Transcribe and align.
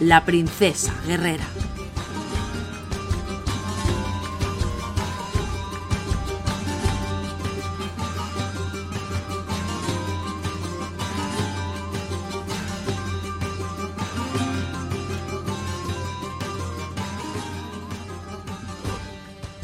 la 0.00 0.24
princesa 0.24 0.94
guerrera. 1.06 1.46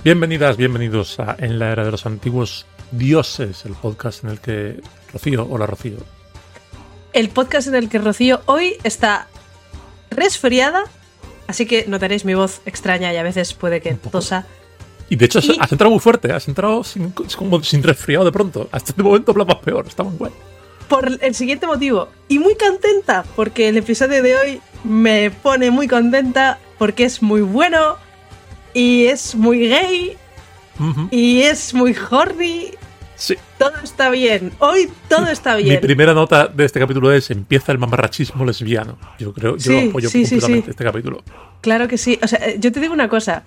Bienvenidas, 0.05 0.57
bienvenidos 0.57 1.21
a 1.21 1.37
En 1.39 1.61
la 1.61 1.71
Era 1.71 1.85
de 1.85 1.93
los 1.93 2.07
Antiguos 2.07 2.67
Dioses, 2.91 3.65
el 3.67 3.75
podcast 3.75 4.25
en 4.25 4.31
el 4.31 4.41
que 4.41 4.81
Rocío, 5.13 5.47
hola 5.49 5.67
Rocío. 5.67 5.99
El 7.13 7.29
podcast 7.29 7.69
en 7.69 7.77
el 7.77 7.89
que 7.89 7.99
Rocío 7.99 8.41
hoy 8.47 8.79
está 8.83 9.29
resfriada, 10.13 10.85
así 11.47 11.67
que 11.67 11.85
notaréis 11.89 12.25
mi 12.25 12.35
voz 12.35 12.61
extraña 12.67 13.13
y 13.13 13.17
a 13.17 13.23
veces 13.23 13.55
puede 13.55 13.81
que 13.81 13.95
tosa. 13.95 14.47
Y 15.09 15.17
de 15.17 15.27
hecho 15.27 15.41
Y- 15.43 15.59
has 15.61 15.71
entrado 15.73 15.91
muy 15.91 16.01
fuerte, 16.01 16.33
has 16.33 16.49
entrado 16.49 16.83
sin, 16.85 17.11
como 17.11 17.63
sin 17.63 17.83
resfriado 17.83 18.25
de 18.25 18.33
pronto. 18.33 18.69
Hasta 18.73 18.93
este 18.93 19.03
momento 19.03 19.33
hablabas 19.33 19.57
peor, 19.57 19.87
está 19.87 20.03
muy 20.03 20.17
guay. 20.17 20.33
Por 20.89 21.19
el 21.23 21.35
siguiente 21.35 21.67
motivo, 21.67 22.09
y 22.29 22.39
muy 22.39 22.55
contenta, 22.57 23.25
porque 23.37 23.69
el 23.69 23.77
episodio 23.79 24.23
de 24.23 24.37
hoy 24.37 24.61
me 24.85 25.31
pone 25.31 25.71
muy 25.71 25.89
contenta, 25.89 26.59
porque 26.79 27.05
es 27.05 27.23
muy 27.23 27.41
bueno, 27.41 27.97
y 28.75 29.05
es 29.07 29.35
muy 29.35 29.69
gay, 29.69 30.17
Ujú. 30.79 31.09
y 31.11 31.43
es 31.43 31.73
muy 31.75 31.95
horny. 32.11 32.71
Sí. 33.23 33.37
Todo 33.57 33.75
está 33.85 34.11
bien, 34.11 34.51
hoy 34.59 34.91
todo 35.09 35.29
está 35.29 35.55
Mi 35.57 35.63
bien. 35.63 35.81
primera 35.81 36.13
nota 36.13 36.49
de 36.49 36.65
este 36.65 36.81
capítulo 36.81 37.13
es 37.13 37.31
empieza 37.31 37.71
el 37.71 37.79
mamarrachismo 37.79 38.45
lesbiano. 38.45 38.99
Yo 39.17 39.33
creo, 39.33 39.57
yo 39.57 39.71
Sí, 39.71 39.89
apoyo 39.91 40.09
sí, 40.09 40.23
completamente 40.23 40.71
este 40.73 40.83
capítulo. 40.85 41.23
Claro 41.61 41.87
que 41.87 41.99
sí. 41.99 42.19
O 42.21 42.27
sea, 42.27 42.41
eh, 42.45 42.57
yo 42.59 42.73
te 42.73 42.81
digo 42.81 42.93
una 42.93 43.09
cosa. 43.09 43.45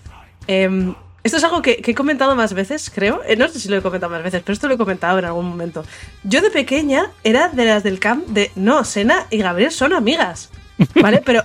Em, 0.48 0.96
esto 1.26 1.36
es 1.40 1.44
algo 1.44 1.62
que, 1.62 1.82
que 1.82 1.92
he 1.92 1.94
comentado 1.94 2.38
más 2.38 2.54
veces, 2.54 2.90
creo. 2.90 3.22
Eh, 3.28 3.36
no 3.36 3.50
sé 3.50 3.60
si 3.60 3.68
lo 3.68 3.76
he 3.76 3.82
comentado 3.82 4.14
más 4.14 4.24
veces, 4.24 4.44
pero 4.46 4.54
esto 4.54 4.70
lo 4.70 4.76
he 4.76 4.78
comentado 4.78 5.20
en 5.20 5.26
algún 5.26 5.46
momento. 5.46 5.84
Yo 6.24 6.40
de 6.40 6.52
pequeña 6.52 7.12
era 7.26 7.50
de 7.50 7.66
las 7.66 7.84
del 7.84 8.00
camp 8.00 8.26
de 8.28 8.52
no, 8.56 8.86
Sena 8.86 9.26
y 9.30 9.40
Gabriel 9.40 9.72
son 9.72 9.92
amigas. 9.92 10.52
¿Vale? 11.02 11.22
Pero, 11.26 11.44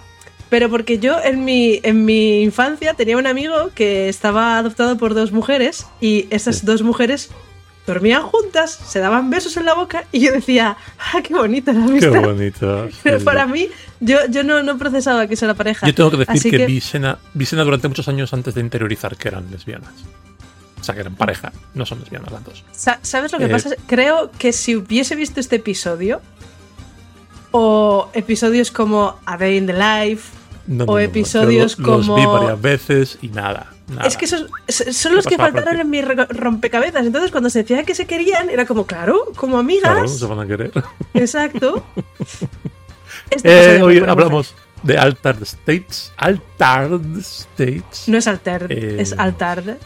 pero 0.50 0.68
porque 0.68 0.98
yo 1.00 1.16
en 1.22 1.44
mi, 1.44 1.80
en 1.84 2.04
mi 2.04 2.42
infancia 2.42 2.94
tenía 2.94 3.16
un 3.16 3.26
amigo 3.26 3.70
que 3.74 4.08
estaba 4.08 4.58
adoptado 4.58 4.96
por 4.98 5.14
dos 5.14 5.30
mujeres 5.32 5.86
y 6.00 6.26
esas 6.30 6.64
dos 6.64 6.82
mujeres 6.82 7.30
dormían 7.86 8.22
juntas, 8.22 8.70
se 8.86 8.98
daban 9.00 9.30
besos 9.30 9.56
en 9.56 9.64
la 9.64 9.74
boca 9.74 10.04
y 10.12 10.20
yo 10.20 10.32
decía, 10.32 10.76
¡ah, 10.98 11.20
qué 11.22 11.34
bonita 11.34 11.72
la 11.72 11.84
Qué 11.86 11.90
amistad! 12.06 12.20
bonito. 12.22 12.88
Pero 13.02 13.18
Sí. 13.18 13.24
para 13.24 13.46
mí, 13.46 13.68
yo, 14.00 14.18
yo 14.30 14.44
no, 14.44 14.62
no 14.62 14.78
procesaba 14.78 15.26
que 15.26 15.34
eso 15.34 15.44
era 15.46 15.54
pareja. 15.54 15.86
Yo 15.86 15.94
tengo 15.94 16.10
que 16.10 16.18
decir 16.18 16.34
Así 16.36 16.50
que, 16.50 16.66
vi 16.66 16.80
Sena, 16.80 17.18
vi 17.34 17.46
Sena 17.46 17.64
durante 17.64 17.88
muchos 17.88 18.06
años 18.08 18.32
antes 18.32 18.54
de 18.54 18.60
interiorizar 18.60 19.16
que 19.16 19.28
eran 19.28 19.50
lesbianas. 19.50 19.90
O 20.80 20.84
sea, 20.84 20.94
que 20.94 21.00
eran 21.02 21.14
pareja, 21.16 21.52
no 21.74 21.84
son 21.84 22.00
lesbianas 22.00 22.30
las 22.32 22.44
dos. 22.44 22.64
Sa- 22.72 23.00
¿Sabes 23.02 23.32
lo 23.32 23.38
que 23.38 23.44
Eh, 23.46 23.48
pasa? 23.48 23.70
Creo 23.86 24.30
que 24.38 24.52
si 24.52 24.76
hubiese 24.76 25.14
visto 25.16 25.40
este 25.40 25.56
episodio, 25.56 26.20
o 27.50 28.08
episodios 28.14 28.70
como 28.70 29.18
A 29.26 29.36
Day 29.36 29.56
in 29.56 29.66
the 29.66 29.72
Life, 29.74 30.30
No, 30.66 30.84
no, 30.84 30.92
O 30.92 30.94
no, 30.94 30.98
episodios 31.00 31.76
yo 31.76 31.82
lo- 31.82 31.96
los 31.96 32.06
como- 32.06 32.16
vi 32.16 32.24
varias 32.26 32.60
veces 32.60 33.18
y 33.22 33.28
nada. 33.28 33.72
Nada. 33.90 34.06
es 34.08 34.16
que 34.16 34.24
esos 34.24 34.46
son 34.92 35.14
los 35.14 35.24
¿Qué 35.26 35.36
que 35.36 35.42
faltaron 35.42 35.80
en 35.80 35.90
mi 35.90 36.00
re- 36.02 36.26
rompecabezas. 36.26 37.04
Entonces, 37.06 37.30
cuando 37.30 37.50
se 37.50 37.60
decía 37.62 37.82
que 37.84 37.94
se 37.94 38.06
querían, 38.06 38.48
era 38.50 38.64
como, 38.66 38.86
claro, 38.86 39.26
como 39.36 39.58
amigas. 39.58 39.92
Claro, 39.92 40.08
se 40.08 40.26
van 40.26 40.40
a 40.40 40.46
querer. 40.46 40.72
Exacto. 41.14 41.84
Este 43.30 43.76
Eh, 43.76 43.82
hoy 43.82 43.98
hablamos 43.98 44.54
de 44.82 44.98
Altered 44.98 45.42
States. 45.42 46.12
Altered 46.16 47.18
States. 47.18 48.08
No 48.08 48.18
es 48.18 48.26
Altard, 48.26 48.70
Eh, 48.72 48.96
es 49.00 49.12
Altard. 49.12 49.76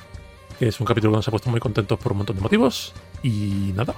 Que 0.58 0.68
es 0.68 0.78
un 0.80 0.86
capítulo 0.86 1.12
que 1.12 1.16
nos 1.16 1.28
ha 1.28 1.30
puesto 1.30 1.50
muy 1.50 1.60
contentos 1.60 1.98
por 1.98 2.12
un 2.12 2.18
montón 2.18 2.36
de 2.36 2.42
motivos. 2.42 2.94
Y 3.22 3.72
nada. 3.74 3.94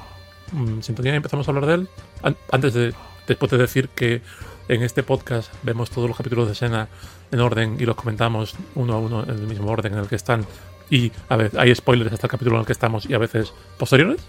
mm, 0.53 0.81
Sintonía 0.81 1.15
empezamos 1.15 1.47
a 1.47 1.51
hablar 1.51 1.67
de 1.67 1.75
él. 1.75 1.89
An- 2.23 2.37
Antes 2.51 2.75
de. 2.75 2.95
Después 3.27 3.51
de 3.51 3.59
decir 3.59 3.89
que 3.89 4.23
en 4.69 4.83
este 4.83 5.03
podcast 5.03 5.53
vemos 5.63 5.91
todos 5.91 6.09
los 6.09 6.17
capítulos 6.17 6.47
de 6.47 6.53
escena 6.53 6.89
en 7.33 7.41
orden 7.41 7.77
y 7.79 7.85
los 7.85 7.97
comentamos 7.97 8.55
uno 8.75 8.95
a 8.95 8.99
uno 8.99 9.23
en 9.25 9.31
el 9.31 9.47
mismo 9.47 9.71
orden 9.71 9.93
en 9.95 9.99
el 10.01 10.07
que 10.09 10.17
están. 10.17 10.47
Y 10.91 11.11
a 11.29 11.37
ver, 11.37 11.51
hay 11.59 11.75
spoilers 11.75 12.13
hasta 12.13 12.27
el 12.27 12.31
capítulo 12.31 12.57
en 12.57 12.61
el 12.61 12.67
que 12.67 12.73
estamos 12.73 13.07
y 13.09 13.15
a 13.15 13.19
veces 13.19 13.53
posteriores. 13.79 14.21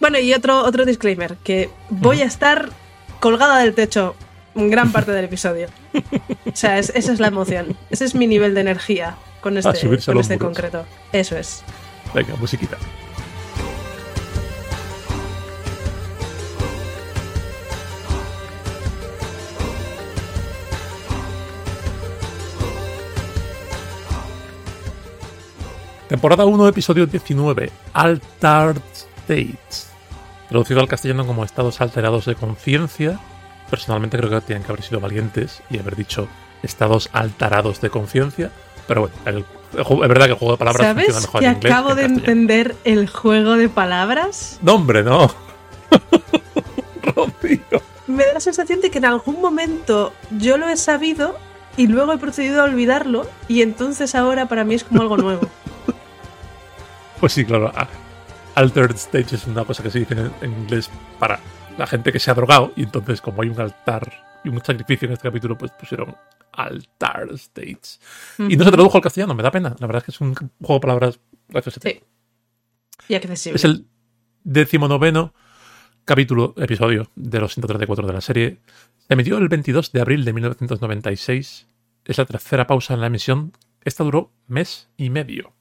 Bueno, 0.00 0.18
y 0.18 0.32
otro, 0.34 0.64
otro 0.64 0.84
disclaimer, 0.84 1.36
que 1.44 1.70
voy 1.90 2.22
a 2.22 2.24
estar 2.24 2.70
colgada 3.20 3.58
del 3.58 3.72
techo 3.74 4.16
gran 4.54 4.90
parte 4.90 5.12
del 5.12 5.24
episodio. 5.26 5.68
O 6.44 6.56
sea, 6.56 6.78
es- 6.78 6.90
esa 6.94 7.12
es 7.12 7.20
la 7.20 7.28
emoción. 7.28 7.76
Ese 7.90 8.04
es 8.04 8.14
mi 8.16 8.26
nivel 8.26 8.54
de 8.54 8.62
energía 8.62 9.14
con 9.40 9.56
este, 9.58 9.74
subirse 9.76 10.10
a 10.10 10.14
con 10.14 10.20
este 10.20 10.38
concreto. 10.38 10.84
Eso 11.12 11.36
es. 11.36 11.62
Venga, 12.14 12.34
musiquita. 12.36 12.76
Temporada 26.12 26.44
1, 26.44 26.68
episodio 26.68 27.06
19. 27.06 27.70
Altered 27.94 28.82
States. 29.22 29.88
Traducido 30.50 30.80
al 30.80 30.86
castellano 30.86 31.26
como 31.26 31.42
estados 31.42 31.80
alterados 31.80 32.26
de 32.26 32.34
conciencia. 32.34 33.18
Personalmente 33.70 34.18
creo 34.18 34.28
que 34.28 34.42
tienen 34.42 34.62
que 34.62 34.70
haber 34.72 34.84
sido 34.84 35.00
valientes 35.00 35.62
y 35.70 35.78
haber 35.78 35.96
dicho 35.96 36.28
estados 36.62 37.08
alterados 37.14 37.80
de 37.80 37.88
conciencia. 37.88 38.50
Pero 38.86 39.00
bueno, 39.02 39.16
el- 39.24 39.46
el 39.78 39.84
juego- 39.84 40.02
es 40.02 40.08
verdad 40.10 40.26
que 40.26 40.32
el 40.32 40.38
juego 40.38 40.52
de 40.52 40.58
palabras 40.58 40.86
funciona 40.92 41.12
¿Sabes 41.14 41.22
mejor 41.28 41.40
que 41.40 41.46
en 41.46 41.52
inglés. 41.54 41.72
acabo 41.72 41.88
que 41.88 41.94
de 41.94 42.02
en 42.02 42.08
castellano. 42.10 42.40
entender 42.42 42.76
el 42.84 43.08
juego 43.08 43.52
de 43.56 43.68
palabras? 43.70 44.58
No, 44.60 44.74
hombre, 44.74 45.02
no. 45.02 45.32
Rocío. 47.02 47.82
Me 48.06 48.26
da 48.26 48.34
la 48.34 48.40
sensación 48.40 48.82
de 48.82 48.90
que 48.90 48.98
en 48.98 49.06
algún 49.06 49.40
momento 49.40 50.12
yo 50.38 50.58
lo 50.58 50.68
he 50.68 50.76
sabido 50.76 51.38
y 51.78 51.86
luego 51.86 52.12
he 52.12 52.18
procedido 52.18 52.60
a 52.60 52.64
olvidarlo 52.64 53.26
y 53.48 53.62
entonces 53.62 54.14
ahora 54.14 54.44
para 54.46 54.64
mí 54.64 54.74
es 54.74 54.84
como 54.84 55.00
algo 55.00 55.16
nuevo. 55.16 55.48
Pues 57.22 57.34
sí, 57.34 57.44
claro. 57.44 57.72
Altered 58.56 58.96
stage 58.96 59.36
es 59.36 59.46
una 59.46 59.64
cosa 59.64 59.80
que 59.80 59.92
se 59.92 60.00
dice 60.00 60.14
en, 60.14 60.32
en 60.40 60.58
inglés 60.62 60.90
para 61.20 61.38
la 61.78 61.86
gente 61.86 62.10
que 62.10 62.18
se 62.18 62.32
ha 62.32 62.34
drogado. 62.34 62.72
Y 62.74 62.82
entonces, 62.82 63.20
como 63.20 63.42
hay 63.42 63.48
un 63.48 63.60
altar 63.60 64.40
y 64.42 64.48
un 64.48 64.60
sacrificio 64.64 65.06
en 65.06 65.12
este 65.12 65.28
capítulo, 65.28 65.56
pues 65.56 65.70
pusieron 65.70 66.16
Altered 66.50 67.34
States. 67.34 68.00
Y 68.38 68.56
no 68.56 68.64
se 68.64 68.72
tradujo 68.72 68.98
al 68.98 69.04
castellano, 69.04 69.36
me 69.36 69.44
da 69.44 69.52
pena. 69.52 69.76
La 69.78 69.86
verdad 69.86 69.98
es 69.98 70.04
que 70.06 70.10
es 70.10 70.20
un 70.20 70.34
juego 70.34 70.74
de 70.74 70.80
palabras. 70.80 71.20
Sí. 71.80 72.00
Y 73.06 73.14
accesible. 73.14 73.54
Es 73.54 73.64
el 73.66 73.86
decimonoveno 74.42 75.32
capítulo, 76.04 76.54
episodio 76.56 77.08
de 77.14 77.38
los 77.38 77.54
134 77.54 78.04
de 78.04 78.12
la 78.12 78.20
serie. 78.20 78.58
Se 78.98 79.14
emitió 79.14 79.38
el 79.38 79.46
22 79.46 79.92
de 79.92 80.00
abril 80.00 80.24
de 80.24 80.32
1996. 80.32 81.68
Es 82.04 82.18
la 82.18 82.24
tercera 82.24 82.66
pausa 82.66 82.94
en 82.94 83.00
la 83.00 83.06
emisión. 83.06 83.52
Esta 83.84 84.02
duró 84.02 84.32
mes 84.48 84.88
y 84.96 85.10
medio, 85.10 85.54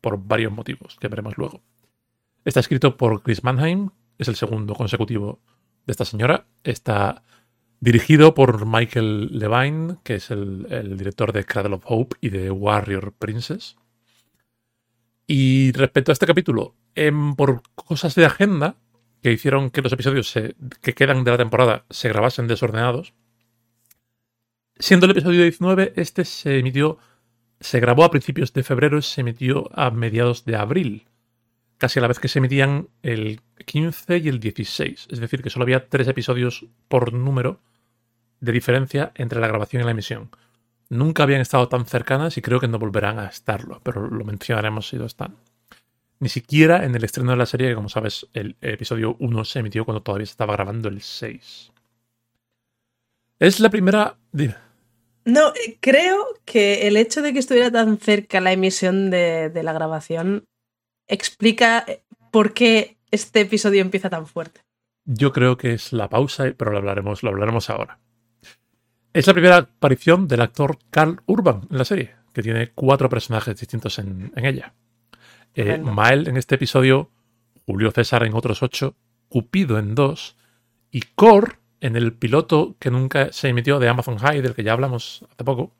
por 0.00 0.18
varios 0.24 0.52
motivos 0.52 0.96
que 1.00 1.08
veremos 1.08 1.36
luego. 1.36 1.62
Está 2.44 2.60
escrito 2.60 2.96
por 2.96 3.22
Chris 3.22 3.44
Mannheim, 3.44 3.90
es 4.18 4.28
el 4.28 4.36
segundo 4.36 4.74
consecutivo 4.74 5.40
de 5.86 5.92
esta 5.92 6.04
señora. 6.04 6.46
Está 6.64 7.22
dirigido 7.80 8.34
por 8.34 8.66
Michael 8.66 9.38
Levine, 9.38 9.96
que 10.04 10.16
es 10.16 10.30
el, 10.30 10.96
director 10.96 11.32
de 11.32 11.44
Cradle 11.44 11.74
of 11.74 11.84
Hope 11.86 12.16
y 12.20 12.30
de 12.30 12.50
Warrior 12.50 13.12
Princess. 13.12 13.76
Y 15.26 15.72
respecto 15.72 16.12
a 16.12 16.14
este 16.14 16.26
capítulo, 16.26 16.74
em, 16.94 17.34
por 17.34 17.62
cosas 17.74 18.14
de 18.14 18.24
agenda 18.24 18.76
que 19.22 19.32
hicieron 19.32 19.70
que 19.70 19.82
los 19.82 19.92
episodios 19.92 20.32
que 20.80 20.94
quedan 20.94 21.24
de 21.24 21.30
la 21.30 21.38
temporada 21.38 21.84
se 21.90 22.08
grabasen 22.08 22.48
desordenados, 22.48 23.14
siendo 24.78 25.06
el 25.06 25.12
episodio 25.12 25.42
19, 25.42 25.92
este 25.96 26.24
se 26.24 26.58
emitió, 26.58 26.98
se 27.62 27.80
grabó 27.80 28.04
a 28.04 28.10
principios 28.10 28.52
de 28.52 28.62
febrero 28.62 28.98
y 28.98 29.02
se 29.02 29.20
emitió 29.20 29.70
a 29.72 29.90
mediados 29.90 30.44
de 30.44 30.56
abril, 30.56 31.06
casi 31.78 31.98
a 31.98 32.02
la 32.02 32.08
vez 32.08 32.18
que 32.18 32.28
se 32.28 32.38
emitían 32.38 32.88
el 33.02 33.40
15 33.64 34.18
y 34.18 34.28
el 34.28 34.40
16. 34.40 35.08
Es 35.10 35.20
decir, 35.20 35.42
que 35.42 35.50
solo 35.50 35.62
había 35.62 35.88
tres 35.88 36.08
episodios 36.08 36.66
por 36.88 37.12
número 37.12 37.60
de 38.40 38.52
diferencia 38.52 39.12
entre 39.14 39.40
la 39.40 39.46
grabación 39.46 39.82
y 39.82 39.84
la 39.84 39.92
emisión. 39.92 40.30
nunca 40.88 41.22
habían 41.22 41.40
estado 41.40 41.68
tan 41.68 41.86
cercanas 41.86 42.36
y 42.36 42.42
creo 42.42 42.60
que 42.60 42.68
no 42.68 42.78
volverán 42.78 43.18
a 43.18 43.26
estarlo, 43.26 43.80
pero 43.82 44.08
lo 44.08 44.24
mencionaremos 44.26 44.88
si 44.88 44.98
lo 44.98 45.06
están. 45.06 45.36
Ni 46.18 46.28
siquiera 46.28 46.84
en 46.84 46.94
el 46.94 47.02
estreno 47.02 47.30
de 47.30 47.38
la 47.38 47.46
serie, 47.46 47.68
que 47.68 47.74
como 47.74 47.88
sabes, 47.88 48.26
el 48.34 48.56
episodio 48.60 49.16
1 49.18 49.44
se 49.44 49.60
emitió 49.60 49.84
cuando 49.86 50.02
todavía 50.02 50.26
se 50.26 50.32
estaba 50.32 50.52
grabando 50.52 50.88
el 50.88 51.00
6. 51.00 51.72
Es 53.38 53.58
la 53.58 53.70
primera... 53.70 54.16
No, 55.24 55.52
creo 55.80 56.26
que 56.44 56.88
el 56.88 56.96
hecho 56.96 57.22
de 57.22 57.32
que 57.32 57.38
estuviera 57.38 57.70
tan 57.70 57.98
cerca 57.98 58.40
la 58.40 58.52
emisión 58.52 59.10
de, 59.10 59.50
de 59.50 59.62
la 59.62 59.72
grabación 59.72 60.44
explica 61.06 61.84
eh, 61.86 62.02
por 62.30 62.54
qué 62.54 62.96
este 63.10 63.40
episodio 63.42 63.82
empieza 63.82 64.10
tan 64.10 64.26
fuerte. 64.26 64.62
Yo 65.04 65.32
creo 65.32 65.56
que 65.56 65.74
es 65.74 65.92
la 65.92 66.08
pausa, 66.08 66.52
pero 66.56 66.72
lo 66.72 66.78
hablaremos, 66.78 67.22
lo 67.22 67.30
hablaremos 67.30 67.70
ahora. 67.70 67.98
Es 69.12 69.26
la 69.26 69.34
primera 69.34 69.56
aparición 69.58 70.26
del 70.26 70.40
actor 70.40 70.78
Carl 70.90 71.20
Urban 71.26 71.68
en 71.70 71.78
la 71.78 71.84
serie, 71.84 72.14
que 72.32 72.42
tiene 72.42 72.70
cuatro 72.70 73.08
personajes 73.08 73.58
distintos 73.58 73.98
en, 73.98 74.32
ella. 74.36 74.74
Eh, 75.54 75.78
Mael 75.78 76.28
en 76.28 76.38
este 76.38 76.54
episodio, 76.54 77.10
Julio 77.66 77.90
César 77.90 78.24
en 78.24 78.34
otros 78.34 78.62
ocho, 78.62 78.96
Cupido 79.28 79.78
en 79.78 79.94
dos, 79.94 80.36
y 80.90 81.02
Cor 81.14 81.58
en 81.82 81.96
el 81.96 82.12
piloto 82.12 82.76
que 82.78 82.90
nunca 82.90 83.32
se 83.32 83.48
emitió 83.48 83.80
de 83.80 83.88
Amazon 83.88 84.16
High, 84.16 84.40
del 84.40 84.54
que 84.54 84.62
ya 84.62 84.72
hablamos 84.72 85.26
hace 85.32 85.42
poco, 85.42 85.72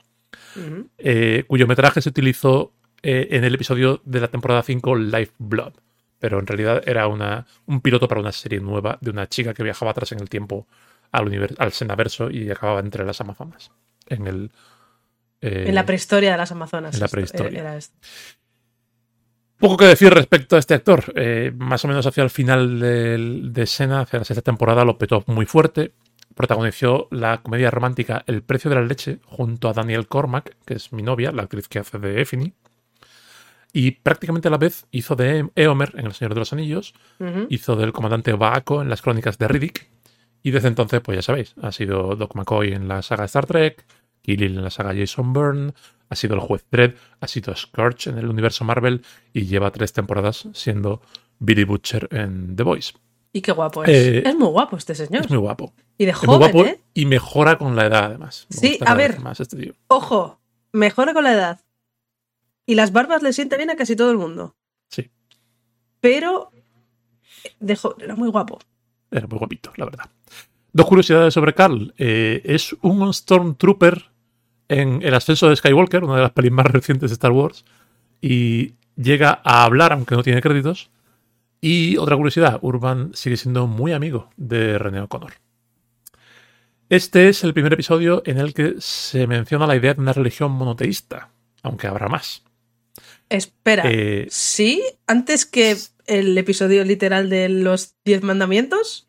eh, 0.99 1.45
cuyo 1.47 1.69
metraje 1.69 2.03
se 2.03 2.09
utilizó 2.09 2.73
eh, 3.05 3.29
en 3.31 3.45
el 3.45 3.55
episodio 3.55 4.03
de 4.05 4.21
la 4.21 4.29
temporada 4.29 4.65
5 4.65 4.97
Life 4.97 5.33
Blood. 5.39 5.75
Pero 6.19 6.41
en 6.41 6.47
realidad 6.49 6.83
era 6.87 7.07
una, 7.07 7.47
un 7.67 7.81
piloto 7.81 8.09
para 8.09 8.21
una 8.21 8.33
serie 8.33 8.59
nueva 8.59 8.99
de 9.01 9.11
una 9.11 9.29
chica 9.29 9.55
que 9.55 9.63
viajaba 9.63 9.93
atrás 9.93 10.11
en 10.11 10.19
el 10.19 10.29
tiempo 10.29 10.67
al, 11.13 11.57
al 11.59 11.73
Senaverso 11.73 12.31
y 12.31 12.51
acababa 12.51 12.81
entre 12.81 13.05
las 13.05 13.21
Amazonas. 13.21 13.71
En 14.09 14.27
el. 14.27 14.51
Eh, 15.41 15.67
en 15.69 15.75
la 15.75 15.87
prehistoria 15.87 16.33
de 16.33 16.37
las 16.37 16.51
Amazonas. 16.51 16.95
En 16.95 17.01
la 17.01 17.09
prehistoria. 17.09 17.79
Poco 19.63 19.77
que 19.77 19.85
decir 19.85 20.13
respecto 20.13 20.57
a 20.57 20.59
este 20.59 20.75
actor. 20.75 21.13
Eh, 21.15 21.53
más 21.57 21.85
o 21.85 21.89
menos 21.89 22.05
hacia 22.05 22.25
el 22.25 22.31
final 22.31 22.81
de, 22.81 23.39
de 23.45 23.67
Sena, 23.67 24.01
hacia 24.01 24.19
la 24.19 24.25
sexta 24.25 24.43
temporada, 24.43 24.85
lo 24.85 24.99
petó 24.99 25.23
muy 25.29 25.47
fuerte. 25.47 25.93
Protagonizó 26.35 27.07
la 27.13 27.43
comedia 27.43 27.71
romántica 27.71 28.25
El 28.27 28.43
precio 28.43 28.69
de 28.71 28.75
la 28.75 28.83
leche 28.83 29.21
junto 29.25 29.69
a 29.69 29.73
Daniel 29.73 30.09
Cormack, 30.09 30.57
que 30.67 30.75
es 30.75 30.93
mi 30.93 31.05
novia, 31.05 31.31
la 31.31 31.45
actriz 31.45 31.69
que 31.69 31.79
hace 31.79 32.01
de 32.01 32.21
Effini. 32.21 32.55
Y 33.73 33.93
prácticamente 33.93 34.49
a 34.49 34.51
la 34.51 34.59
vez 34.59 34.87
hizo 34.91 35.15
de 35.15 35.49
Eomer 35.55 35.93
en 35.95 36.07
El 36.07 36.13
Señor 36.13 36.35
de 36.35 36.41
los 36.41 36.53
Anillos, 36.53 36.93
hizo 37.49 37.77
del 37.77 37.93
comandante 37.93 38.33
Baako 38.33 38.83
en 38.83 38.89
las 38.89 39.01
crónicas 39.01 39.39
de 39.39 39.47
Riddick 39.47 39.89
y 40.43 40.51
desde 40.51 40.67
entonces, 40.67 41.01
pues 41.03 41.15
ya 41.19 41.23
sabéis, 41.23 41.55
ha 41.63 41.71
sido 41.71 42.17
Doc 42.17 42.35
McCoy 42.35 42.73
en 42.73 42.89
la 42.89 43.01
saga 43.03 43.27
Star 43.27 43.47
Trek, 43.47 43.87
Kirill 44.23 44.57
en 44.57 44.65
la 44.65 44.71
saga 44.71 44.93
Jason 44.93 45.33
Byrne, 45.33 45.73
ha 46.13 46.17
sido 46.17 46.35
el 46.35 46.41
juez 46.41 46.65
Dredd, 46.71 46.95
ha 47.21 47.27
sido 47.27 47.57
Scourge 47.57 48.11
en 48.11 48.19
el 48.19 48.29
universo 48.29 48.65
Marvel 48.65 49.03
y 49.33 49.47
lleva 49.47 49.71
tres 49.71 49.95
temporadas 49.95 50.47
siendo 50.53 51.01
Billy 51.39 51.65
Butcher 51.65 52.07
en 52.11 52.55
The 52.55 52.63
Voice. 52.63 52.93
Y 53.33 53.41
qué 53.41 53.53
guapo 53.53 53.83
es. 53.83 53.89
Eh, 53.89 54.23
es 54.27 54.37
muy 54.37 54.49
guapo 54.49 54.77
este 54.77 54.95
señor. 54.95 55.25
Es 55.25 55.31
muy 55.31 55.39
guapo. 55.39 55.73
Y 55.97 56.05
de 56.05 56.13
joven, 56.13 56.67
¿eh? 56.67 56.81
Y 56.93 57.07
mejora 57.07 57.57
con 57.57 57.77
la 57.77 57.87
edad, 57.87 58.05
además. 58.05 58.47
sí, 58.51 58.79
a 58.85 58.95
ver. 58.95 59.19
Este 59.39 59.75
ojo, 59.87 60.39
mejora 60.71 61.15
con 61.15 61.25
la 61.25 61.33
edad. 61.33 61.61
Y 62.67 62.75
las 62.75 62.93
barbas 62.93 63.23
le 63.23 63.33
sienten 63.33 63.57
bien 63.57 63.71
a 63.71 63.77
casi 63.77 63.97
todo 63.97 64.11
el 64.11 64.19
mundo. 64.19 64.55
Sí. 64.91 65.11
Pero 66.01 66.51
dejó, 67.59 67.97
era 67.99 68.17
muy 68.17 68.29
guapo. 68.29 68.59
Era 69.11 69.27
muy 69.27 69.39
guapito, 69.39 69.73
la 69.77 69.87
verdad. 69.87 70.11
Dos 70.75 70.87
curiosidades 70.87 71.33
sobre 71.33 71.55
Carl. 71.55 71.95
Eh, 71.97 72.43
es 72.45 72.77
un 72.83 73.13
Stormtrooper 73.15 74.12
en 74.73 75.03
El 75.03 75.15
ascenso 75.15 75.49
de 75.49 75.57
Skywalker, 75.57 76.05
una 76.05 76.17
de 76.17 76.23
las 76.23 76.33
pelis 76.33 76.53
más 76.53 76.67
recientes 76.67 77.11
de 77.11 77.15
Star 77.15 77.33
Wars, 77.33 77.65
y 78.21 78.75
llega 78.97 79.41
a 79.45 79.65
hablar, 79.65 79.93
aunque 79.93 80.15
no 80.15 80.23
tiene 80.23 80.43
créditos. 80.43 80.91
Y 81.61 81.97
otra 81.97 82.17
curiosidad, 82.17 82.59
Urban 82.63 83.13
sigue 83.15 83.37
siendo 83.37 83.67
muy 83.67 83.93
amigo 83.93 84.31
de 84.37 84.79
René 84.79 85.01
O'Connor. 85.01 85.35
Este 86.89 87.29
es 87.29 87.45
el 87.45 87.55
primer 87.55 87.73
episodio 87.73 88.23
en 88.27 88.39
el 88.39 88.53
que 88.53 88.75
se 88.79 89.27
menciona 89.27 89.67
la 89.67 89.77
idea 89.77 89.95
de 89.95 90.01
una 90.01 90.13
religión 90.13 90.53
monoteísta, 90.53 91.31
aunque 91.63 91.87
habrá 91.87 92.09
más. 92.09 92.43
Espera, 93.29 93.85
eh, 93.87 94.27
¿sí? 94.29 94.83
¿Antes 95.07 95.47
que 95.47 95.77
el 96.07 96.37
episodio 96.37 96.85
literal 96.85 97.31
de 97.31 97.49
los 97.49 97.95
Diez 98.05 98.23
Mandamientos? 98.23 99.09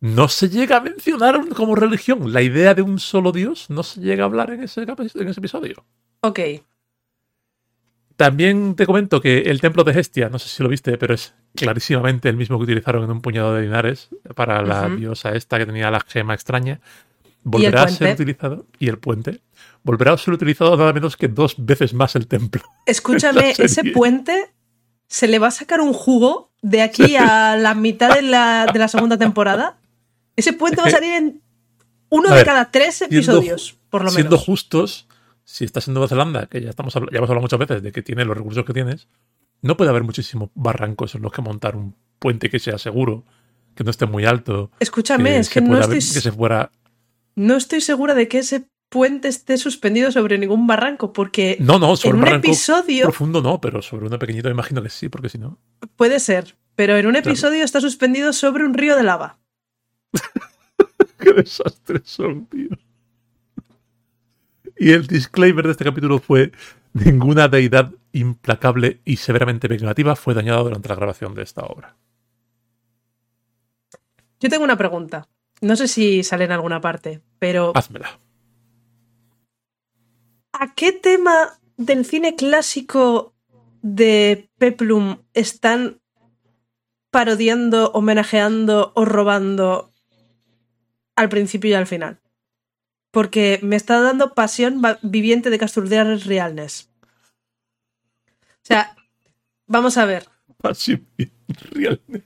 No 0.00 0.28
se 0.28 0.48
llega 0.48 0.76
a 0.76 0.80
mencionar 0.80 1.48
como 1.48 1.74
religión. 1.74 2.32
La 2.32 2.42
idea 2.42 2.74
de 2.74 2.82
un 2.82 2.98
solo 2.98 3.32
Dios 3.32 3.68
no 3.68 3.82
se 3.82 4.00
llega 4.00 4.22
a 4.22 4.26
hablar 4.26 4.50
en 4.50 4.62
ese, 4.62 4.82
en 4.82 5.28
ese 5.28 5.40
episodio. 5.40 5.84
Ok. 6.20 6.40
También 8.16 8.74
te 8.74 8.84
comento 8.86 9.20
que 9.20 9.42
el 9.42 9.60
templo 9.60 9.84
de 9.84 9.98
Hestia, 9.98 10.28
no 10.28 10.38
sé 10.40 10.48
si 10.48 10.62
lo 10.62 10.68
viste, 10.68 10.98
pero 10.98 11.14
es 11.14 11.34
clarísimamente 11.54 12.28
el 12.28 12.36
mismo 12.36 12.58
que 12.58 12.64
utilizaron 12.64 13.04
en 13.04 13.10
un 13.10 13.20
puñado 13.20 13.54
de 13.54 13.62
dinares 13.62 14.08
para 14.34 14.62
la 14.62 14.88
diosa 14.88 15.34
esta 15.34 15.56
que 15.58 15.66
tenía 15.66 15.90
la 15.90 16.00
gema 16.00 16.34
extraña. 16.34 16.80
Volverá 17.44 17.84
a 17.84 17.88
ser 17.88 18.14
utilizado. 18.14 18.66
Y 18.78 18.88
el 18.88 18.98
puente. 18.98 19.40
Volverá 19.82 20.12
a 20.12 20.18
ser 20.18 20.34
utilizado 20.34 20.76
nada 20.76 20.92
menos 20.92 21.16
que 21.16 21.28
dos 21.28 21.54
veces 21.58 21.94
más 21.94 22.16
el 22.16 22.26
templo. 22.26 22.62
Escúchame, 22.86 23.54
ese 23.56 23.84
puente 23.84 24.52
se 25.06 25.28
le 25.28 25.38
va 25.38 25.48
a 25.48 25.52
sacar 25.52 25.80
un 25.80 25.92
jugo 25.92 26.50
de 26.60 26.82
aquí 26.82 27.16
a 27.16 27.56
la 27.56 27.74
mitad 27.74 28.14
de 28.14 28.22
la, 28.22 28.88
segunda 28.88 29.16
temporada. 29.16 29.78
Ese 30.38 30.52
puente 30.52 30.80
va 30.80 30.86
a 30.86 30.90
salir 30.90 31.14
en 31.14 31.42
uno 32.10 32.32
de 32.32 32.44
cada 32.44 32.70
tres 32.70 33.02
episodios, 33.02 33.76
por 33.90 34.02
lo 34.02 34.06
menos. 34.06 34.14
Siendo 34.14 34.38
justos, 34.38 35.08
si 35.42 35.64
estás 35.64 35.88
en 35.88 35.94
Nueva 35.94 36.06
Zelanda, 36.06 36.46
que 36.46 36.60
ya, 36.60 36.70
estamos, 36.70 36.94
ya 36.94 37.00
hemos 37.00 37.28
hablado 37.28 37.40
muchas 37.40 37.58
veces 37.58 37.82
de 37.82 37.90
que 37.90 38.02
tiene 38.02 38.24
los 38.24 38.36
recursos 38.36 38.64
que 38.64 38.72
tienes, 38.72 39.08
no 39.62 39.76
puede 39.76 39.90
haber 39.90 40.04
muchísimos 40.04 40.50
barrancos 40.54 41.16
en 41.16 41.22
los 41.22 41.32
que 41.32 41.42
montar 41.42 41.74
un 41.74 41.96
puente 42.20 42.50
que 42.50 42.60
sea 42.60 42.78
seguro, 42.78 43.24
que 43.74 43.82
no 43.82 43.90
esté 43.90 44.06
muy 44.06 44.26
alto. 44.26 44.70
Escúchame, 44.78 45.38
es 45.38 45.50
que 45.50 45.60
no 45.60 45.80
estoy. 45.80 45.96
Que 45.96 46.20
se 46.20 46.30
fuera... 46.30 46.70
No 47.34 47.56
estoy 47.56 47.80
segura 47.80 48.14
de 48.14 48.28
que 48.28 48.38
ese 48.38 48.68
puente 48.88 49.26
esté 49.26 49.58
suspendido 49.58 50.12
sobre 50.12 50.38
ningún 50.38 50.68
barranco, 50.68 51.12
porque 51.12 51.56
no, 51.58 51.80
no, 51.80 51.96
sobre 51.96 52.10
en 52.10 52.14
un, 52.14 52.20
barranco 52.22 52.46
episodio 52.46 53.02
profundo 53.02 53.42
no, 53.42 53.60
pero 53.60 53.82
sobre 53.82 54.06
una 54.06 54.20
pequeñita 54.20 54.50
imagino 54.50 54.82
que 54.84 54.88
sí, 54.88 55.08
porque 55.08 55.28
si 55.28 55.38
no. 55.38 55.58
Puede 55.96 56.20
ser, 56.20 56.56
pero 56.76 56.96
en 56.96 57.08
un 57.08 57.16
episodio 57.16 57.64
está 57.64 57.80
suspendido 57.80 58.32
sobre 58.32 58.64
un 58.64 58.74
río 58.74 58.96
de 58.96 59.02
lava. 59.02 59.38
Qué 61.18 61.32
desastre 61.32 62.00
son, 62.04 62.46
tío. 62.46 62.70
Y 64.76 64.92
el 64.92 65.06
disclaimer 65.06 65.66
de 65.66 65.72
este 65.72 65.84
capítulo 65.84 66.18
fue: 66.20 66.52
ninguna 66.92 67.48
deidad 67.48 67.92
implacable 68.12 69.00
y 69.04 69.16
severamente 69.16 69.68
vengativa 69.68 70.16
fue 70.16 70.34
dañada 70.34 70.62
durante 70.62 70.88
la 70.88 70.94
grabación 70.94 71.34
de 71.34 71.42
esta 71.42 71.62
obra. 71.62 71.96
Yo 74.40 74.48
tengo 74.48 74.64
una 74.64 74.76
pregunta. 74.76 75.28
No 75.60 75.74
sé 75.74 75.88
si 75.88 76.22
sale 76.22 76.44
en 76.44 76.52
alguna 76.52 76.80
parte, 76.80 77.20
pero. 77.38 77.72
Házmela. 77.74 78.20
¿A 80.52 80.74
qué 80.74 80.92
tema 80.92 81.58
del 81.76 82.04
cine 82.04 82.36
clásico 82.36 83.34
de 83.82 84.48
Peplum 84.58 85.18
están 85.34 86.00
parodiando, 87.10 87.90
homenajeando 87.92 88.92
o 88.94 89.04
robando 89.04 89.92
al 91.18 91.28
principio 91.28 91.70
y 91.70 91.74
al 91.74 91.86
final? 91.86 92.20
Porque 93.10 93.58
me 93.62 93.76
está 93.76 94.00
dando 94.00 94.34
pasión 94.34 94.82
viviente 95.02 95.50
de 95.50 95.58
Casturdear 95.58 96.06
Realness. 96.26 96.90
O 98.30 98.66
sea, 98.68 98.94
vamos 99.66 99.96
a 99.96 100.04
ver. 100.04 100.28
Pasión 100.58 101.06
Realness. 101.72 102.24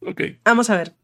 Ok. 0.00 0.20
Vamos 0.44 0.70
a 0.70 0.76
ver. 0.76 0.94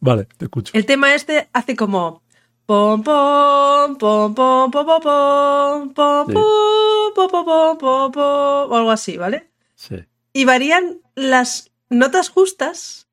Vale, 0.00 0.24
te 0.36 0.44
escucho. 0.44 0.72
El 0.74 0.86
tema 0.86 1.14
este 1.14 1.48
hace 1.52 1.76
como 1.76 2.22
Pom, 2.66 3.00
pom, 3.04 3.96
pom, 3.96 4.34
pom, 4.34 4.72
pom, 4.72 4.86
pom, 4.86 5.00
pom, 5.00 5.94
pom, 5.94 6.26
pom, 6.34 7.30
pom, 7.30 7.78
pom, 7.78 8.10
pom, 8.10 8.70
o 8.72 8.74
algo 8.74 8.90
así, 8.90 9.16
¿vale? 9.16 9.52
Sí. 9.76 10.04
Y 10.32 10.44
varían 10.46 11.00
las 11.14 11.70
notas 11.90 12.28
justas 12.28 13.06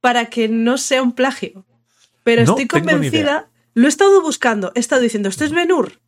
para 0.00 0.26
que 0.26 0.48
no 0.48 0.78
sea 0.78 1.02
un 1.02 1.10
plagio. 1.12 1.66
Pero 2.24 2.42
estoy 2.42 2.66
convencida, 2.66 3.50
lo 3.74 3.86
he 3.86 3.88
estado 3.88 4.20
buscando, 4.22 4.72
he 4.74 4.80
estado 4.80 5.02
diciendo, 5.02 5.28
¿esto 5.28 5.44
es 5.44 5.52
Benur? 5.52 6.00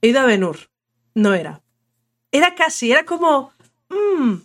He 0.00 0.08
ido 0.08 0.20
a 0.20 0.26
Benur. 0.26 0.70
No 1.14 1.34
era. 1.34 1.62
Era 2.32 2.54
casi, 2.54 2.92
era 2.92 3.04
como... 3.04 3.52
Mmm, 3.88 4.36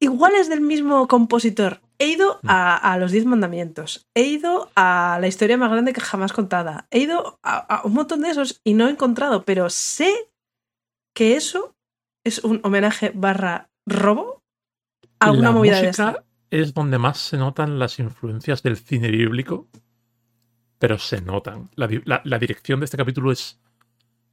igual 0.00 0.34
es 0.34 0.48
del 0.48 0.60
mismo 0.60 1.08
compositor. 1.08 1.80
He 1.98 2.08
ido 2.08 2.40
mm. 2.42 2.48
a, 2.48 2.98
los 2.98 3.10
Diez 3.10 3.24
Mandamientos, 3.24 4.06
he 4.14 4.24
ido 4.24 4.70
a 4.76 5.18
la 5.20 5.28
historia 5.28 5.56
más 5.56 5.70
grande 5.70 5.94
que 5.94 6.02
jamás 6.02 6.34
contada, 6.34 6.86
he 6.90 6.98
ido 6.98 7.38
a, 7.42 7.80
un 7.84 7.94
montón 7.94 8.20
de 8.20 8.30
esos 8.30 8.60
y 8.64 8.74
no 8.74 8.86
he 8.86 8.90
encontrado, 8.90 9.44
pero 9.44 9.70
sé 9.70 10.12
que 11.14 11.36
eso 11.36 11.74
es 12.22 12.44
un 12.44 12.60
homenaje 12.64 13.12
barra 13.14 13.70
robo 13.86 14.42
a 15.20 15.26
alguna 15.26 15.52
movida 15.52 15.80
de 15.80 15.88
esta. 15.88 16.24
Es 16.50 16.74
donde 16.74 16.98
más 16.98 17.18
se 17.18 17.38
notan 17.38 17.78
las 17.78 17.98
influencias 17.98 18.62
del 18.62 18.76
cine 18.76 19.10
bíblico, 19.10 19.66
pero 20.78 20.98
se 20.98 21.20
notan. 21.22 21.70
La, 21.76 22.38
dirección 22.38 22.80
de 22.80 22.84
este 22.84 22.96
capítulo 22.96 23.32
es, 23.32 23.58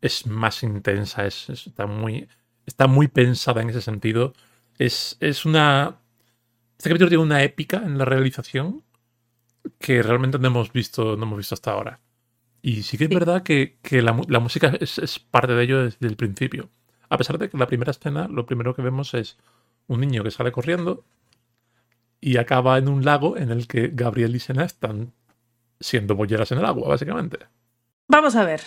es 0.02 0.28
más 0.28 0.64
intensa, 0.64 1.26
es, 1.26 1.50
es- 1.50 1.68
está, 1.68 1.86
muy, 1.88 2.28
está 2.66 2.88
muy 2.88 3.08
pensada 3.08 3.62
en 3.62 3.70
ese 3.70 3.82
sentido. 3.82 4.34
Es, 4.78 5.18
es 5.20 5.46
una. 5.46 6.00
Este 6.78 6.90
capítulo 6.90 7.10
tiene 7.10 7.24
una 7.24 7.44
épica 7.44 7.78
en 7.78 7.98
la 7.98 8.06
realización 8.06 8.84
que 9.80 10.04
realmente 10.04 10.40
no 10.40 10.48
hemos 10.48 10.74
visto, 10.74 11.16
no 11.18 11.24
hemos 11.24 11.38
visto 11.38 11.56
hasta 11.56 11.72
ahora. 11.72 12.00
Y 12.62 12.84
sí 12.84 12.98
que 12.98 13.06
es 13.06 13.10
Sí. 13.10 13.16
verdad 13.16 13.44
que, 13.44 13.78
que 13.82 14.02
la, 14.02 14.20
la 14.28 14.40
música 14.40 14.74
es, 14.80 14.98
es 15.00 15.20
parte 15.20 15.54
de 15.54 15.64
ello 15.64 15.84
desde 15.86 16.08
el 16.08 16.16
principio. 16.16 16.70
A 17.10 17.18
pesar 17.18 17.38
de 17.38 17.50
que 17.50 17.58
la 17.58 17.68
primera 17.68 17.92
escena, 17.92 18.28
lo 18.28 18.46
primero 18.46 18.74
que 18.76 18.82
vemos 18.82 19.14
es 19.14 19.38
un 19.88 20.00
niño 20.02 20.24
que 20.24 20.32
sale 20.32 20.52
corriendo 20.52 21.06
y 22.22 22.38
acaba 22.38 22.78
en 22.78 22.88
un 22.88 23.04
lago 23.06 23.38
en 23.38 23.52
el 23.52 23.68
que 23.68 23.90
Gabriel 23.94 24.36
y 24.36 24.40
Sena 24.40 24.64
están 24.64 25.14
siendo 25.84 26.16
bolleras 26.16 26.52
en 26.52 26.60
el 26.60 26.66
agua, 26.66 26.88
básicamente. 26.88 27.38
Vamos 28.08 28.36
a 28.36 28.46
ver. 28.46 28.62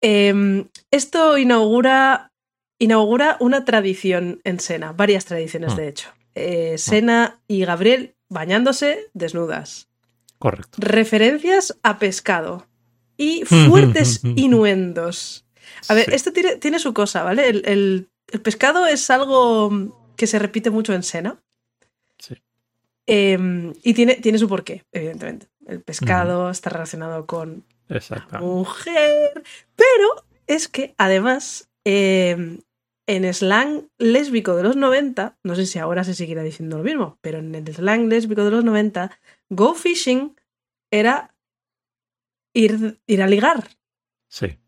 Em, 0.00 0.68
esto 0.90 1.36
inaugura, 1.36 2.32
inaugura 2.78 3.36
una 3.40 3.64
tradición 3.64 4.40
en 4.44 4.60
Sena, 4.60 4.92
varias 4.92 5.24
tradiciones 5.26 5.74
Mm. 5.74 5.76
de 5.76 5.88
hecho. 5.88 6.08
Eh, 6.34 6.78
Sena 6.78 7.40
y 7.48 7.64
Gabriel 7.64 8.14
bañándose 8.28 9.10
desnudas. 9.14 9.88
Correcto. 10.38 10.78
Referencias 10.80 11.76
a 11.82 11.98
pescado. 11.98 12.66
Y 13.16 13.42
fuertes 13.44 14.20
inuendos. 14.36 15.44
A 15.88 15.94
ver, 15.94 16.06
Sí. 16.06 16.14
esto 16.14 16.32
tiene, 16.32 16.56
tiene 16.56 16.78
su 16.78 16.94
cosa, 16.94 17.22
¿vale? 17.22 17.48
El, 17.48 17.62
el- 17.66 18.08
el 18.32 18.40
pescado 18.40 18.86
es 18.86 19.10
algo 19.10 20.12
que 20.16 20.26
se 20.28 20.38
repite 20.38 20.70
mucho 20.70 20.94
en 20.94 21.02
Sena. 21.02 21.42
Sí. 22.18 22.36
Em, 23.06 23.72
y 23.82 23.92
tiene, 23.94 24.14
tiene 24.16 24.38
su 24.38 24.48
porqué, 24.48 24.84
evidentemente. 24.92 25.48
El 25.70 25.82
pescado 25.82 26.50
está 26.50 26.70
relacionado 26.70 27.26
con 27.26 27.64
Exacto. 27.88 28.38
mujer. 28.40 29.42
Pero 29.76 30.26
es 30.46 30.68
que 30.68 30.94
además, 30.98 31.70
eh, 31.84 32.58
en 33.06 33.34
slang 33.34 33.88
lésbico 33.98 34.56
de 34.56 34.64
los 34.64 34.76
90, 34.76 35.38
no 35.44 35.54
sé 35.54 35.66
si 35.66 35.78
ahora 35.78 36.04
se 36.04 36.14
seguirá 36.14 36.42
diciendo 36.42 36.78
lo 36.78 36.84
mismo, 36.84 37.18
pero 37.20 37.38
en 37.38 37.54
el 37.54 37.72
slang 37.72 38.08
lésbico 38.08 38.44
de 38.44 38.50
los 38.50 38.64
90, 38.64 39.16
go 39.48 39.74
fishing 39.74 40.36
era 40.90 41.34
ir, 42.52 43.00
ir 43.06 43.22
a 43.22 43.28
ligar. 43.28 43.68
Sí. 44.28 44.58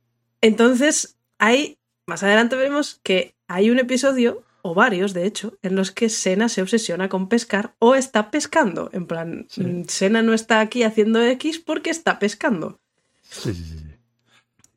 Entonces, 0.41 1.19
hay, 1.39 1.79
más 2.07 2.23
adelante 2.23 2.57
veremos 2.57 3.01
que 3.03 3.35
hay 3.49 3.71
un 3.71 3.79
episodio, 3.79 4.45
o 4.63 4.75
varios 4.75 5.13
de 5.13 5.27
hecho, 5.27 5.59
en 5.63 5.75
los 5.77 5.91
que 5.91 6.09
Sena 6.09 6.49
se 6.49 6.63
obsesiona 6.63 7.09
con 7.09 7.29
pescar 7.29 7.75
o 7.79 7.95
está 7.95 8.31
pescando. 8.31 8.89
En 8.93 9.07
plan, 9.07 9.47
Sí. 9.49 9.63
mm, 9.63 9.85
Sena 9.89 10.23
no 10.23 10.33
está 10.33 10.61
aquí 10.61 10.83
haciendo 10.85 11.21
X 11.23 11.59
porque 11.59 11.91
está 11.91 12.19
pescando. 12.19 12.81
Sí, 13.23 13.53
sí, 13.55 13.65
sí. 13.65 13.85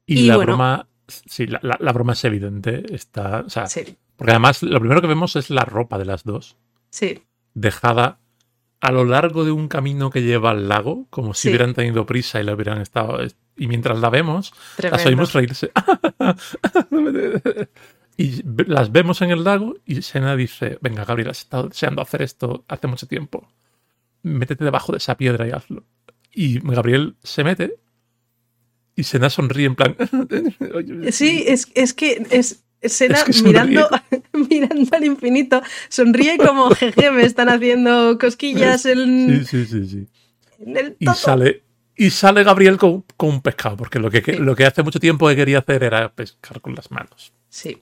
Y, 0.08 0.20
Y 0.20 0.28
la 0.28 0.36
bueno. 0.38 0.52
broma. 0.54 0.88
Sí, 1.08 1.46
la, 1.48 1.60
la- 1.62 1.78
la 1.80 1.92
broma 1.94 2.14
es 2.14 2.24
evidente. 2.26 2.84
Está. 2.94 3.42
O 3.42 3.50
sea, 3.50 3.68
Sí, 3.68 3.96
porque 4.16 4.32
además 4.32 4.64
lo 4.64 4.80
primero 4.80 5.02
que 5.02 5.08
vemos 5.08 5.36
es 5.36 5.50
la 5.50 5.64
ropa 5.66 5.98
de 5.98 6.06
las 6.06 6.24
dos. 6.24 6.58
sí. 6.90 7.22
Dejada 7.54 8.20
a 8.82 8.92
lo 8.92 9.06
largo 9.06 9.46
de 9.46 9.52
un 9.52 9.68
camino 9.70 10.10
que 10.10 10.22
lleva 10.22 10.52
al 10.52 10.68
lago, 10.68 11.08
como 11.10 11.34
si 11.34 11.44
Sí. 11.44 11.48
hubieran 11.50 11.74
tenido 11.74 12.06
prisa 12.06 12.40
y 12.42 12.44
la 12.44 12.54
hubieran 12.54 12.82
estado. 12.82 13.18
Y 13.56 13.68
mientras 13.68 13.98
la 14.00 14.10
vemos, 14.10 14.52
las 14.78 14.92
Tremendo. 14.92 15.10
oímos 15.10 15.34
reírse. 15.34 15.72
y 18.18 18.42
las 18.68 18.92
vemos 18.92 19.22
en 19.22 19.32
el 19.32 19.44
lago 19.44 19.76
y 19.86 20.02
Sena 20.02 20.36
dice: 20.36 20.78
Venga, 20.82 21.04
Gabriel, 21.06 21.30
has 21.32 21.40
estado 21.40 21.68
deseando 21.70 22.02
hacer 22.02 22.22
esto 22.22 22.64
hace 22.68 22.88
mucho 22.88 23.08
tiempo. 23.08 23.48
Métete 24.24 24.64
debajo 24.64 24.92
de 24.92 24.98
esa 25.00 25.18
piedra 25.18 25.48
y 25.48 25.52
hazlo. 25.52 25.84
Y 26.34 26.60
Gabriel 26.60 27.16
se 27.24 27.44
mete 27.44 27.76
y 28.96 29.04
Sena 29.04 29.30
sonríe 29.30 29.66
en 29.68 29.76
plan. 29.76 29.96
"Oye, 30.74 31.12
Sí, 31.12 31.44
es, 31.48 31.68
es 31.76 31.94
que 31.94 32.26
es 32.32 32.64
Sena 32.82 33.16
Es 33.18 33.24
que 33.24 33.34
sonríe. 33.34 33.52
mirando, 33.64 33.90
mirando 34.50 34.96
al 34.96 35.04
infinito, 35.04 35.62
sonríe 35.90 36.38
como 36.38 36.70
jeje, 36.76 37.12
me 37.12 37.24
están 37.24 37.50
haciendo 37.50 38.18
cosquillas 38.20 38.86
en, 38.86 39.46
Sí, 39.46 39.66
sí, 39.66 39.66
sí, 39.66 39.88
sí. 39.90 40.08
en 40.60 40.78
el 40.78 40.96
Y 41.00 41.06
toto". 41.06 41.18
sale, 41.18 41.64
y 41.98 42.10
sale 42.12 42.44
Gabriel 42.44 42.78
con, 42.78 43.04
con 43.18 43.30
un 43.30 43.42
pescado, 43.42 43.76
porque 43.78 44.00
lo 44.00 44.10
que, 44.12 44.22
que- 44.22 44.34
Sí. 44.34 44.40
lo 44.40 44.56
que 44.56 44.66
hace 44.66 44.84
mucho 44.84 45.00
tiempo 45.00 45.28
que 45.28 45.36
quería 45.36 45.60
hacer 45.60 45.84
era 45.84 46.12
pescar 46.14 46.62
con 46.62 46.76
las 46.76 46.92
manos. 46.92 47.34
Sí. 47.50 47.82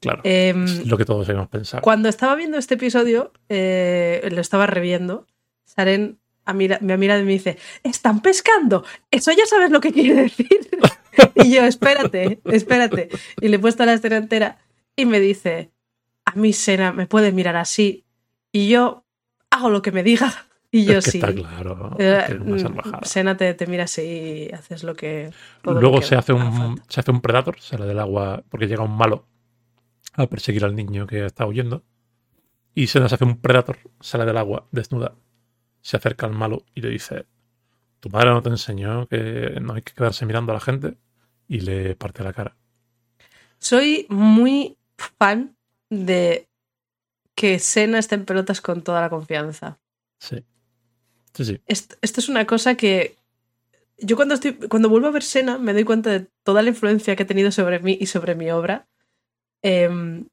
Claro. 0.00 0.20
Em, 0.24 0.64
es 0.64 0.86
lo 0.86 0.96
que 0.96 1.04
todos 1.04 1.28
habíamos 1.28 1.48
pensado. 1.48 1.82
Cuando 1.82 2.08
estaba 2.08 2.34
viendo 2.36 2.56
este 2.58 2.74
episodio, 2.74 3.32
eh, 3.48 4.28
lo 4.30 4.40
estaba 4.40 4.66
reviendo, 4.66 5.26
Saren 5.64 6.18
a 6.44 6.54
mira- 6.54 6.78
me 6.80 6.92
ha 6.92 6.96
mirado 6.96 7.20
y 7.20 7.24
me 7.24 7.32
dice, 7.32 7.58
¿están 7.82 8.20
pescando? 8.22 8.84
Eso 9.10 9.32
ya 9.32 9.44
sabes 9.46 9.70
lo 9.70 9.80
que 9.80 9.92
quiere 9.92 10.14
decir. 10.22 10.48
y 11.34 11.54
yo, 11.54 11.64
espérate, 11.64 12.40
espérate. 12.44 13.08
Y 13.40 13.48
le 13.48 13.56
he 13.56 13.58
puesto 13.58 13.84
la 13.84 13.92
escena 13.94 14.16
entera 14.16 14.58
y 14.96 15.04
me 15.04 15.20
dice, 15.20 15.72
a 16.24 16.32
mí 16.32 16.52
Sena 16.52 16.92
me 16.92 17.06
puede 17.06 17.32
mirar 17.32 17.56
así 17.56 18.04
y 18.52 18.68
yo 18.68 19.04
hago 19.50 19.68
lo 19.70 19.82
que 19.82 19.92
me 19.92 20.02
diga. 20.02 20.32
Y 20.70 20.84
yo 20.84 20.98
Es 20.98 21.06
que 21.06 21.10
sí. 21.12 21.18
está 21.18 21.32
claro. 21.34 21.96
Eh, 21.98 22.38
mm. 22.38 23.02
Sena 23.02 23.36
te, 23.36 23.54
te 23.54 23.66
mira 23.66 23.84
así 23.84 24.48
y 24.50 24.54
haces 24.54 24.84
lo 24.84 24.94
que... 24.94 25.30
lo 25.62 25.72
Luego 25.80 26.00
que 26.00 26.06
se 26.06 26.14
hace, 26.14 26.34
un, 26.34 26.80
se 26.88 27.00
hace 27.00 27.10
un 27.10 27.20
predator, 27.22 27.58
sale 27.58 27.86
del 27.86 27.98
agua 27.98 28.42
porque 28.50 28.66
llega 28.66 28.82
un 28.84 28.94
malo 28.96 29.26
a 30.22 30.28
perseguir 30.28 30.64
al 30.64 30.74
niño 30.74 31.06
que 31.06 31.24
está 31.24 31.46
huyendo. 31.46 31.84
Y 32.74 32.86
se 32.86 33.00
nos 33.00 33.12
hace 33.12 33.24
un 33.24 33.40
predator, 33.40 33.78
sale 34.00 34.24
del 34.24 34.36
agua 34.36 34.68
desnuda, 34.70 35.16
se 35.80 35.96
acerca 35.96 36.26
al 36.26 36.32
malo 36.32 36.64
y 36.74 36.80
le 36.80 36.90
dice: 36.90 37.26
Tu 38.00 38.08
madre 38.10 38.30
no 38.30 38.42
te 38.42 38.50
enseñó 38.50 39.08
que 39.08 39.58
no 39.60 39.74
hay 39.74 39.82
que 39.82 39.94
quedarse 39.94 40.26
mirando 40.26 40.52
a 40.52 40.54
la 40.54 40.60
gente. 40.60 40.96
Y 41.50 41.60
le 41.60 41.96
parte 41.96 42.22
la 42.22 42.34
cara. 42.34 42.56
Soy 43.58 44.06
muy 44.10 44.76
fan 44.96 45.56
de 45.88 46.46
que 47.34 47.58
Sena 47.58 47.98
esté 47.98 48.16
en 48.16 48.26
pelotas 48.26 48.60
con 48.60 48.82
toda 48.82 49.00
la 49.00 49.08
confianza. 49.08 49.78
Sí. 50.18 50.44
Sí, 51.32 51.44
sí. 51.44 51.60
Esto, 51.66 51.96
esto 52.02 52.20
es 52.20 52.28
una 52.28 52.46
cosa 52.46 52.74
que 52.74 53.16
yo 53.96 54.16
cuando 54.16 54.34
estoy 54.34 54.54
cuando 54.54 54.88
vuelvo 54.88 55.08
a 55.08 55.12
ver 55.12 55.22
Sena 55.22 55.58
me 55.58 55.72
doy 55.72 55.84
cuenta 55.84 56.10
de 56.10 56.26
toda 56.42 56.62
la 56.62 56.68
influencia 56.68 57.16
que 57.16 57.22
ha 57.22 57.26
tenido 57.26 57.50
sobre 57.50 57.80
mí 57.80 57.96
y 58.00 58.06
sobre 58.06 58.34
mi 58.34 58.50
obra. 58.50 58.86
Em, 59.62 60.26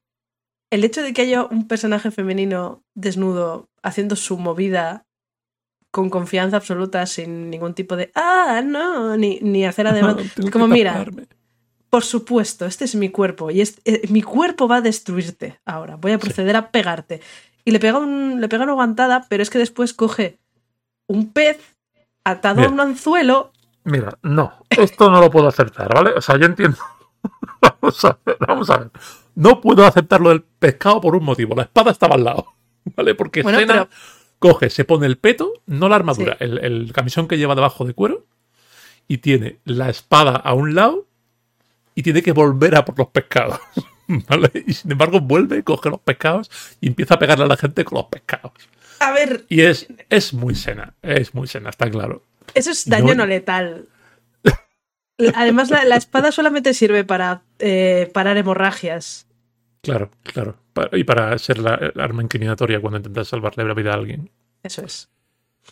el 0.70 0.84
hecho 0.84 1.02
de 1.02 1.12
que 1.12 1.22
haya 1.22 1.44
un 1.44 1.68
personaje 1.68 2.10
femenino 2.10 2.82
desnudo 2.94 3.68
haciendo 3.82 4.16
su 4.16 4.38
movida 4.38 5.04
con 5.90 6.10
confianza 6.10 6.56
absoluta, 6.58 7.06
sin 7.06 7.48
ningún 7.50 7.72
tipo 7.74 7.96
de 7.96 8.10
ah, 8.14 8.62
no, 8.64 9.16
ni, 9.16 9.38
ni 9.40 9.64
hacer 9.64 9.86
además. 9.86 10.16
Como, 10.52 10.68
mira. 10.68 11.06
Por 11.88 12.02
supuesto, 12.04 12.66
este 12.66 12.84
es 12.84 12.94
mi 12.96 13.10
cuerpo 13.10 13.50
y 13.50 13.60
es- 13.60 13.80
eh, 13.84 14.02
mi 14.10 14.20
cuerpo 14.22 14.66
va 14.68 14.76
a 14.76 14.80
destruirte 14.80 15.60
ahora. 15.64 15.96
Voy 15.96 16.12
a 16.12 16.18
proceder 16.18 16.56
a 16.56 16.70
pegarte. 16.70 17.20
Y 17.64 17.70
le 17.70 17.78
pega, 17.80 17.98
un, 17.98 18.40
le 18.40 18.48
pega 18.48 18.64
una 18.64 18.74
guantada, 18.74 19.24
pero 19.28 19.42
es 19.42 19.50
que 19.50 19.58
después 19.58 19.94
coge 19.94 20.38
un 21.08 21.32
pez 21.32 21.58
atado 22.24 22.56
Mira. 22.56 22.68
a 22.68 22.72
un 22.72 22.80
anzuelo. 22.80 23.52
Mira, 23.84 24.18
no, 24.22 24.52
esto 24.68 25.08
no 25.10 25.20
lo 25.20 25.30
puedo 25.30 25.46
aceptar, 25.48 25.94
¿vale? 25.94 26.10
O 26.10 26.20
sea, 26.20 26.36
yo 26.36 26.46
entiendo. 26.46 26.78
vamos 27.80 28.04
a 28.04 28.18
ver, 28.24 28.36
vamos 28.46 28.70
a 28.70 28.76
ver. 28.78 28.90
No 29.34 29.60
puedo 29.60 29.84
aceptar 29.84 30.20
lo 30.20 30.30
del 30.30 30.42
pescado 30.42 31.00
por 31.00 31.14
un 31.16 31.24
motivo. 31.24 31.54
La 31.54 31.62
espada 31.64 31.90
estaba 31.90 32.14
al 32.14 32.24
lado, 32.24 32.46
¿vale? 32.96 33.14
Porque 33.14 33.42
Bueno, 33.42 33.58
pero- 33.66 33.88
coge, 34.38 34.70
se 34.70 34.84
pone 34.84 35.06
el 35.06 35.18
peto, 35.18 35.52
no 35.66 35.88
la 35.88 35.96
armadura, 35.96 36.36
Sí. 36.38 36.44
el, 36.44 36.58
el 36.58 36.92
camisón 36.92 37.26
que 37.28 37.38
lleva 37.38 37.54
debajo 37.54 37.84
de 37.84 37.94
cuero, 37.94 38.24
y 39.08 39.18
tiene 39.18 39.58
la 39.64 39.88
espada 39.88 40.36
a 40.36 40.52
un 40.54 40.74
lado 40.74 41.06
y 41.94 42.02
tiene 42.02 42.22
que 42.22 42.32
volver 42.32 42.74
a 42.76 42.84
por 42.84 42.98
los 42.98 43.08
pescados, 43.08 43.58
¿vale? 44.28 44.50
Y 44.66 44.74
sin 44.74 44.92
embargo 44.92 45.20
vuelve, 45.20 45.62
coge 45.64 45.88
los 45.90 46.00
pescados 46.00 46.50
y 46.80 46.88
empieza 46.88 47.14
a 47.14 47.18
pegarle 47.18 47.44
a 47.44 47.48
la 47.48 47.56
gente 47.56 47.84
con 47.84 47.96
los 47.96 48.06
pescados. 48.06 48.52
A 49.00 49.12
ver, 49.12 49.44
Y 49.48 49.60
es, 49.62 49.86
es 50.10 50.32
muy 50.34 50.54
Sena, 50.54 50.94
es 51.02 51.34
muy 51.34 51.46
Sena, 51.46 51.70
está 51.70 51.90
claro. 51.90 52.22
eso 52.54 52.70
es 52.70 52.86
daño 52.88 53.08
No- 53.08 53.14
no, 53.14 53.26
letal. 53.26 53.86
Además, 55.34 55.70
la, 55.70 55.84
la 55.84 55.96
espada 55.96 56.30
solamente 56.30 56.74
sirve 56.74 57.04
para 57.04 57.42
eh, 57.58 58.10
parar 58.12 58.36
hemorragias. 58.36 59.26
Claro, 59.80 60.10
claro. 60.22 60.58
Y 60.92 61.04
para 61.04 61.38
ser 61.38 61.58
la, 61.58 61.92
arma 61.96 62.22
incriminatoria 62.22 62.80
cuando 62.80 62.98
intentas 62.98 63.28
salvarle 63.28 63.64
la 63.64 63.74
vida 63.74 63.92
a 63.92 63.94
alguien. 63.94 64.30
Eso 64.62 64.84
es. 64.84 65.08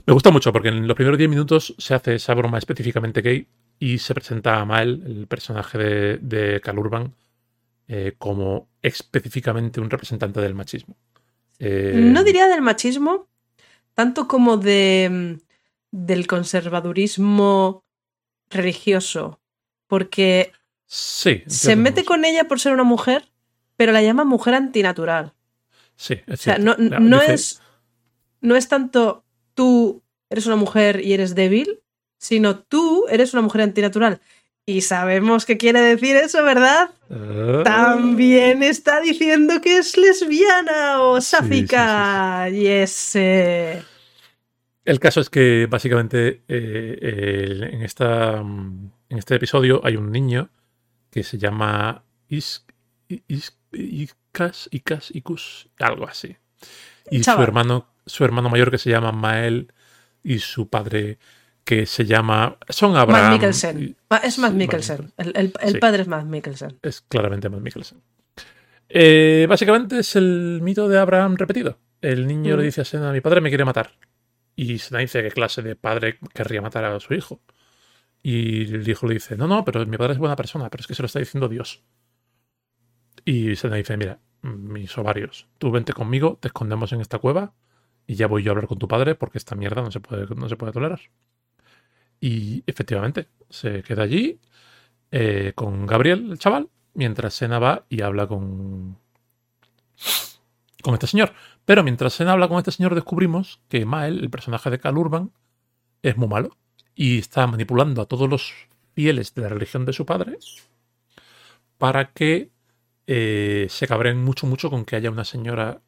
Me 0.06 0.12
gusta 0.12 0.30
mucho 0.30 0.52
porque 0.52 0.68
en 0.68 0.86
los 0.86 0.96
primeros 0.96 1.18
10 1.18 1.30
minutos 1.30 1.74
se 1.78 1.94
hace 1.94 2.14
esa 2.14 2.34
broma 2.34 2.58
específicamente 2.58 3.22
gay 3.22 3.46
y 3.78 3.98
se 3.98 4.14
presenta 4.14 4.60
a 4.60 4.64
Mael, 4.64 5.02
el 5.04 5.26
personaje 5.26 5.78
de, 5.78 6.18
de 6.18 6.60
Cal 6.60 6.78
Urban, 6.78 7.14
eh, 7.86 8.14
como 8.18 8.68
específicamente 8.80 9.80
un 9.80 9.90
representante 9.90 10.40
del 10.40 10.54
machismo. 10.54 10.96
Eh, 11.58 11.92
No 11.96 12.24
diría 12.24 12.48
del 12.48 12.62
machismo, 12.62 13.28
tanto 13.94 14.26
como 14.26 14.56
de, 14.56 15.08
mm, 15.10 15.40
del 15.90 16.26
conservadurismo 16.26 17.83
religioso, 18.54 19.40
porque 19.86 20.52
Sí. 20.86 21.42
se 21.46 21.76
mete 21.76 22.04
con 22.04 22.24
ella 22.24 22.44
por 22.44 22.60
ser 22.60 22.72
una 22.72 22.84
mujer, 22.84 23.28
pero 23.76 23.92
la 23.92 24.02
llama 24.02 24.24
mujer 24.24 24.54
antinatural. 24.54 25.32
Sí, 25.96 26.14
es 26.26 26.40
O 26.40 26.42
sea, 26.42 26.58
no, 26.58 26.76
Ya, 26.76 26.98
no 27.00 27.20
dice- 27.20 27.34
es, 27.34 27.62
no 28.40 28.56
es 28.56 28.68
tanto 28.68 29.24
tú 29.54 30.02
eres 30.30 30.46
una 30.46 30.56
mujer 30.56 31.00
y 31.04 31.12
eres 31.12 31.34
débil, 31.34 31.80
sino 32.18 32.58
tú 32.58 33.06
eres 33.08 33.32
una 33.34 33.42
mujer 33.42 33.62
antinatural. 33.62 34.20
Y 34.66 34.80
sabemos 34.80 35.44
qué 35.44 35.58
quiere 35.58 35.80
decir 35.82 36.16
eso, 36.16 36.42
¿verdad? 36.42 36.90
Ah. 37.10 37.62
También 37.64 38.62
está 38.62 39.00
diciendo 39.00 39.60
que 39.60 39.76
es 39.76 39.96
lesbiana 39.98 41.02
o 41.02 41.20
Sí, 41.20 41.26
sí, 41.26 41.36
sáfica. 41.36 42.48
El 44.84 45.00
caso 45.00 45.20
es 45.20 45.30
que 45.30 45.66
básicamente 45.68 46.42
eh, 46.48 47.70
en, 47.72 47.82
esta, 47.82 48.42
mm, 48.42 48.90
en 49.08 49.18
este 49.18 49.34
episodio 49.36 49.80
hay 49.84 49.96
un 49.96 50.10
niño 50.12 50.50
que 51.10 51.22
se 51.22 51.38
llama 51.38 52.04
Is, 52.28 52.66
Is- 53.28 53.56
Ikas, 53.72 54.68
Ikas, 54.70 55.10
Ikus, 55.14 55.68
algo 55.78 56.06
así. 56.06 56.36
Y 57.10 57.22
su 57.22 57.30
hermano, 57.42 57.88
su 58.06 58.24
hermano 58.24 58.48
mayor 58.50 58.70
que 58.70 58.78
se 58.78 58.90
llama 58.90 59.12
Mael 59.12 59.72
y 60.22 60.38
su 60.38 60.68
padre 60.68 61.18
que 61.64 61.86
se 61.86 62.04
llama... 62.04 62.58
Son 62.68 62.94
Abraham. 62.96 63.22
Matt 63.22 63.32
Mikkelsen. 63.32 63.96
Es 64.22 64.38
Matt 64.38 64.52
Mikkelsen. 64.52 65.12
El, 65.16 65.32
el- 65.34 65.52
el 65.62 65.72
Sí. 65.72 65.78
padre 65.78 66.02
es 66.02 66.08
Matt 66.08 66.26
Mikkelsen. 66.26 66.78
Es 66.82 67.00
claramente 67.00 67.48
Matt 67.48 67.60
Mikkelsen. 67.62 68.02
Eh, 68.88 69.46
básicamente 69.48 70.00
es 70.00 70.14
el 70.16 70.60
mito 70.62 70.88
de 70.88 70.98
Abraham 70.98 71.36
repetido. 71.36 71.78
El 72.02 72.26
niño 72.26 72.54
Mm. 72.54 72.58
le 72.58 72.64
dice 72.64 72.82
a 72.82 72.84
Sena, 72.84 73.12
mi 73.12 73.22
padre 73.22 73.40
me 73.40 73.48
quiere 73.48 73.64
matar. 73.64 73.92
Y 74.56 74.78
Sena 74.78 75.00
dice, 75.00 75.22
¿qué 75.22 75.30
clase 75.30 75.62
de 75.62 75.76
padre 75.76 76.18
querría 76.32 76.62
matar 76.62 76.84
a 76.84 77.00
su 77.00 77.14
hijo? 77.14 77.40
Y 78.22 78.74
el 78.74 78.88
hijo 78.88 79.06
le 79.06 79.14
dice, 79.14 79.36
no, 79.36 79.46
no, 79.46 79.64
pero 79.64 79.84
mi 79.86 79.96
padre 79.98 80.14
es 80.14 80.18
buena 80.18 80.36
persona, 80.36 80.70
pero 80.70 80.80
es 80.82 80.86
que 80.86 80.94
se 80.94 81.02
lo 81.02 81.06
está 81.06 81.18
diciendo 81.18 81.48
Dios. 81.48 81.82
Y 83.24 83.56
Sena 83.56 83.76
dice, 83.76 83.96
mira, 83.96 84.20
mis 84.42 84.96
ovarios, 84.98 85.48
tú 85.58 85.70
vente 85.70 85.92
conmigo, 85.92 86.38
te 86.40 86.48
escondemos 86.48 86.92
en 86.92 87.00
esta 87.00 87.18
cueva 87.18 87.54
y 88.06 88.14
ya 88.14 88.26
voy 88.26 88.42
yo 88.42 88.50
a 88.50 88.52
hablar 88.52 88.68
con 88.68 88.78
tu 88.78 88.88
padre 88.88 89.14
porque 89.14 89.38
esta 89.38 89.54
mierda 89.54 89.82
no 89.82 89.90
se 89.90 90.00
puede, 90.00 90.26
no 90.34 90.48
se 90.48 90.56
puede 90.56 90.72
tolerar. 90.72 91.00
Y 92.20 92.62
efectivamente, 92.66 93.28
se 93.50 93.82
queda 93.82 94.02
allí 94.04 94.40
eh, 95.10 95.52
con 95.54 95.86
Gabriel, 95.86 96.32
el 96.32 96.38
chaval, 96.38 96.68
mientras 96.94 97.34
Sena 97.34 97.58
va 97.58 97.84
y 97.88 98.02
habla 98.02 98.26
con, 98.26 98.98
con 100.82 100.94
este 100.94 101.06
señor. 101.06 101.32
Pero 101.64 101.82
mientras 101.82 102.14
Sena 102.14 102.32
habla 102.32 102.48
con 102.48 102.58
este 102.58 102.72
señor, 102.72 102.94
descubrimos 102.94 103.60
que 103.68 103.84
Mael, 103.86 104.20
el 104.20 104.30
personaje 104.30 104.70
de 104.70 104.78
Cal 104.78 104.98
Urban, 104.98 105.32
es 106.02 106.16
muy 106.16 106.28
malo 106.28 106.56
y 106.94 107.18
está 107.18 107.46
manipulando 107.46 108.02
a 108.02 108.06
todos 108.06 108.28
los 108.30 108.52
fieles 108.94 109.34
de 109.34 109.42
la 109.42 109.50
religión 109.50 109.84
de 109.86 109.92
su 109.94 110.06
padre 110.06 110.38
para 111.78 112.12
que 112.12 112.50
eh, 113.06 113.66
se 113.68 113.86
cabreen 113.86 114.22
mucho, 114.24 114.46
mucho 114.46 114.70
con 114.70 114.84
que 114.84 114.96
haya 114.96 115.10
una 115.10 115.24
señora 115.24 115.80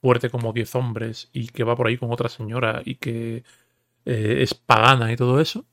fuerte 0.00 0.30
como 0.30 0.52
10 0.52 0.74
hombres 0.74 1.30
y 1.32 1.48
que 1.48 1.64
va 1.64 1.76
por 1.76 1.86
ahí 1.88 1.98
con 1.98 2.12
otra 2.12 2.28
señora 2.28 2.82
y 2.84 2.96
que 2.96 3.44
eh, 4.06 4.38
es 4.40 4.54
pagana 4.54 5.12
y 5.12 5.16
todo 5.16 5.40
eso 5.40 5.66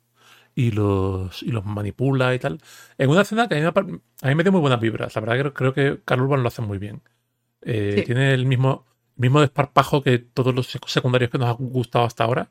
y 0.56 0.72
los, 0.72 1.44
y 1.44 1.52
los 1.52 1.66
manipula 1.66 2.36
y 2.36 2.40
tal. 2.40 2.62
En 2.98 3.10
una 3.12 3.22
escena 3.24 3.48
que 3.50 3.56
a 3.56 3.60
mí 3.60 3.64
me, 3.66 3.74
par- 3.74 3.88
a 4.24 4.28
mí 4.30 4.36
me 4.36 4.44
dio 4.44 4.52
muy 4.54 4.62
buenas 4.62 4.82
vibras. 4.82 5.16
La 5.16 5.22
verdad 5.22 5.36
que 5.36 5.54
creo, 5.54 5.74
creo 5.74 5.74
que 5.98 6.04
Carl 6.06 6.24
Urban 6.24 6.44
lo 6.44 6.50
hace 6.50 6.62
muy 6.64 6.80
bien. 6.80 7.02
Eh, 7.62 7.94
Sí. 7.98 8.04
Tiene 8.04 8.34
el 8.34 8.46
mismo, 8.46 8.86
mismo 9.20 9.42
desparpajo 9.42 10.02
que 10.02 10.18
todos 10.20 10.54
los 10.56 10.74
sec- 10.74 10.88
secundarios 10.88 11.30
que 11.32 11.38
nos 11.38 11.50
han 11.50 11.70
gustado 11.70 12.06
hasta 12.06 12.24
ahora. 12.24 12.50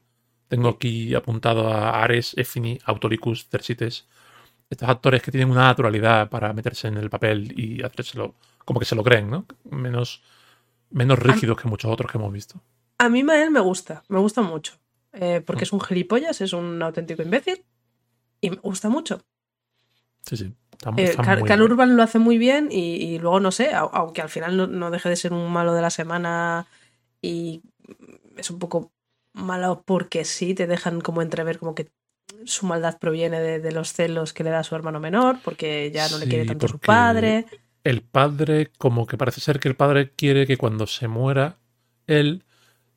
Tengo 0.48 0.68
aquí 0.68 1.14
apuntado 1.14 1.68
a 1.72 2.02
Ares, 2.02 2.34
Effini, 2.36 2.78
Autoricus, 2.84 3.48
Cersites. 3.48 4.06
Estos 4.70 4.88
actores 4.88 5.22
que 5.22 5.30
tienen 5.30 5.50
una 5.50 5.64
naturalidad 5.64 6.28
para 6.30 6.52
meterse 6.52 6.88
en 6.88 6.96
el 6.98 7.10
papel 7.10 7.58
y 7.58 7.82
hacérselo 7.82 8.34
como 8.64 8.78
que 8.80 8.86
se 8.86 8.94
lo 8.94 9.02
creen, 9.02 9.30
¿no? 9.30 9.46
Menos, 9.70 10.22
menos 10.90 11.18
rígidos 11.18 11.60
que 11.60 11.68
muchos 11.68 11.90
otros 11.90 12.10
que 12.10 12.18
hemos 12.18 12.32
visto. 12.32 12.60
A 12.98 13.08
mí 13.08 13.22
Mael 13.22 13.50
me 13.50 13.60
gusta, 13.60 14.02
me 14.08 14.18
gusta 14.18 14.42
mucho. 14.42 14.74
Eh, 15.12 15.40
Mm. 15.40 15.44
porque 15.44 15.64
es 15.64 15.72
un 15.72 15.80
gilipollas, 15.80 16.40
es 16.42 16.52
un 16.52 16.82
auténtico 16.82 17.22
imbécil. 17.22 17.64
Y 18.40 18.50
me 18.50 18.56
gusta 18.56 18.88
mucho. 18.88 19.20
Sí, 20.26 20.36
sí. 20.36 20.54
Está, 20.78 20.90
Eh, 20.96 21.04
está. 21.04 21.24
Urban 21.62 21.96
lo 21.96 22.02
hace 22.02 22.18
muy 22.18 22.38
bien 22.38 22.68
y, 22.70 22.96
y 22.96 23.18
luego 23.18 23.40
no 23.40 23.50
sé, 23.50 23.72
au- 23.74 23.90
aunque 23.92 24.22
al 24.22 24.28
final 24.28 24.56
no, 24.56 24.66
no 24.66 24.90
deje 24.90 25.08
de 25.08 25.16
ser 25.16 25.32
un 25.32 25.50
malo 25.52 25.74
de 25.74 25.82
la 25.82 25.90
semana 25.90 26.66
y 27.20 27.62
es 28.36 28.50
un 28.50 28.58
poco 28.58 28.92
malo 29.34 29.82
porque 29.84 30.24
sí, 30.24 30.54
te 30.54 30.66
dejan 30.66 31.00
como 31.00 31.22
entrever 31.22 31.58
como 31.58 31.74
que 31.74 31.88
su 32.44 32.66
maldad 32.66 32.98
proviene 32.98 33.40
de, 33.40 33.58
de 33.60 33.72
los 33.72 33.92
celos 33.92 34.32
que 34.32 34.44
le 34.44 34.50
da 34.50 34.60
a 34.60 34.64
su 34.64 34.74
hermano 34.76 35.00
menor, 35.00 35.38
porque 35.44 35.90
ya 35.92 36.08
no 36.08 36.18
le 36.18 36.26
quiere 36.28 36.44
tanto 36.44 36.66
a 36.66 36.68
su 36.68 36.78
padre. 36.78 37.46
el 37.84 38.02
padre, 38.02 38.70
como 38.78 39.06
que 39.06 39.16
parece 39.16 39.40
ser 39.40 39.58
que 39.60 39.68
el 39.68 39.76
padre 39.76 40.10
quiere 40.10 40.46
que 40.46 40.56
cuando 40.56 40.86
se 40.86 41.08
muera 41.08 41.56
él, 42.06 42.44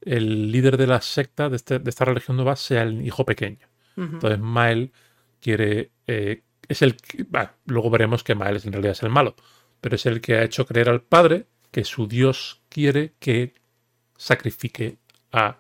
el 0.02 0.52
líder 0.52 0.78
de 0.78 0.88
la 0.88 1.02
secta, 1.02 1.50
de, 1.50 1.56
este- 1.56 1.80
de 1.80 1.90
esta 1.90 2.06
religión 2.06 2.38
nueva, 2.38 2.56
sea 2.56 2.84
el 2.84 3.06
hijo 3.06 3.26
pequeño. 3.26 3.68
Entonces 3.98 4.40
Mael 4.40 4.92
quiere... 5.40 5.92
eh, 6.08 6.42
es 6.68 6.82
el 6.82 6.98
que- 6.98 7.24
bah, 7.30 7.56
luego 7.66 7.90
veremos 7.90 8.24
que 8.24 8.36
Mael 8.36 8.62
en 8.64 8.72
realidad 8.74 8.94
es 8.94 9.04
el 9.04 9.10
malo, 9.10 9.36
pero 9.82 9.96
es 9.96 10.06
el 10.06 10.22
que 10.22 10.36
ha 10.36 10.44
hecho 10.44 10.66
creer 10.66 10.90
al 10.90 11.02
padre 11.02 11.48
que 11.72 11.84
su 11.84 12.08
Dios 12.08 12.62
quiere 12.70 13.14
que 13.20 13.54
sacrifique 14.18 14.98
a 15.32 15.60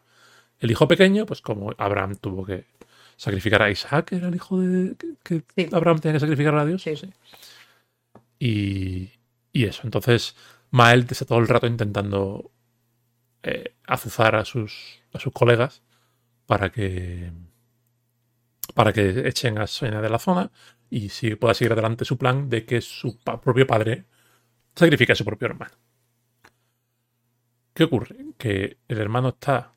el 0.59 0.71
hijo 0.71 0.87
pequeño, 0.87 1.25
pues 1.25 1.41
como 1.41 1.73
Abraham 1.77 2.15
tuvo 2.17 2.45
que 2.45 2.65
sacrificar 3.17 3.61
a 3.63 3.71
Isaac, 3.71 4.11
era 4.13 4.27
el 4.27 4.35
hijo 4.35 4.59
de... 4.59 4.95
que, 5.23 5.41
que 5.43 5.65
Sí. 5.67 5.69
Abraham 5.75 5.99
tenía 5.99 6.13
que 6.15 6.19
sacrificar 6.21 6.55
a 6.55 6.65
Dios. 6.65 6.83
Sí. 6.83 6.93
Y, 8.39 9.11
y 9.53 9.65
eso. 9.65 9.81
Entonces, 9.83 10.35
Mael 10.71 11.05
está 11.09 11.25
todo 11.25 11.39
el 11.39 11.47
rato 11.47 11.67
intentando 11.67 12.51
eh, 13.43 13.75
azuzar 13.87 14.35
a 14.35 14.45
sus, 14.45 15.01
a 15.13 15.19
sus 15.19 15.33
colegas 15.33 15.81
para 16.45 16.71
que 16.71 17.31
para 18.73 18.93
que 18.93 19.27
echen 19.27 19.57
a 19.57 19.67
Sena 19.67 20.01
de 20.01 20.09
la 20.09 20.17
zona 20.19 20.49
y 20.91 21.09
si 21.09 21.33
pueda 21.35 21.55
seguir 21.55 21.71
adelante 21.71 22.05
su 22.05 22.17
plan 22.17 22.47
de 22.49 22.65
que 22.65 22.81
su 22.81 23.17
pa- 23.17 23.41
propio 23.41 23.65
padre 23.65 24.05
sacrifique 24.75 25.13
a 25.13 25.15
su 25.15 25.25
propio 25.25 25.47
hermano. 25.47 25.73
¿Qué 27.73 27.85
ocurre? 27.85 28.17
Que 28.37 28.77
el 28.87 28.97
hermano 28.99 29.29
está 29.29 29.73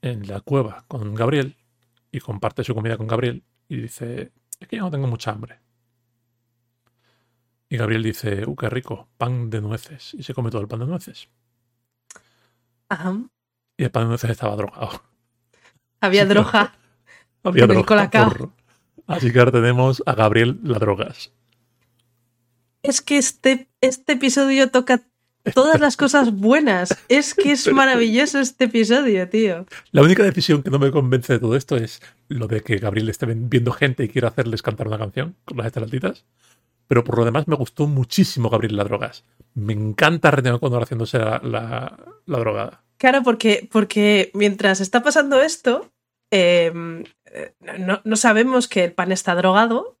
en 0.00 0.26
la 0.26 0.40
cueva 0.40 0.84
con 0.88 1.14
Gabriel 1.14 1.56
y 2.10 2.18
comparte 2.20 2.64
su 2.64 2.74
comida 2.74 2.96
con 2.96 3.06
Gabriel 3.06 3.44
y 3.68 3.82
dice, 3.82 4.32
es 4.58 4.66
que 4.66 4.76
yo 4.76 4.82
no 4.84 4.90
tengo 4.90 5.06
mucha 5.06 5.30
hambre. 5.32 5.60
Y 7.68 7.76
Gabriel 7.76 8.02
dice, 8.02 8.44
uh, 8.46 8.56
qué 8.56 8.70
rico, 8.70 9.08
pan 9.18 9.50
de 9.50 9.60
nueces. 9.60 10.14
Y 10.14 10.22
se 10.22 10.32
come 10.32 10.50
todo 10.50 10.62
el 10.62 10.68
pan 10.68 10.80
de 10.80 10.86
nueces. 10.86 11.28
Ajá. 12.88 13.20
Y 13.76 13.84
el 13.84 13.90
pan 13.90 14.04
de 14.04 14.08
nueces 14.08 14.30
estaba 14.30 14.56
drogado. 14.56 15.02
Había 16.00 16.24
droga. 16.24 16.74
Había 17.42 17.66
droga. 17.74 17.84
por- 18.30 18.52
Así 19.08 19.32
que 19.32 19.38
ahora 19.38 19.52
tenemos 19.52 20.02
a 20.06 20.14
Gabriel 20.14 20.60
la 20.62 20.78
drogas. 20.78 21.32
Es 22.82 23.00
que 23.00 23.16
este, 23.16 23.68
este 23.80 24.12
episodio 24.12 24.70
toca 24.70 25.02
todas 25.54 25.80
las 25.80 25.96
cosas 25.96 26.32
buenas. 26.32 26.96
Es 27.08 27.34
que 27.34 27.52
es 27.52 27.66
maravilloso 27.72 28.38
este 28.38 28.64
episodio, 28.64 29.26
tío. 29.28 29.66
La 29.92 30.02
única 30.02 30.22
decisión 30.22 30.62
que 30.62 30.70
no 30.70 30.78
me 30.78 30.90
convence 30.90 31.32
de 31.32 31.38
todo 31.38 31.56
esto 31.56 31.76
es 31.76 32.00
lo 32.28 32.46
de 32.48 32.60
que 32.60 32.76
Gabriel 32.76 33.08
esté 33.08 33.26
viendo 33.26 33.72
gente 33.72 34.04
y 34.04 34.08
quiera 34.08 34.28
hacerles 34.28 34.60
cantar 34.60 34.88
una 34.88 34.98
canción 34.98 35.34
con 35.46 35.56
las 35.56 35.66
estalactitas. 35.66 36.26
Pero 36.86 37.02
por 37.02 37.18
lo 37.18 37.24
demás 37.24 37.48
me 37.48 37.56
gustó 37.56 37.86
muchísimo 37.86 38.50
Gabriel 38.50 38.76
la 38.76 38.84
drogas. 38.84 39.24
Me 39.54 39.72
encanta 39.72 40.30
René 40.30 40.52
O'Connor 40.52 40.82
haciéndose 40.82 41.18
la, 41.18 41.40
la, 41.42 41.98
la 42.26 42.38
drogada. 42.38 42.82
Claro, 42.98 43.22
porque, 43.22 43.66
porque 43.72 44.30
mientras 44.34 44.80
está 44.80 45.02
pasando 45.02 45.40
esto, 45.40 45.90
eh, 46.30 46.72
eh, 47.26 47.52
no, 47.78 48.00
no 48.04 48.16
sabemos 48.16 48.68
que 48.68 48.84
el 48.84 48.92
pan 48.92 49.12
está 49.12 49.34
drogado, 49.34 49.96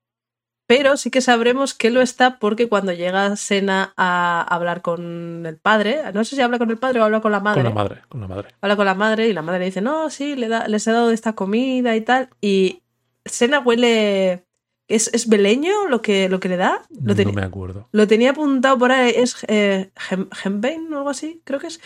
pero 0.66 0.98
sí 0.98 1.10
que 1.10 1.22
sabremos 1.22 1.72
que 1.72 1.90
lo 1.90 2.02
está 2.02 2.38
porque 2.38 2.68
cuando 2.68 2.92
llega 2.92 3.36
Sena 3.36 3.94
a 3.96 4.42
hablar 4.42 4.82
con 4.82 5.46
el 5.46 5.56
padre, 5.56 6.02
no 6.12 6.24
sé 6.24 6.36
si 6.36 6.42
habla 6.42 6.58
con 6.58 6.70
el 6.70 6.76
padre 6.76 7.00
o 7.00 7.04
habla 7.04 7.22
con 7.22 7.32
la 7.32 7.40
madre, 7.40 7.62
Con 7.62 7.70
la 7.70 7.74
madre, 7.74 8.02
con 8.08 8.20
la 8.20 8.28
madre. 8.28 8.48
habla 8.60 8.76
con 8.76 8.84
la 8.84 8.94
madre 8.94 9.28
y 9.28 9.32
la 9.32 9.40
madre 9.42 9.60
le 9.60 9.64
dice, 9.66 9.80
no, 9.80 10.10
sí, 10.10 10.36
le 10.36 10.48
da, 10.48 10.68
les 10.68 10.86
he 10.86 10.92
dado 10.92 11.10
esta 11.10 11.32
comida 11.34 11.96
y 11.96 12.02
tal, 12.02 12.28
y 12.40 12.82
Sena 13.24 13.60
huele... 13.60 14.44
¿Es, 14.90 15.10
es 15.12 15.28
beleño 15.28 15.86
lo 15.90 16.00
que, 16.00 16.30
lo 16.30 16.40
que 16.40 16.48
le 16.48 16.56
da? 16.56 16.82
Lo, 17.02 17.14
No 17.14 17.32
me 17.32 17.42
acuerdo. 17.42 17.90
lo 17.92 18.06
tenía 18.06 18.30
apuntado 18.30 18.78
por 18.78 18.90
ahí, 18.90 19.12
es 19.14 19.36
eh, 19.46 19.90
o 20.10 20.96
algo 20.96 21.10
así, 21.10 21.42
creo 21.44 21.60
que 21.60 21.66
es. 21.66 21.78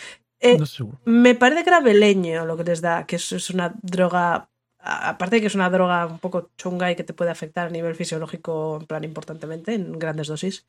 Eh, 0.43 0.57
No 0.57 0.65
estoy 0.65 0.77
seguro. 0.77 0.99
me 1.05 1.35
parece 1.35 1.63
que 1.63 1.69
era 1.69 1.79
beleño 1.79 2.45
lo 2.45 2.57
que 2.57 2.63
les 2.65 2.81
da, 2.81 3.05
que 3.07 3.15
es, 3.15 3.31
es 3.31 3.49
una 3.49 3.73
droga, 3.81 4.49
aparte 4.79 5.37
de 5.37 5.41
que 5.41 5.47
es 5.47 5.55
una 5.55 5.69
droga 5.69 6.05
un 6.05 6.19
poco 6.19 6.49
chunga 6.57 6.91
y 6.91 6.95
que 6.95 7.03
te 7.05 7.13
puede 7.13 7.31
afectar 7.31 7.67
a 7.67 7.69
nivel 7.71 7.95
fisiológico, 7.95 8.77
en 8.81 8.85
plan 8.87 9.03
importantemente, 9.03 9.73
en 9.73 9.97
grandes 9.99 10.27
dosis, 10.27 10.65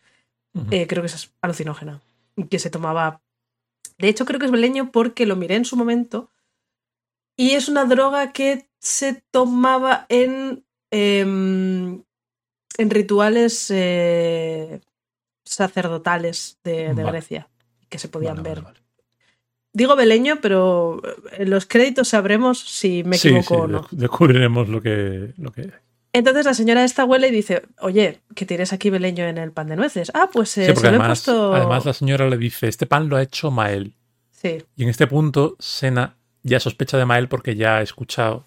eh, 0.71 0.87
creo 0.87 1.03
que 1.03 1.09
es 1.09 1.33
alucinógena. 1.43 2.01
Que 2.51 2.59
se 2.61 2.71
tomaba. 2.71 3.21
De 3.99 4.09
hecho, 4.09 4.25
creo 4.25 4.39
que 4.39 4.47
es 4.47 4.53
beleño 4.53 4.91
porque 4.93 5.27
lo 5.27 5.35
miré 5.37 5.57
en 5.57 5.65
su 5.65 5.77
momento. 5.77 6.31
Y 7.37 7.53
es 7.53 7.69
una 7.69 7.85
droga 7.85 8.33
que 8.33 8.69
se 8.81 9.23
tomaba 9.33 10.07
en. 10.09 10.65
em, 10.93 12.03
en 12.79 12.91
rituales 12.91 13.69
eh, 13.71 14.81
sacerdotales 15.45 16.59
de, 16.65 16.95
de 16.95 17.03
Vale. 17.03 17.11
Grecia. 17.11 17.49
Que 17.89 17.99
se 17.99 18.09
podían 18.09 18.37
Vale, 18.37 18.49
ver. 18.49 18.63
vale. 18.63 18.81
Digo 19.75 19.97
beleño, 19.97 20.39
pero 20.41 21.03
en 21.33 21.51
los 21.51 21.67
créditos 21.67 22.09
sabremos 22.09 22.59
si 22.61 23.05
me 23.05 23.17
equivoco 23.17 23.55
sí, 23.55 23.61
o 23.61 23.67
no. 23.67 23.83
desc- 23.83 23.91
descubriremos 23.91 24.69
lo 24.69 24.81
que, 24.81 25.33
lo 25.37 25.51
que 25.53 25.71
Entonces 26.13 26.47
la 26.47 26.55
señora 26.55 26.85
esta 26.85 27.05
huele 27.05 27.29
y 27.29 27.33
dice, 27.33 27.63
oye, 27.81 28.21
que 28.37 28.47
tienes 28.47 28.73
aquí 28.73 28.89
beleño 28.89 29.25
en 29.25 29.37
el 29.37 29.51
pan 29.51 29.67
de 29.67 29.75
nueces. 29.77 30.13
Ah, 30.15 30.31
pues 30.33 30.57
eh, 30.59 30.67
Sí, 30.67 30.73
porque 30.73 30.87
se 30.87 30.93
lo 30.93 30.97
he 30.97 31.01
además, 31.01 31.09
puesto... 31.25 31.55
además 31.55 31.85
la 31.85 31.93
señora 31.93 32.29
le 32.31 32.39
dice, 32.39 32.69
este 32.69 32.87
pan 32.87 33.09
lo 33.09 33.17
ha 33.17 33.23
hecho 33.23 33.51
Mael. 33.51 33.95
Sí, 34.31 34.59
Y 34.77 34.85
en 34.85 34.89
este 34.91 35.07
punto, 35.09 35.57
Sena 35.59 36.15
ya 36.45 36.61
sospecha 36.61 36.97
de 36.97 37.05
Mael 37.07 37.29
porque 37.29 37.57
ya 37.57 37.79
ha 37.79 37.83
escuchado 37.83 38.45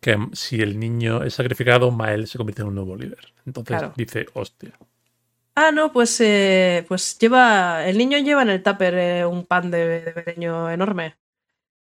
que 0.00 0.16
si 0.32 0.62
el 0.62 0.78
niño 0.80 1.22
es 1.24 1.34
sacrificado, 1.34 1.90
Mael 1.90 2.26
se 2.26 2.38
convierte 2.38 2.62
en 2.62 2.68
un 2.68 2.74
nuevo 2.76 2.96
líder. 2.96 3.18
Entonces 3.44 3.76
Claro. 3.76 3.92
dice, 3.96 4.24
hostia. 4.32 4.72
Ah, 5.54 5.72
no, 5.72 5.92
pues, 5.92 6.20
eh, 6.20 6.84
pues 6.88 7.18
lleva. 7.18 7.86
El 7.86 7.98
niño 7.98 8.18
lleva 8.18 8.42
en 8.42 8.50
el 8.50 8.62
tupper 8.62 8.94
eh, 8.94 9.26
un 9.26 9.44
pan 9.44 9.70
de, 9.70 10.00
de 10.12 10.34
enorme. 10.72 11.16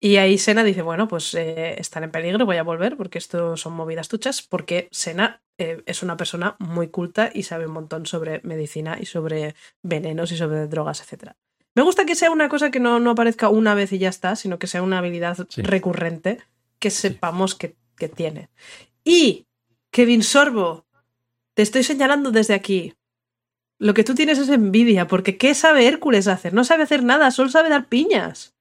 Y 0.00 0.16
ahí 0.16 0.38
Sena 0.38 0.64
dice: 0.64 0.82
Bueno, 0.82 1.08
pues 1.08 1.34
eh, 1.34 1.76
están 1.78 2.04
en 2.04 2.10
peligro, 2.12 2.46
voy 2.46 2.56
a 2.58 2.62
volver 2.62 2.96
porque 2.96 3.18
esto 3.18 3.56
son 3.56 3.74
movidas 3.74 4.08
tuchas. 4.08 4.42
Porque 4.42 4.88
Sena 4.92 5.42
es 5.58 6.02
una 6.04 6.16
persona 6.16 6.56
muy 6.60 6.88
culta 6.88 7.30
y 7.34 7.42
sabe 7.44 7.66
un 7.66 7.72
montón 7.72 8.06
sobre 8.06 8.40
medicina 8.44 8.98
y 9.00 9.06
sobre 9.06 9.54
venenos 9.82 10.30
y 10.32 10.36
sobre 10.36 10.68
drogas, 10.68 11.00
etc. 11.02 11.32
Me 11.74 11.82
gusta 11.82 12.06
que 12.06 12.14
sea 12.14 12.30
una 12.30 12.48
cosa 12.48 12.70
que 12.70 12.80
no, 12.80 13.00
no 13.00 13.10
aparezca 13.10 13.48
una 13.48 13.74
vez 13.74 13.92
y 13.92 13.98
ya 13.98 14.08
está, 14.08 14.36
sino 14.36 14.58
que 14.58 14.68
sea 14.68 14.82
una 14.82 14.98
habilidad 14.98 15.36
Sí. 15.48 15.62
recurrente 15.62 16.38
que 16.78 16.90
sepamos 16.90 17.56
que, 17.56 17.76
que 17.96 18.08
tiene. 18.08 18.50
Y 19.04 19.46
Kevin 19.90 20.22
Sorbo, 20.22 20.86
te 21.54 21.62
estoy 21.62 21.82
señalando 21.82 22.30
desde 22.30 22.54
aquí. 22.54 22.94
Lo 23.78 23.94
que 23.94 24.04
tú 24.04 24.14
tienes 24.14 24.38
es 24.38 24.48
envidia, 24.48 25.06
porque 25.06 25.36
¿qué 25.36 25.54
sabe 25.54 25.86
Hércules 25.86 26.26
hacer? 26.26 26.52
No 26.54 26.64
sabe 26.64 26.82
hacer 26.82 27.04
nada, 27.04 27.30
solo 27.30 27.48
sabe 27.48 27.68
dar 27.68 27.86
piñas. 27.86 28.54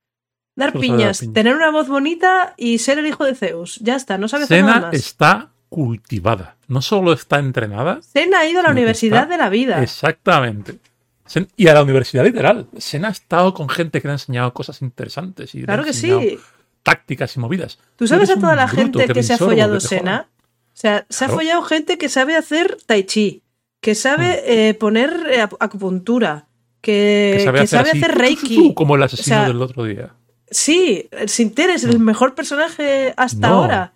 Dar 0.55 0.71
Solo 0.71 0.83
sabe 0.83 0.87
dar 0.89 0.97
piñas, 0.97 1.33
tener 1.33 1.55
una 1.55 1.71
voz 1.71 1.87
bonita 1.87 2.53
y 2.57 2.77
ser 2.79 2.99
el 2.99 3.07
hijo 3.07 3.25
de 3.25 3.35
Zeus. 3.35 3.79
Ya 3.79 3.95
está, 3.95 4.17
no 4.17 4.27
sabe 4.27 4.43
hacer 4.45 4.61
nada 4.61 4.73
Sena 4.75 4.85
más. 4.87 4.93
está 4.95 5.49
cultivada. 5.69 6.55
No 6.67 6.81
solo 6.81 7.13
está 7.13 7.39
entrenada, 7.39 7.99
Sena 8.01 8.39
ha 8.39 8.47
ido 8.47 8.59
a 8.59 8.63
la 8.63 8.71
universidad 8.71 9.27
de 9.27 9.37
la 9.37 9.49
vida. 9.49 9.81
Exactamente. 9.81 10.79
Sen- 11.27 11.49
Y 11.57 11.67
a 11.67 11.73
la 11.73 11.83
universidad 11.83 12.23
literal. 12.23 12.67
Sena 12.77 13.09
ha 13.09 13.11
estado 13.11 13.53
con 13.53 13.67
gente 13.69 14.01
que 14.01 14.07
le 14.07 14.11
ha 14.13 14.15
enseñado 14.15 14.53
cosas 14.53 14.81
interesantes 14.81 15.53
y 15.55 15.59
le 15.59 15.63
ha 15.63 15.65
Claro 15.67 15.83
que 15.83 15.93
sí. 15.93 16.39
tácticas 16.83 17.35
y 17.35 17.39
movidas. 17.39 17.79
¿Tú 17.95 18.07
sabes 18.07 18.29
eres 18.29 18.37
a 18.37 18.41
toda 18.41 18.55
la 18.55 18.67
gente 18.67 19.07
que 19.07 19.23
se 19.23 19.33
ha 19.33 19.37
follado. 19.37 19.79
Sena? 19.79 20.27
O 20.73 20.79
sea, 20.79 21.05
se 21.09 21.25
ha 21.25 21.27
Claro. 21.27 21.39
follado 21.41 21.61
gente 21.63 21.97
que 21.97 22.07
sabe 22.07 22.35
hacer 22.37 22.77
tai 22.85 23.03
chi, 23.03 23.41
que 23.81 23.95
sabe 23.95 24.43
eh, 24.69 24.73
poner 24.73 25.09
eh, 25.31 25.41
acu- 25.43 25.57
acupuntura, 25.59 26.47
que, 26.81 27.33
Que 27.37 27.43
sabe 27.43 27.59
que 27.59 27.63
hacer, 27.65 27.79
sabe 27.79 27.89
así, 27.91 27.97
hacer 27.99 28.11
tu, 28.11 28.17
tu, 28.17 28.21
reiki. 28.21 28.73
como 28.73 28.95
el 28.95 29.03
asesino 29.03 29.35
O 29.35 29.39
sea, 29.39 29.47
del 29.47 29.61
otro 29.61 29.83
día. 29.83 30.13
Sí, 30.49 31.09
Sinter 31.27 31.69
es 31.71 31.83
el 31.83 31.99
mejor 31.99 32.33
personaje 32.35 33.13
hasta 33.17 33.47
Mm. 33.47 33.51
No. 33.51 33.55
ahora. 33.57 33.93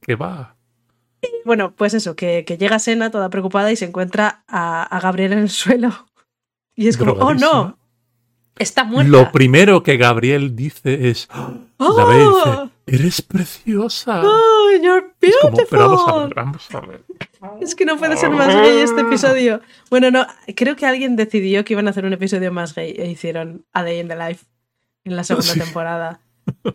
Que 0.00 0.14
va. 0.16 0.54
Bueno, 1.46 1.72
pues 1.74 1.94
eso, 1.94 2.14
que, 2.16 2.44
que 2.46 2.58
llega 2.58 2.78
Sena 2.78 3.10
toda 3.10 3.30
preocupada 3.30 3.72
y 3.72 3.76
se 3.76 3.86
encuentra 3.86 4.44
a, 4.46 4.82
a 4.82 5.00
Gabriel 5.00 5.32
en 5.32 5.38
el 5.40 5.50
suelo. 5.50 5.90
Y 6.76 6.88
es 6.88 6.96
como, 6.96 7.12
oh 7.12 7.34
no, 7.34 7.78
está 8.58 8.84
muerta. 8.84 9.10
Lo 9.10 9.32
primero 9.32 9.82
que 9.82 9.96
Gabriel 9.96 10.54
dice 10.56 11.08
es: 11.10 11.28
¡Oh! 11.78 11.96
La 11.98 12.04
ve 12.04 12.16
y 12.16 12.26
dice, 12.26 12.70
Eres 12.86 13.22
preciosa. 13.22 14.20
Oh, 14.24 14.70
you're 14.82 15.06
Es 15.20 15.34
como, 15.40 15.56
beautiful. 15.56 15.66
pero 15.70 15.88
vamos 15.88 16.08
a 16.08 16.18
ver, 16.26 16.34
vamos 16.34 16.74
a 16.74 16.80
ver. 16.80 17.04
Es 17.62 17.74
que 17.74 17.84
no 17.86 17.96
puede 17.96 18.16
ser 18.16 18.30
más 18.30 18.54
gay 18.54 18.78
este 18.78 19.00
episodio. 19.00 19.60
Bueno, 19.90 20.10
no, 20.10 20.26
creo 20.54 20.76
que 20.76 20.84
alguien 20.86 21.16
decidió 21.16 21.64
que 21.64 21.72
iban 21.74 21.86
a 21.86 21.90
hacer 21.90 22.04
un 22.04 22.12
episodio 22.12 22.52
más 22.52 22.74
gay 22.74 22.94
e 22.96 23.10
hicieron 23.10 23.64
A 23.72 23.82
Day 23.82 24.00
in 24.00 24.08
the 24.08 24.16
Life 24.16 24.44
en 25.04 25.16
la 25.16 25.24
segunda 25.24 25.52
Sí. 25.52 25.60
temporada. 25.60 26.20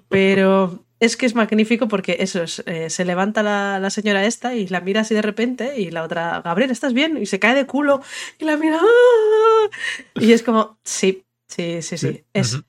Pero 0.09 0.83
es 0.99 1.15
que 1.15 1.25
es 1.25 1.35
magnífico 1.35 1.87
porque 1.87 2.17
eso 2.19 2.43
es, 2.43 2.61
eh, 2.65 2.89
se 2.89 3.05
levanta 3.05 3.41
la, 3.43 3.79
la 3.79 3.89
señora 3.89 4.25
esta 4.25 4.55
y 4.55 4.67
la 4.67 4.81
mira 4.81 5.01
así 5.01 5.13
de 5.15 5.21
repente 5.21 5.79
y 5.79 5.91
la 5.91 6.03
otra, 6.03 6.41
Gabriel, 6.43 6.71
¿estás 6.71 6.93
bien? 6.93 7.17
Y 7.17 7.25
se 7.25 7.39
cae 7.39 7.55
de 7.55 7.65
culo 7.65 8.01
y 8.39 8.45
la 8.45 8.57
mira. 8.57 8.79
¡ah! 8.81 9.69
Y 10.15 10.33
es 10.33 10.43
como, 10.43 10.77
sí, 10.83 11.23
sí, 11.49 11.81
sí, 11.81 11.97
sí. 11.97 12.23
Es. 12.31 12.61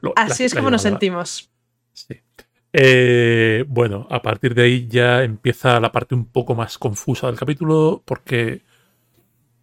Lo- 0.00 0.12
así 0.16 0.42
la- 0.42 0.46
es 0.46 0.54
la 0.54 0.60
como 0.60 0.70
nos 0.70 0.82
sentimos. 0.82 1.48
Sí. 1.92 2.20
Eh, 2.72 3.64
bueno, 3.68 4.08
a 4.10 4.20
partir 4.20 4.52
de 4.56 4.62
ahí 4.62 4.88
ya 4.88 5.22
empieza 5.22 5.78
la 5.78 5.92
parte 5.92 6.16
un 6.16 6.24
poco 6.26 6.56
más 6.56 6.76
confusa 6.76 7.28
del 7.28 7.36
capítulo 7.36 8.02
porque... 8.04 8.62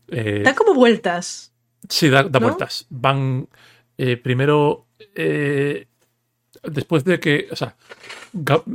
eh, 0.08 0.43
Da 0.45 0.56
como 0.56 0.74
vueltas. 0.74 1.52
sí, 1.89 2.08
da, 2.10 2.24
da 2.24 2.39
¿no? 2.39 2.47
vueltas. 2.47 2.86
Van 2.89 3.50
eh, 3.97 4.15
primero... 4.15 4.88
después 6.63 7.04
de 7.04 7.19
que... 7.19 7.50
O 7.52 7.56
sea, 7.58 7.76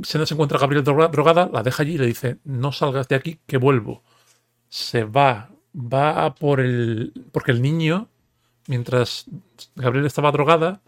se 0.03 0.19
encuentra 0.35 0.59
a 0.59 0.61
Gabriel 0.61 0.85
droga- 0.85 1.09
drogada, 1.09 1.49
la 1.51 1.63
deja 1.63 1.83
allí 1.83 1.95
y 1.95 1.99
le 1.99 2.07
dice, 2.07 2.37
no 2.45 2.73
salgas 2.73 3.09
de 3.09 3.15
aquí, 3.15 3.39
que 3.47 3.57
vuelvo. 3.57 4.03
Se 4.69 5.05
va, 5.05 5.51
va 5.75 6.35
por 6.35 6.61
el... 6.61 7.13
Porque 7.33 7.53
el 7.53 7.63
niño, 7.63 8.11
mientras 8.67 9.25
Gabriel 9.77 10.07
estaba 10.07 10.33
drogada, 10.33 10.81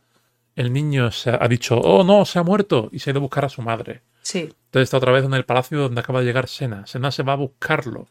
el 0.57 0.73
niño 0.73 1.11
se 1.13 1.31
ha 1.31 1.39
ha 1.41 1.49
dicho, 1.49 1.79
oh 1.79 2.03
no, 2.05 2.25
se 2.25 2.39
ha 2.39 2.43
muerto, 2.43 2.89
y 2.93 2.99
se 2.99 3.11
ha 3.11 3.13
ido 3.13 3.19
a 3.21 3.23
buscar 3.23 3.45
a 3.45 3.49
su 3.49 3.63
madre. 3.63 4.03
Sí. 4.23 4.41
Entonces 4.41 4.85
está 4.85 4.97
otra 4.99 5.13
vez 5.13 5.25
en 5.25 5.35
el 5.35 5.45
palacio 5.45 5.79
donde 5.79 6.01
acaba 6.01 6.21
de 6.21 6.27
llegar 6.27 6.49
Sena. 6.49 6.87
Sena 6.87 7.11
se 7.11 7.23
va 7.23 7.35
a 7.35 7.37
buscarlo. 7.37 8.09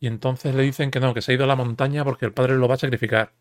Y 0.00 0.06
entonces 0.06 0.54
le 0.54 0.62
dicen 0.62 0.90
que 0.90 1.00
no, 1.00 1.14
que 1.14 1.22
se 1.22 1.32
ha 1.32 1.34
ido 1.34 1.44
a 1.44 1.46
la 1.48 1.56
montaña 1.56 2.04
porque 2.04 2.26
el 2.26 2.32
padre 2.32 2.56
lo 2.56 2.66
va 2.68 2.74
a 2.74 2.78
sacrificar. 2.78 3.32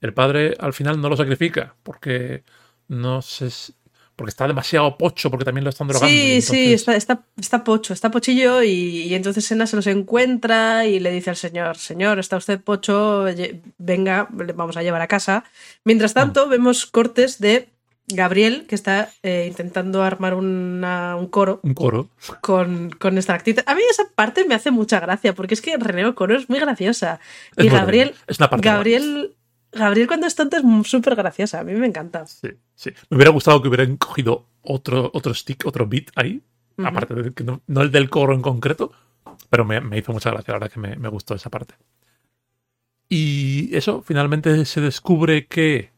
El 0.00 0.12
padre 0.14 0.56
al 0.60 0.72
final 0.74 1.00
no 1.00 1.08
lo 1.08 1.16
sacrifica 1.16 1.74
porque 1.82 2.44
no 2.88 3.22
si- 3.22 3.74
porque 4.18 4.30
está 4.30 4.48
demasiado 4.48 4.98
pocho, 4.98 5.30
porque 5.30 5.44
también 5.44 5.62
lo 5.62 5.70
están 5.70 5.86
drogando. 5.86 6.08
Sí, 6.12 6.42
sí, 6.42 6.72
está, 6.74 6.96
está, 6.96 7.22
está 7.40 7.62
pocho, 7.62 7.94
está 7.94 8.10
pochillo 8.10 8.64
y, 8.64 8.70
y 9.04 9.14
entonces 9.14 9.44
Sena 9.44 9.66
se 9.68 9.76
los 9.76 9.86
encuentra 9.86 10.84
y 10.86 10.98
le 10.98 11.12
dice 11.12 11.30
al 11.30 11.36
señor, 11.36 11.76
señor, 11.78 12.18
está 12.18 12.36
usted 12.36 12.60
pocho, 12.60 13.24
venga, 13.78 14.28
le 14.36 14.52
vamos 14.52 14.76
a 14.76 14.82
llevar 14.82 15.00
a 15.02 15.06
casa. 15.06 15.44
Mientras 15.84 16.14
tanto, 16.14 16.48
vemos 16.48 16.84
cortes 16.86 17.38
de 17.38 17.68
Gabriel, 18.08 18.64
que 18.66 18.74
está 18.74 19.10
eh, 19.22 19.44
intentando 19.46 20.02
armar 20.02 20.34
una- 20.34 21.14
un 21.16 21.28
coro 21.28 21.60
Un 21.62 21.74
coro. 21.74 22.08
con, 22.40 22.90
con 22.90 23.18
esta 23.18 23.34
actriz. 23.34 23.56
A 23.66 23.74
mí 23.74 23.82
esa 23.90 24.04
parte 24.14 24.44
me 24.46 24.54
hace 24.54 24.70
mucha 24.70 24.98
gracia, 24.98 25.34
porque 25.34 25.54
es 25.54 25.60
que 25.60 25.76
René 25.76 26.12
Coro 26.14 26.34
es 26.36 26.48
muy 26.48 26.58
graciosa. 26.58 27.20
Es 27.56 27.66
y 27.66 27.68
muy 27.68 27.78
Gabriel, 27.78 28.08
bueno. 28.08 28.24
Es 28.26 28.38
una 28.38 28.50
parte 28.50 28.66
Gabriel, 28.68 29.34
Gabriel 29.72 30.06
cuando 30.08 30.26
es 30.26 30.34
tonto 30.34 30.56
es 30.56 30.88
súper 30.88 31.14
graciosa, 31.14 31.60
a 31.60 31.64
mí 31.64 31.74
me 31.74 31.86
encanta. 31.86 32.26
Sí, 32.26 32.48
sí. 32.74 32.90
Me 33.10 33.16
hubiera 33.16 33.30
gustado 33.30 33.60
que 33.60 33.68
hubieran 33.68 33.96
cogido 33.96 34.46
otro, 34.62 35.10
otro 35.12 35.34
stick, 35.34 35.66
otro 35.66 35.86
beat 35.86 36.10
ahí. 36.16 36.42
Aparte 36.78 37.14
de 37.14 37.34
que 37.34 37.42
no, 37.42 37.60
no 37.66 37.82
el 37.82 37.90
del 37.90 38.08
coro 38.08 38.34
en 38.34 38.42
concreto. 38.42 38.92
Pero 39.50 39.64
me, 39.64 39.80
me 39.80 39.98
hizo 39.98 40.12
mucha 40.12 40.30
gracia, 40.30 40.52
la 40.52 40.58
verdad 40.58 40.72
que 40.72 40.80
me, 40.80 40.96
me 40.96 41.08
gustó 41.08 41.34
esa 41.34 41.50
parte. 41.50 41.74
Y 43.08 43.74
eso, 43.74 44.02
finalmente 44.02 44.64
se 44.64 44.80
descubre 44.80 45.46
que 45.46 45.92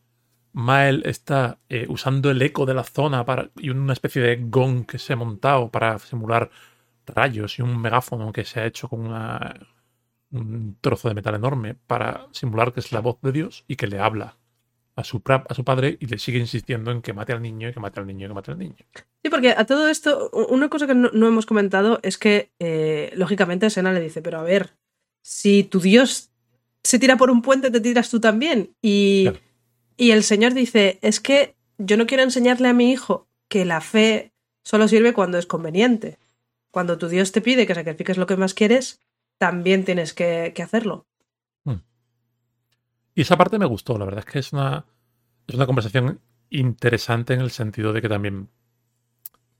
Mael 0.53 1.03
está 1.07 1.59
eh, 1.69 1.87
usando 1.89 2.31
el 2.31 2.41
eco 2.43 2.67
de 2.67 2.75
la 2.75 2.85
zona 2.85 3.25
para, 3.25 3.51
y 3.57 3.71
una 3.71 3.93
especie 3.93 4.23
de 4.23 4.37
gong 4.37 4.87
que 4.87 4.99
se 4.99 5.13
ha 5.13 5.17
montado 5.17 5.71
para 5.71 5.99
simular 5.99 6.51
rayos 7.07 7.59
y 7.59 7.63
un 7.63 7.81
megáfono 7.81 8.33
que 8.33 8.45
se 8.45 8.61
ha 8.61 8.67
hecho 8.67 8.89
con 8.89 9.01
una, 9.01 9.55
un 10.33 10.77
trozo 10.81 11.09
de 11.09 11.15
metal 11.15 11.35
enorme 11.35 11.75
para 11.75 12.29
simular 12.33 12.73
que 12.73 12.81
es 12.81 12.93
la 12.93 13.01
voz 13.01 13.19
de 13.23 13.33
Dios 13.33 13.65
y 13.67 13.77
que 13.77 13.87
le 13.87 13.99
habla 13.99 14.37
a 14.97 15.05
su, 15.05 15.23
a 15.27 15.55
su 15.55 15.65
padre 15.65 15.97
y 16.01 16.07
le 16.07 16.19
sigue 16.19 16.39
insistiendo 16.39 16.91
en 16.91 17.03
que 17.03 17.13
mate 17.13 17.33
al 17.33 17.43
niño, 17.43 17.69
y 17.69 17.73
que 17.73 17.81
mate 17.81 18.01
al 18.01 18.07
niño, 18.07 18.27
y 18.27 18.29
que 18.29 18.35
mate 18.35 18.51
al 18.51 18.59
niño. 18.59 18.77
Sí, 19.23 19.31
porque 19.31 19.51
a 19.51 19.65
todo 19.65 19.89
esto, 19.89 20.31
una 20.51 20.69
cosa 20.69 20.87
que 20.87 20.95
no, 20.95 21.11
no 21.13 21.27
hemos 21.27 21.47
comentado 21.47 22.01
es 22.03 22.19
que, 22.19 22.51
eh, 22.59 23.13
lógicamente, 23.15 23.71
Sena 23.71 23.93
le 23.93 24.01
dice, 24.01 24.21
pero 24.23 24.39
a 24.39 24.43
ver, 24.43 24.75
si 25.23 25.65
tu 25.65 25.81
Dios 25.81 26.31
se 26.83 26.99
tira 26.99 27.17
por 27.17 27.31
un 27.31 27.43
puente, 27.43 27.71
te 27.71 27.81
tiras 27.81 28.11
tú 28.11 28.21
también. 28.21 28.75
Y, 28.83 29.25
Claro. 29.25 29.39
y 29.97 30.11
el 30.11 30.23
Señor 30.23 30.55
dice, 30.55 30.99
es 31.03 31.21
que 31.21 31.57
yo 31.79 31.97
no 31.97 32.07
quiero 32.07 32.23
enseñarle 32.23 32.69
a 32.69 32.75
mi 32.75 32.91
hijo 32.91 33.27
que 33.49 33.65
la 33.65 33.81
fe 33.81 34.33
solo 34.63 34.89
sirve 34.89 35.13
cuando 35.13 35.39
es 35.39 35.47
conveniente. 35.47 36.19
Cuando 36.71 36.99
tu 36.99 37.09
Dios 37.09 37.33
te 37.33 37.41
pide 37.41 37.67
que 37.67 37.75
sacrifiques 37.75 38.17
lo 38.17 38.27
que 38.27 38.37
más 38.37 38.55
quieres, 38.55 39.01
también 39.41 39.85
tienes 39.87 40.13
que, 40.13 40.53
hacerlo. 40.63 41.07
Y 43.15 43.23
esa 43.23 43.37
parte 43.37 43.59
me 43.59 43.67
gustó, 43.67 43.99
la 43.99 44.05
verdad 44.05 44.25
es 44.27 44.33
que 44.33 44.39
es 44.39 44.53
una, 44.53 44.85
es 45.47 45.55
una 45.55 45.67
conversación 45.67 46.21
interesante 46.51 47.35
en 47.35 47.41
el 47.41 47.51
sentido 47.51 47.93
de 47.93 48.03
que 48.03 48.09
también 48.09 48.51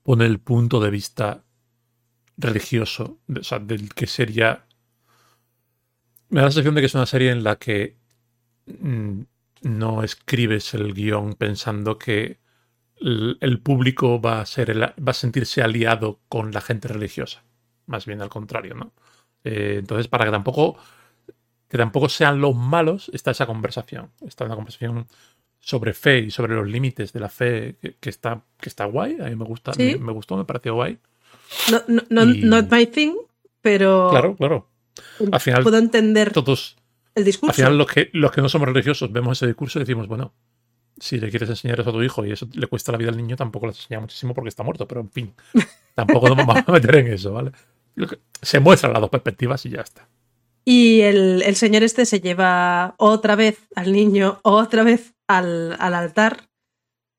pone 0.03 0.25
el 0.25 0.39
punto 0.39 0.79
de 0.79 0.89
vista 0.89 1.43
religioso, 2.37 3.19
de- 3.27 3.41
o 3.41 3.43
sea, 3.43 3.59
del 3.59 3.93
que 3.93 4.07
sería... 4.07 4.65
Me 6.29 6.39
da 6.39 6.45
la 6.45 6.51
sensación 6.51 6.75
de 6.75 6.81
que 6.81 6.87
es 6.87 6.95
una 6.95 7.05
serie 7.05 7.31
en 7.31 7.43
la 7.43 7.57
que 7.57 7.97
mm, 8.67 9.21
no 9.63 10.03
escribes 10.03 10.73
el 10.73 10.93
guion 10.93 11.33
pensando 11.35 11.97
que 11.97 12.39
el, 12.97 13.37
el 13.41 13.61
público 13.61 14.21
va 14.21 14.41
a, 14.41 14.45
ser 14.45 14.71
el- 14.71 14.83
va 14.83 15.11
a 15.11 15.13
sentirse 15.13 15.61
aliado 15.63 16.21
con 16.29 16.51
la 16.51 16.61
gente 16.61 16.87
religiosa. 16.87 17.43
Más 17.87 18.05
bien 18.05 18.21
al 18.21 18.29
contrario, 18.29 18.75
¿no? 18.75 18.93
Eh, 19.43 19.77
entonces, 19.79 20.07
para 20.07 20.25
que 20.25 20.31
tampoco 20.31 20.77
que 21.67 21.77
tampoco 21.77 22.09
sean 22.09 22.41
los 22.41 22.53
malos, 22.53 23.09
está 23.13 23.31
esa 23.31 23.45
conversación. 23.45 24.11
Está 24.27 24.43
una 24.43 24.55
conversación 24.55 25.07
sobre 25.61 25.93
fe 25.93 26.19
y 26.19 26.31
sobre 26.31 26.53
los 26.55 26.67
límites 26.67 27.13
de 27.13 27.19
la 27.21 27.29
fe 27.29 27.77
que, 27.81 27.95
que 27.97 28.09
está, 28.09 28.41
que 28.59 28.67
está 28.67 28.83
guay. 28.85 29.17
A 29.21 29.29
mí 29.29 29.35
me 29.37 29.45
gusta, 29.45 29.71
Sí. 29.73 29.95
me, 29.97 30.05
me 30.07 30.11
gustó, 30.11 30.35
me 30.35 30.43
pareció 30.43 30.73
guay. 30.75 30.97
No, 31.71 31.81
no, 31.87 32.01
no- 32.25 32.33
Y- 32.33 32.41
Not 32.43 32.69
my 32.69 32.87
thing, 32.87 33.13
pero 33.61 34.09
Claro, 34.11 34.35
claro. 34.35 34.67
Al 35.31 35.39
final, 35.39 35.63
puedo 35.63 35.77
entender 35.77 36.33
todos, 36.33 36.75
el 37.15 37.23
discurso. 37.23 37.51
al 37.51 37.55
final 37.55 37.77
los 37.77 37.87
que, 37.87 38.09
los 38.11 38.31
que 38.33 38.41
no 38.41 38.49
somos 38.49 38.67
religiosos 38.67 39.09
vemos 39.11 39.37
ese 39.37 39.47
discurso 39.47 39.79
y 39.79 39.83
decimos, 39.83 40.07
bueno, 40.07 40.33
si 40.99 41.19
le 41.21 41.29
quieres 41.29 41.49
enseñar 41.49 41.79
eso 41.79 41.89
a 41.91 41.93
tu 41.93 42.03
hijo 42.03 42.25
y 42.25 42.31
eso 42.33 42.49
le 42.53 42.67
cuesta 42.67 42.91
la 42.91 42.97
vida 42.97 43.09
al 43.11 43.17
niño, 43.17 43.37
tampoco 43.37 43.67
le 43.67 43.71
enseña 43.71 44.01
muchísimo 44.01 44.33
porque 44.33 44.49
está 44.49 44.63
muerto, 44.63 44.85
pero 44.89 44.99
en 45.01 45.09
fin, 45.09 45.33
tampoco 45.95 46.27
nos 46.27 46.37
vamos 46.37 46.57
a 46.67 46.71
meter 46.71 46.95
en 46.97 47.07
eso, 47.13 47.31
¿vale? 47.31 47.51
Se 48.41 48.59
muestran 48.59 48.93
las 48.93 49.01
dos 49.01 49.09
perspectivas 49.09 49.65
y 49.65 49.69
ya 49.69 49.81
está. 49.81 50.07
Y 50.65 51.01
el, 51.01 51.41
el 51.43 51.55
señor 51.55 51.83
este 51.83 52.05
se 52.05 52.19
lleva 52.21 52.93
otra 52.97 53.35
vez 53.35 53.67
al 53.75 53.91
niño, 53.91 54.39
otra 54.43 54.83
vez 54.83 55.13
al, 55.27 55.75
al 55.79 55.93
altar 55.95 56.49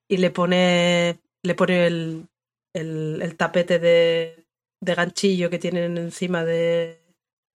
y 0.08 0.18
le 0.18 0.30
pone, 0.30 1.18
le 1.42 1.54
pone 1.54 1.86
el, 1.86 2.28
el- 2.74 3.20
el 3.22 3.36
tapete 3.36 3.78
de, 3.78 4.46
de 4.80 4.94
ganchillo 4.94 5.50
que 5.50 5.58
tienen 5.58 5.98
encima 5.98 6.44
de 6.44 7.02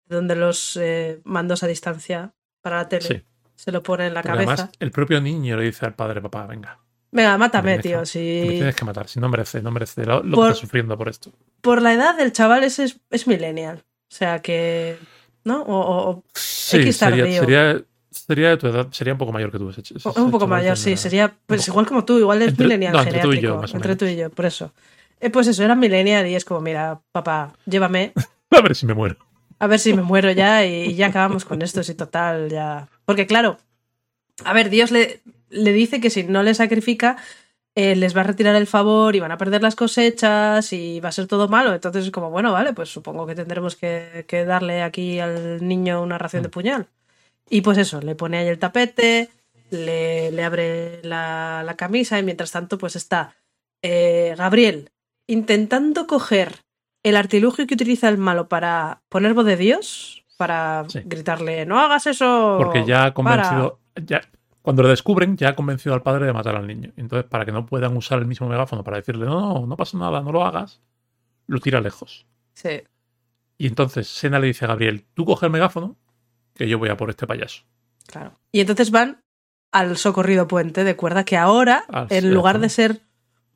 donde 0.08 0.36
los 0.36 0.78
eh, 0.78 1.22
mandos 1.26 1.64
a 1.64 1.68
distancia 1.68 2.34
para 2.62 2.78
la 2.78 2.90
tele. 2.90 3.02
Sí. 3.08 3.22
Se 3.56 3.72
lo 3.72 3.84
pone 3.84 4.08
en 4.08 4.14
la 4.14 4.22
Porque 4.22 4.34
cabeza. 4.38 4.52
además, 4.54 4.72
el 4.80 4.92
propio 4.92 5.22
niño 5.22 5.58
le 5.58 5.66
dice 5.66 5.86
al 5.86 5.94
padre, 5.96 6.22
papá, 6.22 6.48
venga, 6.48 6.80
Venga, 7.14 7.38
mátame, 7.38 7.78
me 7.78 7.82
tío. 7.84 8.06
Si... 8.06 8.20
me 8.20 8.54
tienes 8.54 8.76
que 8.76 8.86
matar, 8.86 9.08
si 9.08 9.20
no 9.20 9.30
merece, 9.30 9.62
no 9.62 9.72
merece 9.72 10.06
lo, 10.06 10.24
lo 10.24 10.36
Por- 10.36 10.46
que 10.48 10.52
está 10.54 10.62
sufriendo 10.62 10.98
por 10.98 11.10
esto. 11.10 11.32
Por 11.62 11.82
la 11.82 11.94
edad 11.94 12.18
del 12.18 12.32
chaval 12.34 12.64
ese 12.64 12.86
es, 12.86 13.00
es 13.12 13.28
millennial. 13.28 13.84
O 14.12 14.16
sea 14.16 14.42
que. 14.42 14.98
¿No? 15.44 15.62
O, 15.62 16.10
o- 16.10 16.24
Sí, 16.34 16.78
X 16.78 16.98
sería, 16.98 17.26
sería, 17.40 17.82
sería 18.10 18.50
de 18.50 18.58
tu 18.58 18.68
edad, 18.68 18.88
sería 18.92 19.14
un 19.14 19.20
poco 19.20 19.32
mayor 19.32 19.52
que 19.52 19.58
tú. 19.60 19.70
ese 19.70 19.82
ese- 19.82 20.10
Un 20.20 20.32
poco 20.32 20.48
mayor, 20.48 20.76
sí, 20.78 20.98
sería 20.98 21.34
pues 21.46 21.68
igual 21.68 21.86
como 21.86 22.04
tú, 22.06 22.18
igual 22.18 22.42
es 22.42 22.50
Entre- 22.50 22.66
millennial 22.66 22.94
no, 22.94 23.02
entre 23.04 23.20
tú 23.20 23.34
y 23.34 23.40
yo, 23.42 23.58
más 23.58 23.72
o 23.74 23.76
entre 23.76 23.90
menos. 23.90 24.00
tú 24.00 24.06
y 24.06 24.16
yo, 24.16 24.30
por 24.30 24.46
eso. 24.46 24.74
Eh, 25.20 25.30
pues 25.30 25.48
eso, 25.48 25.64
era 25.64 25.76
millennial 25.76 26.26
y 26.28 26.36
es 26.36 26.44
como, 26.46 26.62
mira, 26.62 27.00
papá, 27.12 27.54
llévame, 27.66 28.14
A 28.50 28.62
ver 28.62 28.76
si 28.76 28.86
me 28.86 28.94
muero. 28.94 29.18
a 29.60 29.68
ver 29.68 29.80
si 29.80 29.94
me 29.94 30.02
muero 30.02 30.32
ya 30.32 30.66
y, 30.66 30.86
y 30.92 30.96
ya 30.96 31.08
acabamos 31.08 31.46
con 31.46 31.62
esto, 31.62 31.84
si 31.84 31.94
total, 31.96 32.50
ya. 32.50 32.88
Porque 33.06 33.26
claro, 33.28 33.58
a 34.46 34.54
ver, 34.54 34.70
Dios 34.70 34.92
le, 34.92 35.22
le 35.54 35.72
dice 35.74 36.02
que 36.02 36.10
si 36.10 36.24
no 36.24 36.44
le 36.44 36.54
sacrifica, 36.54 37.18
eh, 37.76 37.96
les 37.96 38.16
va 38.16 38.22
a 38.22 38.26
retirar 38.26 38.56
el 38.56 38.68
favor 38.68 39.16
y 39.16 39.20
van 39.20 39.32
a 39.32 39.38
perder 39.38 39.62
las 39.64 39.76
cosechas 39.76 40.72
y 40.74 41.00
va 41.00 41.10
a 41.10 41.14
ser 41.14 41.28
todo 41.28 41.48
malo. 41.48 41.74
Entonces 41.74 42.06
es 42.06 42.12
como, 42.12 42.30
bueno, 42.30 42.52
vale, 42.52 42.74
pues 42.74 42.90
supongo 42.90 43.26
que 43.26 43.36
tendremos 43.36 43.76
que, 43.76 44.26
que 44.28 44.46
darle 44.46 44.84
aquí 44.84 45.20
al 45.20 45.66
niño 45.68 46.02
una 46.02 46.18
ración 46.18 46.44
de 46.44 46.50
puñal. 46.50 46.88
Y 47.50 47.62
pues 47.62 47.78
eso, 47.78 48.00
le 48.02 48.16
pone 48.16 48.38
ahí 48.38 48.48
el 48.48 48.60
tapete, 48.60 49.30
le, 49.72 50.32
le 50.32 50.44
abre 50.44 51.02
la, 51.04 51.64
la 51.66 51.76
camisa 51.76 52.20
y 52.20 52.24
mientras 52.24 52.52
tanto 52.52 52.78
pues 52.78 52.96
está 52.96 53.36
eh, 53.82 54.36
Gabriel 54.38 54.90
intentando 55.28 56.06
coger 56.08 56.60
el 57.04 57.16
artilugio 57.18 57.66
que 57.68 57.74
utiliza 57.74 58.08
el 58.08 58.18
malo 58.18 58.48
para 58.48 59.02
poner 59.10 59.34
voz 59.34 59.46
de 59.46 59.58
Dios, 59.58 60.24
para 60.38 60.86
Sí. 60.90 61.02
gritarle, 61.06 61.66
no 61.66 61.80
hagas 61.80 62.08
eso. 62.08 62.56
Porque 62.60 62.86
ya 62.86 63.06
ha 63.06 63.14
para". 63.14 63.14
convencido. 63.14 63.80
Ya, 64.06 64.22
cuando 64.64 64.82
lo 64.82 64.90
descubren, 64.90 65.38
ya 65.38 65.50
ha 65.50 65.56
convencido 65.56 65.94
al 65.94 66.02
padre 66.02 66.26
de 66.26 66.34
matar 66.34 66.56
al 66.56 66.66
niño. 66.66 66.92
Entonces, 66.98 67.30
para 67.30 67.46
que 67.46 67.52
no 67.52 67.66
puedan 67.68 67.96
usar 67.96 68.18
el 68.20 68.26
mismo 68.26 68.48
megáfono 68.50 68.84
para 68.84 68.98
decirle, 68.98 69.26
no, 69.28 69.40
no, 69.60 69.68
no 69.68 69.78
pasa 69.78 69.98
nada, 70.00 70.22
no 70.22 70.32
lo 70.32 70.44
hagas, 70.44 70.82
lo 71.46 71.60
tira 71.60 71.80
lejos. 71.80 72.26
Sí. 72.56 72.82
Y 73.60 73.68
entonces 73.68 74.08
Sena 74.08 74.40
le 74.40 74.48
dice 74.48 74.66
a 74.66 74.70
Gabriel, 74.70 75.06
tú 75.14 75.26
coge 75.26 75.46
el 75.46 75.52
megáfono, 75.52 75.96
que 76.56 76.68
yo 76.68 76.80
voy 76.80 76.90
a 76.90 76.98
por 76.98 77.10
este 77.12 77.28
payaso. 77.28 77.64
Claro. 78.08 78.40
Y 78.52 78.62
entonces 78.62 78.90
van 78.90 79.22
al 79.72 79.98
socorrido 79.98 80.48
puente 80.48 80.84
de 80.84 80.96
cuerda 80.96 81.24
que 81.24 81.38
ahora, 81.38 81.84
Ah, 81.90 82.08
en 82.10 82.22
sí, 82.24 82.30
lugar 82.30 82.60
de 82.60 82.70
ser 82.70 83.02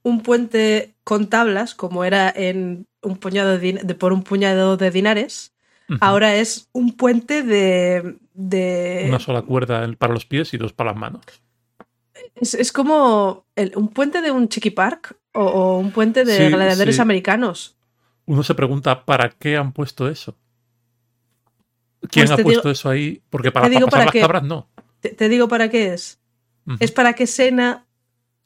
un 0.04 0.22
puente 0.22 0.96
con 1.04 1.28
tablas, 1.28 1.74
como 1.76 2.04
era 2.04 2.30
en 2.36 2.86
un 3.02 3.18
puñado 3.18 3.58
de, 3.58 3.74
de- 3.84 3.96
por 3.96 4.14
un 4.14 4.24
puñado 4.24 4.78
de 4.78 4.92
dinares, 4.92 5.54
ahora 6.02 6.36
es 6.36 6.70
un 6.74 6.96
puente 6.98 7.44
de. 7.44 8.18
De 8.40 9.06
Una 9.10 9.20
sola 9.20 9.42
cuerda 9.42 9.88
para 9.98 10.14
los 10.14 10.26
pies 10.28 10.54
y 10.54 10.58
dos 10.58 10.72
para 10.72 10.92
las 10.92 11.00
manos. 11.00 11.24
es, 12.36 12.54
es 12.54 12.72
como 12.72 13.46
el- 13.56 13.74
un 13.76 13.88
puente 13.90 14.22
de 14.22 14.30
un 14.32 14.48
chiqui 14.48 14.70
park 14.70 15.18
o, 15.34 15.42
o 15.44 15.80
un 15.80 15.92
puente 15.92 16.24
de 16.24 16.38
Sí, 16.38 16.50
gladiadores 16.54 16.96
sí. 16.96 17.02
americanos. 17.02 17.76
Uno 18.28 18.44
se 18.44 18.54
pregunta, 18.54 19.06
¿para 19.06 19.30
qué 19.30 19.58
han 19.58 19.72
puesto 19.74 20.08
eso? 20.08 20.36
¿Quién 22.12 22.28
Pues 22.28 22.32
ha 22.40 22.44
puesto 22.44 22.62
digo- 22.62 22.72
eso 22.72 22.90
ahí? 22.90 23.22
Porque 23.30 23.52
para, 23.52 23.66
para 23.68 23.74
pasar 23.80 23.90
para 23.90 24.06
las 24.06 24.12
qué. 24.14 24.22
cabras 24.22 24.44
no. 24.44 24.70
Te, 25.00 25.10
te 25.10 25.30
digo 25.30 25.48
para 25.48 25.70
qué 25.70 25.94
es. 25.94 26.20
Es 26.80 26.92
para 26.92 27.14
que 27.14 27.28
Sena 27.28 27.86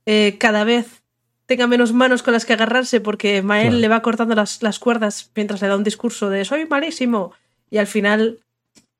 eh, 0.05 0.37
cada 0.39 0.63
vez 0.63 1.01
tenga 1.47 1.65
menos 1.67 1.91
manos 1.91 2.21
con 2.23 2.33
las 2.33 2.45
que 2.45 2.53
agarrarse 2.53 3.01
porque 3.01 3.41
Mael 3.41 3.69
Claro. 3.69 3.79
le 3.81 3.87
va 3.87 4.01
cortando 4.03 4.35
las, 4.35 4.61
las 4.63 4.77
cuerdas 4.79 5.31
mientras 5.35 5.61
le 5.61 5.67
da 5.67 5.75
un 5.75 5.83
discurso 5.83 6.29
de 6.29 6.45
soy 6.45 6.65
malísimo 6.67 7.33
y 7.71 7.77
al 7.79 7.87
final 7.87 8.39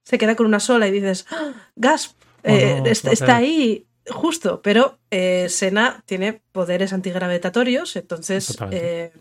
se 0.03 0.17
queda 0.17 0.35
con 0.35 0.45
una 0.45 0.59
sola 0.59 0.87
y 0.87 0.91
dices 0.91 1.25
¡Ah! 1.31 1.51
Gasp 1.75 2.15
eh, 2.43 2.77
Oh, 2.79 2.83
no, 2.83 2.85
está 3.11 3.35
ahí 3.37 3.85
justo 4.07 4.61
pero 4.63 4.97
eh, 5.11 5.47
Sena 5.49 6.01
tiene 6.05 6.41
poderes 6.51 6.91
antigravitatorios 6.93 7.95
entonces 7.95 8.57
eh, 8.71 9.11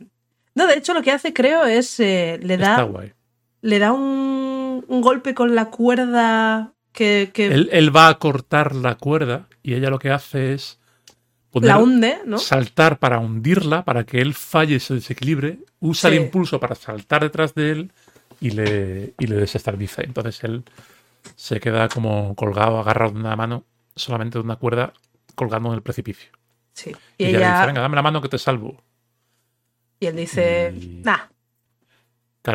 no 0.55 0.67
de 0.67 0.75
hecho 0.75 0.95
lo 0.95 1.03
que 1.03 1.13
hace 1.13 1.33
creo 1.33 1.65
es 1.67 1.99
le 1.99 2.35
Está 2.55 2.77
da 2.77 2.83
guay. 2.85 3.13
le 3.63 3.79
da 3.79 3.93
un, 3.93 4.85
un 4.89 5.01
golpe 5.03 5.35
con 5.35 5.55
la 5.55 5.67
cuerda 5.67 6.73
que, 6.93 7.31
que 7.33 7.47
Él, 7.47 7.69
él 7.73 7.95
va 7.95 8.09
a 8.09 8.19
cortar 8.19 8.75
la 8.75 8.97
cuerda 8.97 9.49
y 9.63 9.75
ella 9.75 9.91
lo 9.91 9.99
que 9.99 10.11
hace 10.11 10.55
es 10.55 10.79
poner- 11.53 11.69
la 11.69 11.79
hunde 11.79 12.19
no 12.25 12.39
saltar 12.39 12.99
para 12.99 13.19
hundirla, 13.19 13.85
para 13.85 14.05
que 14.05 14.21
él 14.21 14.35
falle 14.35 14.77
y 14.77 14.81
se 14.81 14.95
desequilibre, 14.95 15.59
usa 15.79 16.09
Sí. 16.11 16.17
el 16.17 16.23
impulso 16.23 16.59
para 16.59 16.75
saltar 16.75 17.23
detrás 17.23 17.55
de 17.55 17.71
él 17.71 17.93
y 18.41 18.51
le, 18.51 19.15
y 19.19 19.27
le 19.27 19.37
desestabiliza. 19.37 20.03
Entonces 20.03 20.43
él 20.45 20.65
se 21.37 21.61
queda 21.61 21.89
como 21.89 22.35
colgado, 22.35 22.79
agarrado 22.79 23.13
de 23.13 23.21
una 23.21 23.37
mano, 23.37 23.65
solamente 23.97 24.39
de 24.39 24.45
una 24.45 24.57
cuerda, 24.57 24.93
colgando 25.35 25.69
en 25.71 25.77
el 25.77 25.83
precipicio. 25.83 26.31
sí 26.73 26.91
Y, 27.19 27.25
y 27.25 27.29
ella 27.31 27.41
dice, 27.53 27.67
venga, 27.67 27.81
dame 27.81 27.97
la 27.97 28.03
mano 28.03 28.21
que 28.21 28.29
te 28.29 28.39
salvo. 28.39 28.83
Y 30.01 30.07
él 30.07 30.17
dice, 30.17 30.73
Y- 30.77 31.03
nah, 31.05 31.29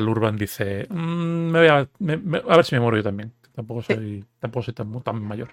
Urban 0.08 0.36
dice, 0.36 0.88
"Mm, 0.89 1.52
me 1.52 1.60
voy 1.60 1.67
a, 1.67 1.89
me- 2.00 2.17
me- 2.17 2.38
a 2.50 2.56
ver 2.56 2.65
si 2.65 2.76
me 2.76 2.82
muero 2.82 2.98
yo 2.98 3.04
también. 3.04 3.32
Tampoco 3.54 3.82
soy, 3.84 4.26
tampoco 4.39 4.63
soy 4.63 4.74
tan, 4.74 5.02
tan 5.04 5.21
mayor. 5.21 5.50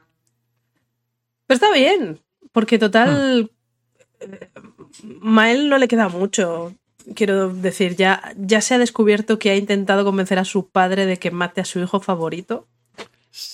pero 1.46 1.54
está 1.56 1.72
bien, 1.72 2.18
porque 2.52 2.78
total, 2.78 3.50
eh, 4.20 4.50
Mael 5.20 5.68
no 5.68 5.78
le 5.78 5.86
queda 5.88 6.08
mucho. 6.08 6.74
Quiero 7.14 7.52
decir, 7.52 7.96
ya, 7.96 8.32
ya 8.36 8.60
se 8.60 8.74
ha 8.74 8.78
descubierto 8.78 9.38
que 9.38 9.50
ha 9.50 9.56
intentado 9.56 10.04
convencer 10.04 10.38
a 10.38 10.44
su 10.44 10.68
padre 10.68 11.06
de 11.06 11.18
que 11.18 11.30
mate 11.30 11.60
a 11.60 11.64
su 11.64 11.80
hijo 11.80 12.00
favorito. 12.00 12.66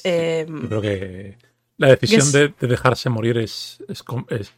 Eh, 0.05 0.47
Yo 0.49 0.69
creo 0.69 0.81
que 0.83 1.39
la 1.77 1.89
decisión 1.89 2.31
de, 2.33 2.55
de 2.61 2.67
dejarse 2.67 3.09
morir 3.11 3.39
es, 3.39 3.83
es, 3.89 4.03
es- 4.31 4.53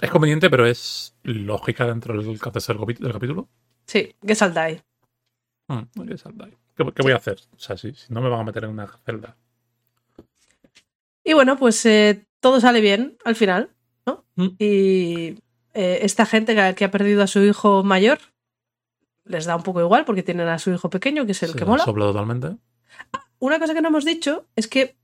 es 0.00 0.10
conveniente, 0.10 0.48
pero 0.48 0.64
es 0.66 1.14
lógica 1.24 1.84
dentro 1.86 2.22
del 2.22 2.40
tercer 2.40 2.76
del 2.78 3.12
capítulo. 3.12 3.48
sí, 3.86 4.14
que 4.24 4.34
saldáis. 4.34 4.80
Mm. 5.68 5.82
¿Qué, 6.76 6.84
qué 6.94 7.02
voy 7.02 7.12
a 7.12 7.16
hacer? 7.16 7.38
O 7.56 7.58
sea, 7.58 7.76
si, 7.76 7.92
si 7.94 8.12
no 8.12 8.20
me 8.20 8.28
van 8.28 8.40
a 8.40 8.44
meter 8.44 8.64
en 8.64 8.70
una 8.70 8.86
celda. 9.04 9.36
Y 11.24 11.32
bueno, 11.34 11.58
pues 11.58 11.84
eh, 11.86 12.26
todo 12.40 12.60
sale 12.60 12.80
bien 12.80 13.18
al 13.24 13.34
final, 13.36 13.70
¿no? 14.06 14.24
Mm. 14.36 14.48
Y 14.58 15.38
eh, 15.78 16.00
esta 16.02 16.24
gente 16.26 16.54
que, 16.54 16.74
que 16.74 16.84
ha 16.84 16.90
perdido 16.90 17.22
a 17.22 17.26
su 17.26 17.40
hijo 17.42 17.82
mayor 17.84 18.18
les 19.24 19.44
da 19.44 19.56
un 19.56 19.62
poco 19.62 19.80
igual 19.80 20.04
porque 20.06 20.22
tienen 20.22 20.48
a 20.48 20.58
su 20.58 20.70
hijo 20.72 20.88
pequeño, 20.90 21.26
que 21.26 21.32
es 21.32 21.42
el 21.42 21.54
que 21.54 21.64
mola. 21.66 21.84
sopla 21.84 22.06
totalmente. 22.06 22.56
Una 23.38 23.58
cosa 23.58 23.74
que 23.74 23.82
no 23.82 23.88
hemos 23.88 24.04
dicho 24.06 24.46
es 24.56 24.66
que 24.68 24.96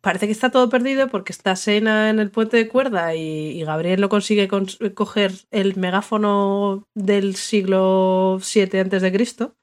parece 0.00 0.26
que 0.26 0.32
está 0.32 0.50
todo 0.50 0.68
perdido 0.68 1.06
porque 1.08 1.32
está 1.32 1.54
Sena 1.54 2.10
en 2.10 2.18
el 2.18 2.30
puente 2.30 2.56
de 2.56 2.66
cuerda 2.68 3.14
y, 3.14 3.20
y 3.60 3.64
Gabriel 3.64 4.00
no 4.00 4.08
consigue 4.08 4.48
cons- 4.48 4.94
coger 4.94 5.32
el 5.52 5.76
megáfono 5.76 6.88
del 6.94 7.36
siglo 7.36 8.38
VII 8.40 8.80
antes 8.80 9.00
de 9.02 9.12
Cristo 9.12 9.56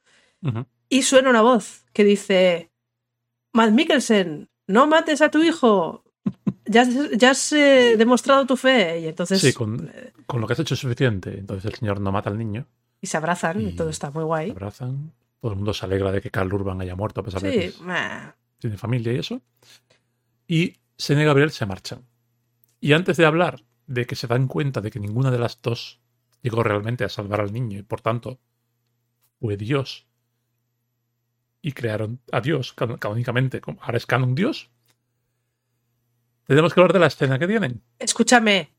y 0.90 1.02
suena 1.04 1.30
una 1.30 1.42
voz 1.42 1.84
que 1.92 2.04
dice 2.06 2.72
Matt 3.52 3.72
Mikkelsen, 3.72 4.50
no 4.68 4.88
mates 4.88 5.22
a 5.22 5.30
tu 5.30 5.44
hijo, 5.44 6.05
ya, 6.66 6.82
has- 6.82 7.12
ya 7.18 7.32
has 7.32 7.52
eh, 7.54 7.96
demostrado 7.98 8.46
tu 8.46 8.56
fe 8.58 9.00
y 9.02 9.08
entonces 9.08 9.40
Sí, 9.42 9.54
con, 9.54 9.92
con 10.26 10.42
lo 10.42 10.48
que 10.48 10.54
has 10.54 10.60
hecho 10.60 10.74
es 10.74 10.80
suficiente. 10.80 11.38
Entonces 11.38 11.66
el 11.72 11.78
señor 11.78 12.00
no 12.02 12.12
mata 12.12 12.30
al 12.30 12.38
niño. 12.38 12.66
y 13.02 13.08
se 13.08 13.18
abrazan 13.18 13.62
y 13.62 13.66
y- 13.70 13.76
todo 13.76 13.90
está 13.90 14.10
muy 14.12 14.22
Se 14.22 14.26
guay. 14.26 14.52
abrazan. 14.52 15.12
Todo 15.42 15.52
el 15.52 15.58
mundo 15.58 15.74
se 15.74 15.86
alegra 15.86 16.12
de 16.12 16.22
que 16.22 16.32
Carl 16.32 16.52
Urban 16.52 16.82
haya 16.82 16.96
muerto 16.96 17.22
a 17.22 17.24
pesar 17.24 17.42
de 17.42 17.52
que 17.52 17.72
Sí, 17.72 17.82
meh. 17.84 18.32
tiene 18.58 18.78
familia 18.78 19.14
y 19.14 19.18
eso. 19.20 19.42
Y 20.48 20.78
Sena 20.98 21.22
y 21.22 21.26
Gabriel 21.26 21.52
se 21.52 21.66
marchan. 21.66 22.02
Y 22.80 22.94
antes 22.94 23.18
de 23.18 23.26
hablar 23.26 23.64
de 23.86 24.06
que 24.08 24.16
se 24.16 24.26
dan 24.28 24.48
cuenta 24.48 24.82
de 24.82 24.90
que 24.90 25.00
ninguna 25.00 25.30
de 25.30 25.38
las 25.40 25.62
dos 25.62 26.00
llegó 26.42 26.64
realmente 26.64 27.04
a 27.04 27.10
salvar 27.10 27.42
al 27.42 27.54
niño 27.54 27.78
y 27.80 27.84
por 27.84 28.02
tanto 28.02 28.40
fue 29.40 29.58
Dios 29.58 30.08
y 31.62 31.72
crearon 31.74 32.22
a 32.32 32.42
Dios 32.42 32.74
can- 32.74 32.98
canónicamente, 32.98 33.62
como 33.62 33.82
ahora 33.82 33.98
es 33.98 34.06
canon 34.06 34.36
Dios, 34.36 34.70
tenemos 36.46 36.74
que 36.74 36.80
hablar 36.80 36.94
de 36.94 37.00
la 37.00 37.08
escena 37.08 37.38
que 37.40 37.48
tienen. 37.48 37.82
Escúchame, 38.00 38.72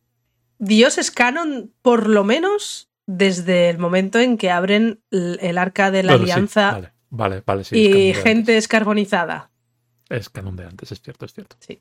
Dios 0.59 0.99
es 0.99 1.11
canon 1.11 1.73
por 1.83 2.09
lo 2.09 2.25
menos 2.25 2.89
desde 3.07 3.71
el 3.71 3.79
momento 3.79 4.19
en 4.19 4.37
que 4.39 4.51
abren 4.51 5.01
el 5.11 5.59
arca 5.59 5.91
de 5.91 6.03
la 6.03 6.13
Bueno, 6.13 6.27
sí, 6.27 6.33
alianza 6.33 6.73
vale, 6.73 6.93
Vale, 7.11 7.43
vale, 7.47 7.65
sí. 7.65 7.77
y 7.79 7.85
es 7.87 7.91
canon 7.91 8.01
de 8.03 8.15
gente 8.15 8.53
antes. 8.53 8.57
escarbonizada. 8.65 9.51
Es 10.09 10.29
canon 10.31 10.57
de 10.57 10.65
antes, 10.65 10.93
es 10.93 11.01
cierto, 11.01 11.25
es 11.25 11.33
cierto. 11.35 11.57
Sí. 11.61 11.81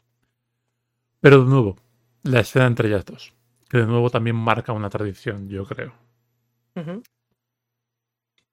Pero 1.19 1.43
de 1.43 1.50
nuevo, 1.50 1.78
la 2.24 2.39
escena 2.41 2.67
entre 2.67 2.88
ellas 2.89 3.06
dos, 3.06 3.34
que 3.69 3.78
de 3.80 3.86
nuevo 3.88 4.10
también 4.10 4.36
marca 4.36 4.71
una 4.74 4.89
tradición, 4.89 5.48
yo 5.50 5.65
creo. 5.65 5.93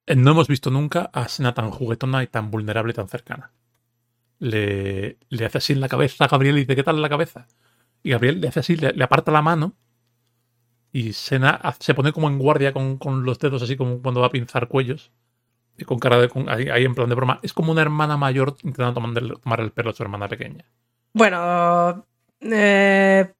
Eh, 0.05 0.15
No 0.15 0.31
hemos 0.31 0.47
visto 0.47 0.69
nunca 0.69 1.09
a 1.13 1.27
Sena 1.27 1.53
tan 1.53 1.69
juguetona 1.71 2.23
y 2.23 2.27
tan 2.27 2.49
vulnerable 2.51 2.91
y 2.91 2.95
tan 2.95 3.07
cercana. 3.09 3.51
Le, 4.39 5.17
le 5.29 5.45
hace 5.45 5.57
así 5.59 5.73
en 5.73 5.79
la 5.81 5.87
cabeza 5.87 6.25
a 6.25 6.27
Gabriel 6.27 6.57
y 6.57 6.61
dice, 6.61 6.75
¿qué 6.75 6.83
tal 6.83 7.01
la 7.01 7.09
cabeza? 7.09 7.47
Y 8.03 8.11
Gabriel 8.11 8.41
le 8.41 8.49
hace 8.49 8.59
así, 8.59 8.75
le, 8.75 8.91
le 8.93 9.03
aparta 9.03 9.31
la 9.31 9.41
mano 9.41 9.73
y 10.91 11.13
Sena 11.13 11.59
se 11.79 11.93
pone 11.93 12.11
como 12.11 12.27
en 12.27 12.37
guardia 12.37 12.71
con, 12.73 12.97
con 12.97 13.23
los 13.23 13.39
dedos 13.39 13.63
así 13.63 13.75
como 13.75 14.01
cuando 14.01 14.21
va 14.21 14.27
a 14.27 14.31
pinzar 14.31 14.67
cuellos. 14.67 15.11
Y 15.77 15.85
con 15.85 15.97
cara 15.97 16.19
de... 16.19 16.29
con- 16.29 16.49
ahí, 16.49 16.69
ahí 16.69 16.83
en 16.85 16.93
plan 16.93 17.09
de 17.09 17.15
broma. 17.15 17.39
Es 17.41 17.51
como 17.53 17.71
una 17.71 17.81
hermana 17.81 18.15
mayor 18.15 18.55
intentando 18.61 18.93
tomar 19.01 19.17
el, 19.23 19.39
tomar 19.41 19.59
el 19.61 19.71
pelo 19.71 19.89
a 19.89 19.93
su 19.93 20.03
hermana 20.03 20.27
pequeña. 20.27 20.65
Bueno, 21.13 22.05
eh, 22.41 23.31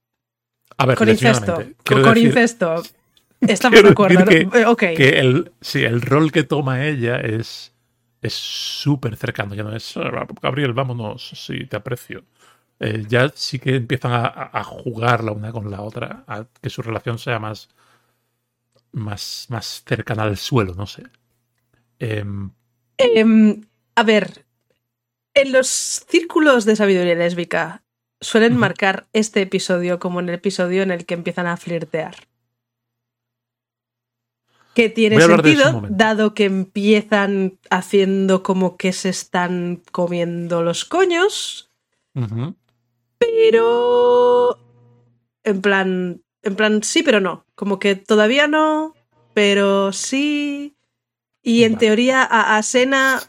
A 0.78 0.86
ver, 0.88 0.98
con 0.98 1.10
incesto. 1.10 1.40
leccionadamente, 1.60 1.76
Con, 1.76 1.84
quiero 1.84 2.02
con 2.04 2.14
decir 2.16 2.28
incesto. 2.30 2.84
Estamos 3.42 3.84
de 3.84 3.90
acuerdo. 3.90 4.32
Eh, 4.32 4.96
que 4.96 5.20
el, 5.20 5.52
sí, 5.62 5.84
el 5.84 6.02
rol 6.02 6.32
que 6.32 6.44
toma 6.44 6.86
ella 6.86 7.18
es 7.18 7.73
es 8.24 8.34
súper 8.34 9.16
cercano. 9.18 9.56
Ya 9.56 9.64
no 9.64 9.76
es 9.76 9.96
"Ah, 9.98 10.28
Gabriel, 10.42 10.74
vámonos, 10.74 11.30
sí, 11.36 11.66
te 11.68 11.78
aprecio. 11.78 12.26
Eh, 12.80 13.06
ya 13.08 13.30
sí 13.36 13.60
que 13.60 13.76
empiezan 13.76 14.12
a, 14.14 14.64
jugar 14.64 15.24
la 15.24 15.32
una 15.34 15.52
con 15.52 15.70
la 15.72 15.82
otra, 15.82 16.24
a 16.28 16.46
que 16.62 16.70
su 16.70 16.82
relación 16.82 17.20
sea 17.20 17.40
más, 17.40 17.70
más, 18.92 19.48
más 19.50 19.84
cercana 19.88 20.24
al 20.24 20.38
suelo, 20.38 20.74
no 20.76 20.86
sé. 20.88 21.04
Em, 22.00 22.52
Em, 22.98 23.62
a 23.96 24.04
ver, 24.04 24.46
en 25.36 25.52
los 25.52 25.68
círculos 25.68 26.66
de 26.66 26.76
sabiduría 26.76 27.16
lésbica 27.16 27.84
suelen 28.22 28.56
marcar 28.58 29.08
este 29.14 29.42
episodio 29.42 30.00
como 30.00 30.20
en 30.20 30.30
el 30.30 30.36
episodio 30.36 30.84
en 30.84 30.92
el 30.92 31.06
que 31.06 31.16
empiezan 31.16 31.48
a 31.48 31.58
flirtear. 31.58 32.16
Que 34.74 34.90
tiene 34.90 35.22
sentido, 35.22 35.84
dado 35.90 36.34
que 36.34 36.46
empiezan 36.46 37.60
haciendo 37.70 38.42
como 38.42 38.76
que 38.76 38.92
se 38.92 39.10
están 39.10 39.84
comiendo 39.92 40.64
los 40.64 40.84
coños, 40.84 41.70
pero 43.20 44.58
en 45.44 45.62
plan, 45.62 46.22
en 46.42 46.56
plan 46.56 46.84
sí, 46.84 47.04
pero 47.04 47.20
no. 47.20 47.46
Como 47.56 47.80
que 47.80 47.96
todavía 47.96 48.48
no, 48.48 48.96
pero 49.34 49.94
sí. 49.94 50.76
Y 51.42 51.64
en 51.64 51.74
Vale. 51.74 51.80
teoría 51.88 52.24
a, 52.24 52.58
a 52.58 52.64
Sena, 52.64 53.22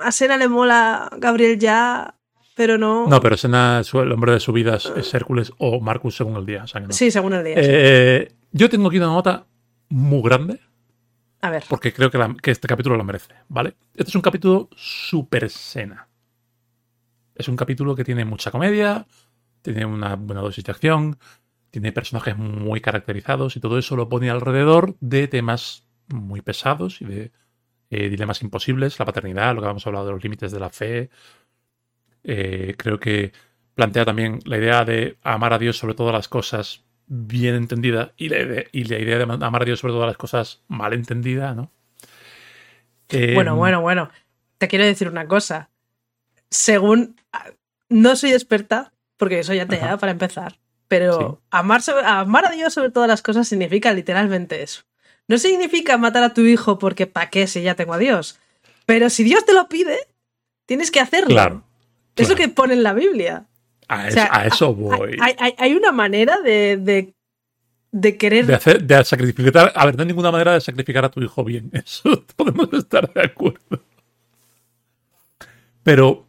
a 0.00 0.12
Sena 0.12 0.36
le 0.36 0.48
mola 0.48 1.10
Gabriel 1.18 1.58
ya, 1.58 2.14
pero 2.54 2.78
no. 2.78 3.06
No, 3.06 3.20
pero 3.20 3.36
Sena, 3.36 3.82
el 3.92 4.12
hombre 4.12 4.32
de 4.32 4.40
su 4.40 4.52
vida 4.52 4.76
es, 4.76 4.86
es 4.96 5.12
Hércules 5.12 5.52
o 5.58 5.80
Marcus 5.80 6.16
según 6.16 6.36
el 6.36 6.46
día. 6.46 6.64
o 6.64 6.66
sea 6.66 6.80
que 6.80 6.86
no. 6.88 6.92
Sí, 6.92 7.10
según 7.10 7.34
el 7.34 7.44
día. 7.44 7.56
sí. 7.56 7.62
Eh, 7.66 8.32
yo 8.52 8.70
tengo 8.70 8.88
aquí 8.88 8.98
una 8.98 9.06
nota 9.08 9.46
muy 9.94 10.22
grande 10.22 10.58
a 11.40 11.50
ver. 11.50 11.64
porque 11.68 11.92
creo 11.92 12.10
que, 12.10 12.18
la- 12.18 12.34
que 12.42 12.50
este 12.50 12.66
capítulo 12.66 12.96
lo 12.96 13.04
merece, 13.04 13.34
¿vale? 13.48 13.76
Este 13.94 14.10
es 14.10 14.14
un 14.16 14.22
capítulo 14.22 14.68
super 14.74 15.48
Sena. 15.48 16.08
Es 17.36 17.48
un 17.48 17.56
capítulo 17.56 17.94
que 17.94 18.02
tiene 18.04 18.24
mucha 18.24 18.50
comedia, 18.50 19.06
tiene 19.62 19.84
una 19.86 20.16
buena 20.16 20.40
dosis 20.42 20.64
de 20.64 20.72
acción, 20.72 21.18
tiene 21.70 21.92
personajes 21.92 22.36
muy 22.36 22.80
caracterizados 22.80 23.56
y 23.56 23.60
todo 23.60 23.78
eso 23.78 23.94
lo 23.94 24.08
pone 24.08 24.30
alrededor 24.30 24.96
de 25.00 25.28
temas 25.28 25.86
muy 26.08 26.40
pesados 26.42 27.00
y 27.00 27.04
de 27.04 27.32
eh, 27.90 28.08
dilemas 28.08 28.42
imposibles, 28.42 28.98
la 28.98 29.04
paternidad, 29.04 29.54
lo 29.54 29.60
que 29.60 29.66
habíamos 29.66 29.86
hablado 29.86 30.06
de 30.06 30.12
los 30.12 30.22
límites 30.24 30.50
de 30.50 30.60
la 30.60 30.70
fe. 30.70 31.10
Eh, 32.24 32.74
creo 32.76 32.98
que 32.98 33.32
plantea 33.74 34.04
también 34.04 34.40
la 34.44 34.58
idea 34.58 34.84
de 34.84 35.18
amar 35.22 35.52
a 35.52 35.58
Dios 35.58 35.76
sobre 35.78 35.94
todas 35.94 36.12
las 36.12 36.28
cosas 36.28 36.84
bien 37.06 37.54
entendida 37.54 38.12
y 38.16 38.28
la, 38.28 38.38
ide- 38.38 38.68
y 38.72 38.84
la 38.84 38.98
idea 38.98 39.18
de 39.18 39.24
amar 39.24 39.62
a 39.62 39.64
Dios 39.64 39.80
sobre 39.80 39.92
todas 39.94 40.06
las 40.08 40.16
cosas 40.16 40.62
mal 40.68 40.92
entendida, 40.92 41.54
¿no? 41.54 41.70
Eh, 43.10 43.34
Bueno, 43.34 43.56
bueno, 43.56 43.80
bueno. 43.80 44.10
Te 44.58 44.68
quiero 44.68 44.84
decir 44.84 45.08
una 45.08 45.26
cosa. 45.28 45.70
Según. 46.50 47.16
No 47.90 48.16
soy 48.16 48.32
experta, 48.32 48.92
porque 49.16 49.42
soy 49.44 49.58
atea 49.60 49.84
Ajá. 49.84 49.96
para 49.98 50.12
empezar. 50.12 50.58
Pero 50.88 51.18
Sí. 51.40 51.46
amar, 51.50 51.82
sobre- 51.82 52.04
amar 52.06 52.46
a 52.46 52.50
Dios 52.50 52.72
sobre 52.72 52.90
todas 52.90 53.08
las 53.08 53.22
cosas 53.22 53.46
significa 53.48 53.92
literalmente 53.92 54.62
eso. 54.62 54.82
No 55.28 55.38
significa 55.38 55.96
matar 55.98 56.22
a 56.22 56.34
tu 56.34 56.42
hijo 56.42 56.78
porque 56.78 57.06
¿pa' 57.06 57.30
qué 57.30 57.46
si 57.46 57.62
ya 57.62 57.74
tengo 57.74 57.94
a 57.94 57.98
Dios? 57.98 58.38
Pero 58.86 59.08
si 59.10 59.22
Dios 59.24 59.44
te 59.46 59.54
lo 59.54 59.68
pide, 59.68 59.98
tienes 60.66 60.90
que 60.90 61.00
hacerlo. 61.00 61.28
Claro. 61.28 61.64
Es 62.16 62.28
lo 62.28 62.36
que 62.36 62.48
pone 62.48 62.74
en 62.74 62.82
la 62.82 62.92
Biblia. 62.92 63.46
A, 63.88 64.06
O 64.06 64.10
sea, 64.10 64.24
eso, 64.24 64.32
a 64.34 64.46
eso 64.46 64.74
voy. 64.74 65.16
Hay, 65.20 65.34
hay- 65.38 65.54
hay 65.58 65.74
una 65.74 65.92
manera 65.92 66.40
de, 66.40 66.76
de, 66.78 67.14
de 67.92 68.16
querer. 68.16 68.46
De, 68.46 68.54
hacer, 68.54 68.82
de 68.82 69.04
sacrificar. 69.04 69.72
A 69.74 69.86
ver, 69.86 69.96
no 69.96 70.02
hay 70.02 70.08
ninguna 70.08 70.30
manera 70.30 70.52
de 70.54 70.60
sacrificar 70.60 71.04
a 71.04 71.10
tu 71.10 71.20
hijo 71.22 71.44
bien. 71.44 71.70
Eso 71.72 72.24
podemos 72.36 72.72
estar 72.72 73.12
de 73.12 73.22
acuerdo. 73.22 73.82
Pero. 75.82 76.26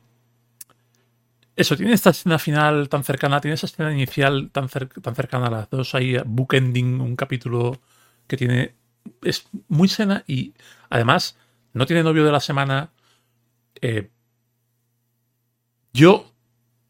Eso, 1.56 1.78
tiene 1.78 1.94
esta 1.94 2.10
escena 2.10 2.38
final 2.38 2.90
tan 2.90 3.06
cercana, 3.06 3.40
tiene 3.40 3.56
esa 3.56 3.68
escena 3.68 3.94
inicial 3.94 4.50
tan, 4.52 4.68
cer- 4.68 5.02
tan 5.02 5.16
cercana 5.16 5.48
a 5.48 5.52
las 5.52 5.70
dos, 5.70 5.96
ahí 5.96 6.18
bookending 6.26 7.00
un 7.00 7.16
capítulo 7.16 7.80
que 8.28 8.36
tiene. 8.36 8.76
Es 9.24 9.48
muy 9.70 9.88
sena 9.88 10.26
y 10.28 10.54
además 10.90 11.38
no 11.74 11.86
tiene 11.86 12.04
novio 12.04 12.26
de 12.26 12.32
la 12.34 12.42
semana. 12.42 12.90
Eh, 13.82 14.10
yo 15.94 16.30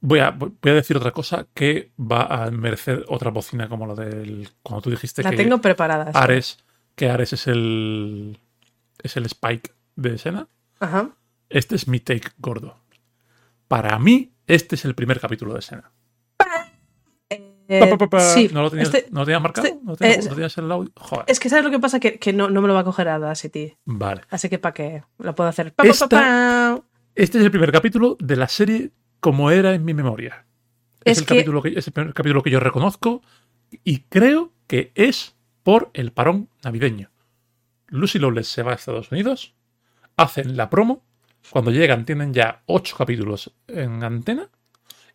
voy 0.05 0.19
a, 0.19 0.31
voy 0.31 0.51
a 0.63 0.73
decir 0.73 0.95
otra 0.97 1.11
cosa 1.11 1.47
que 1.53 1.91
va 1.99 2.23
a 2.45 2.51
merecer 2.51 3.05
otra 3.07 3.31
bocina 3.31 3.67
como 3.67 3.87
la 3.87 3.95
del. 3.95 4.49
Cuando 4.63 4.81
tú 4.81 4.89
dijiste 4.91 5.23
la 5.23 5.31
que 5.31 5.37
tengo 5.37 5.59
preparada. 5.59 6.11
Ares, 6.13 6.57
que 6.95 7.09
Ares 7.09 7.33
es 7.33 7.47
el. 7.47 8.39
es 9.01 9.17
el 9.17 9.25
Spike 9.25 9.71
de 9.95 10.15
escena. 10.15 10.47
Ajá. 10.79 11.09
Este 11.49 11.75
es 11.75 11.87
mi 11.87 11.99
take 11.99 12.29
gordo. 12.37 12.77
Para 13.67 13.97
mí, 13.99 14.31
este 14.47 14.75
es 14.75 14.85
el 14.85 14.95
primer 14.95 15.19
capítulo 15.19 15.53
de 15.53 15.59
escena. 15.59 15.91
Eh, 17.67 17.79
Pa, 17.79 17.89
pa, 17.89 17.97
pa, 17.97 18.07
pa. 18.11 18.19
sí, 18.19 18.47
¿No 18.53 18.61
lo 18.61 18.69
tenías, 18.69 18.93
este- 18.93 19.09
¿no 19.11 19.21
lo 19.21 19.25
tenías 19.25 19.41
marcado? 19.41 19.65
este- 19.67 19.79
¿No, 19.83 19.95
tenías, 19.95 20.25
eh, 20.25 20.29
no 20.29 20.35
tenías 20.35 20.57
el 20.59 20.71
audio? 20.71 20.91
Joder. 20.95 21.25
Es 21.27 21.39
que 21.39 21.49
sabes 21.49 21.65
lo 21.65 21.71
que 21.71 21.79
pasa, 21.79 21.99
que, 21.99 22.19
que 22.19 22.31
no, 22.31 22.47
no 22.47 22.61
me 22.61 22.67
lo 22.67 22.75
va 22.75 22.81
a 22.81 22.83
coger 22.83 23.07
Audacity. 23.09 23.75
Vale. 23.85 24.21
Así 24.29 24.49
que 24.49 24.59
para 24.59 24.73
qué 24.75 25.03
lo 25.17 25.33
puedo 25.33 25.49
hacer. 25.49 25.73
Pa, 25.73 25.81
pa, 25.83 25.87
pa, 25.87 25.89
Esta- 25.89 26.07
pa. 26.07 26.81
Este 27.15 27.39
es 27.39 27.43
el 27.43 27.49
primer 27.49 27.71
capítulo 27.71 28.17
de 28.19 28.35
la 28.35 28.47
serie 28.47 28.91
como 29.25 29.49
era 29.49 29.73
en 29.73 29.83
mi 29.83 29.95
memoria. 29.95 30.45
Es, 31.03 31.13
Es 31.13 31.17
el, 31.17 31.25
que- 31.25 31.33
capítulo 31.37 31.63
que, 31.63 31.69
es 31.69 31.87
el 31.87 31.93
primer 31.93 32.13
capítulo 32.13 32.43
que 32.43 32.51
yo 32.51 32.59
reconozco 32.59 33.23
y 33.83 34.01
creo 34.01 34.53
que 34.67 34.91
es 34.93 35.33
por 35.63 35.89
el 35.95 36.11
parón 36.11 36.47
navideño. 36.63 37.09
Lucy 37.87 38.19
Lawless 38.19 38.47
se 38.47 38.61
va 38.61 38.73
a 38.73 38.75
Estados 38.75 39.11
Unidos, 39.11 39.55
hacen 40.15 40.55
la 40.57 40.69
promo, 40.69 41.03
cuando 41.49 41.71
llegan 41.71 42.05
tienen 42.05 42.35
ya 42.35 42.61
ocho 42.67 42.95
capítulos 42.95 43.51
en 43.67 44.03
antena 44.03 44.49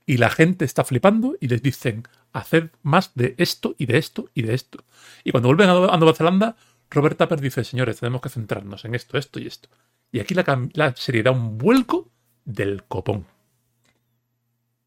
y 0.06 0.16
la 0.16 0.28
gente 0.28 0.64
está 0.64 0.82
flipando 0.82 1.36
y 1.40 1.46
les 1.46 1.62
dicen 1.62 2.02
haced 2.32 2.70
más 2.82 3.12
de 3.14 3.36
esto 3.38 3.76
y 3.78 3.86
de 3.86 3.98
esto 3.98 4.28
y 4.34 4.42
de 4.42 4.54
esto. 4.54 4.82
Y 5.22 5.30
cuando 5.30 5.48
vuelven 5.50 5.68
a 5.70 5.96
Nueva 5.98 6.14
Zelanda, 6.14 6.56
Robert 6.90 7.16
Tapper 7.16 7.40
dice, 7.40 7.62
señores, 7.62 8.00
tenemos 8.00 8.20
que 8.20 8.28
centrarnos 8.28 8.84
en 8.84 8.96
esto, 8.96 9.16
esto 9.18 9.38
y 9.38 9.46
esto. 9.46 9.68
Y 10.10 10.18
aquí 10.18 10.34
la, 10.34 10.68
la 10.72 10.96
serie 10.96 11.22
da 11.22 11.30
un 11.30 11.58
vuelco 11.58 12.10
del 12.44 12.82
copón. 12.88 13.24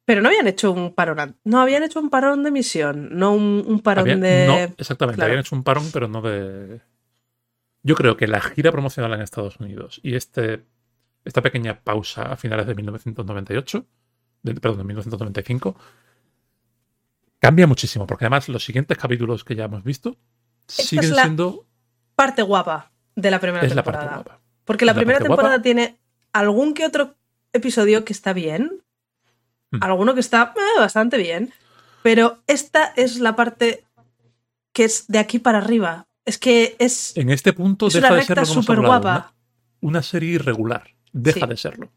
Pero 0.05 0.21
no 0.21 0.27
habían 0.29 0.47
hecho 0.47 0.71
un 0.71 0.93
parón. 0.93 1.37
No 1.45 1.61
habían 1.61 1.83
hecho 1.83 1.99
un 1.99 2.09
parón 2.09 2.43
de 2.43 2.49
emisión. 2.49 3.09
No 3.17 3.33
un, 3.33 3.63
un 3.65 3.79
parón 3.79 4.09
Había- 4.09 4.17
de. 4.17 4.47
No, 4.47 4.57
exactamente. 4.77 5.15
claro. 5.17 5.31
Habían 5.31 5.39
hecho 5.41 5.55
un 5.55 5.63
parón, 5.63 5.89
pero 5.93 6.07
no 6.07 6.21
de. 6.21 6.81
Yo 7.83 7.95
creo 7.95 8.15
que 8.17 8.27
la 8.27 8.41
gira 8.41 8.71
promocional 8.71 9.13
en 9.13 9.21
Estados 9.21 9.59
Unidos 9.59 9.99
y 10.03 10.15
este, 10.15 10.63
esta 11.25 11.41
pequeña 11.41 11.79
pausa 11.81 12.23
a 12.31 12.37
finales 12.37 12.65
de 12.67 12.75
1998, 12.75 13.85
de- 14.43 14.55
perdón, 14.55 14.77
de 14.79 14.83
1995, 14.85 15.75
cambia 17.39 17.67
muchísimo, 17.67 18.07
porque 18.07 18.25
además 18.25 18.49
los 18.49 18.63
siguientes 18.63 18.97
capítulos 18.97 19.43
que 19.43 19.55
ya 19.55 19.65
hemos 19.65 19.83
visto 19.83 20.17
siguen 20.67 21.05
es 21.05 21.11
la 21.11 21.23
siendo. 21.23 21.65
Parte 22.15 22.41
guapa 22.41 22.91
de 23.15 23.31
la 23.31 23.39
primera 23.39 23.65
Es 23.65 23.73
la 23.75 23.83
temporada. 23.83 24.09
parte 24.11 24.23
guapa. 24.29 24.41
Porque 24.65 24.85
la 24.85 24.91
la 24.93 24.97
primera 24.97 25.19
temporada 25.19 25.49
guapa. 25.55 25.61
tiene 25.63 25.97
algún 26.31 26.73
que 26.73 26.85
otro 26.85 27.15
episodio 27.53 28.05
que 28.05 28.13
está 28.13 28.33
bien. 28.33 28.82
Mm. 29.73 29.83
Alguno 29.83 30.13
que 30.13 30.19
está 30.19 30.53
eh, 30.55 30.79
bastante 30.79 31.17
bien. 31.17 31.53
Pero 32.03 32.39
esta 32.47 32.93
es 32.95 33.19
la 33.19 33.35
parte 33.35 33.85
que 34.73 34.83
es 34.85 35.07
de 35.07 35.19
aquí 35.19 35.39
para 35.39 35.59
arriba. 35.59 36.07
Es 36.25 36.37
que 36.37 36.75
es, 36.79 37.15
En 37.17 37.29
este 37.29 37.53
punto 37.53 37.87
es 37.87 37.93
deja 37.93 38.07
una 38.07 38.15
de 38.17 38.23
ser 38.23 38.45
súper 38.45 38.79
guapa. 38.79 39.33
Una, 39.81 39.91
una 39.91 40.03
serie 40.03 40.33
irregular. 40.33 40.89
Deja 41.11 41.41
Sí. 41.41 41.47
de 41.47 41.57
serlo. 41.57 41.91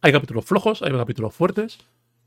Hay 0.00 0.12
capítulos 0.12 0.44
flojos, 0.44 0.82
hay 0.82 0.92
capítulos 0.92 1.34
fuertes, 1.34 1.78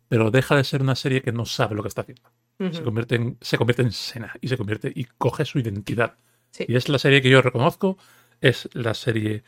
pero 0.08 0.32
deja 0.32 0.56
de 0.56 0.64
ser 0.64 0.82
una 0.82 0.96
serie 0.96 1.22
que 1.22 1.32
no 1.32 1.46
sabe 1.46 1.76
lo 1.76 1.82
que 1.82 1.88
está 1.88 2.02
haciendo. 2.02 2.30
se 2.72 2.84
convierte 2.84 3.16
en, 3.16 3.38
se 3.40 3.58
convierte 3.58 3.84
en 3.84 3.92
Sena 3.92 4.34
y 4.42 4.50
se 4.50 4.58
convierte 4.58 4.92
y 4.94 5.06
coge 5.18 5.46
su 5.46 5.60
identidad. 5.60 6.16
Sí. 6.52 6.66
Y 6.68 6.76
es 6.76 6.90
la 6.90 7.00
serie 7.00 7.22
que 7.22 7.30
yo 7.30 7.42
reconozco, 7.42 7.98
es 8.42 8.70
la 8.74 8.94
serie 8.94 9.44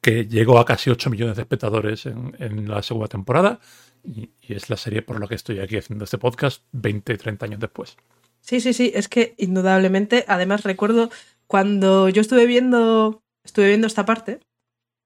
que 0.00 0.26
llegó 0.26 0.58
a 0.58 0.64
casi 0.64 0.90
8 0.90 1.10
millones 1.10 1.36
de 1.36 1.42
espectadores 1.42 2.06
en, 2.06 2.68
la 2.68 2.82
segunda 2.82 3.08
temporada 3.08 3.58
y, 4.06 4.30
es 4.54 4.70
la 4.70 4.76
serie 4.76 5.02
por 5.02 5.20
la 5.20 5.26
que 5.26 5.34
estoy 5.34 5.58
aquí 5.58 5.76
haciendo 5.76 6.04
este 6.04 6.18
podcast 6.18 6.62
20, 6.72 7.16
30 7.16 7.46
años 7.46 7.60
después. 7.60 7.96
Sí, 8.40 8.60
sí, 8.60 8.72
sí, 8.72 8.92
es 8.94 9.08
que 9.08 9.34
indudablemente, 9.38 10.24
además 10.28 10.62
recuerdo 10.62 11.10
cuando 11.46 12.08
yo 12.08 12.20
estuve 12.20 12.46
viendo, 12.46 13.22
estuve 13.44 13.68
viendo 13.68 13.86
esta 13.86 14.06
parte 14.06 14.40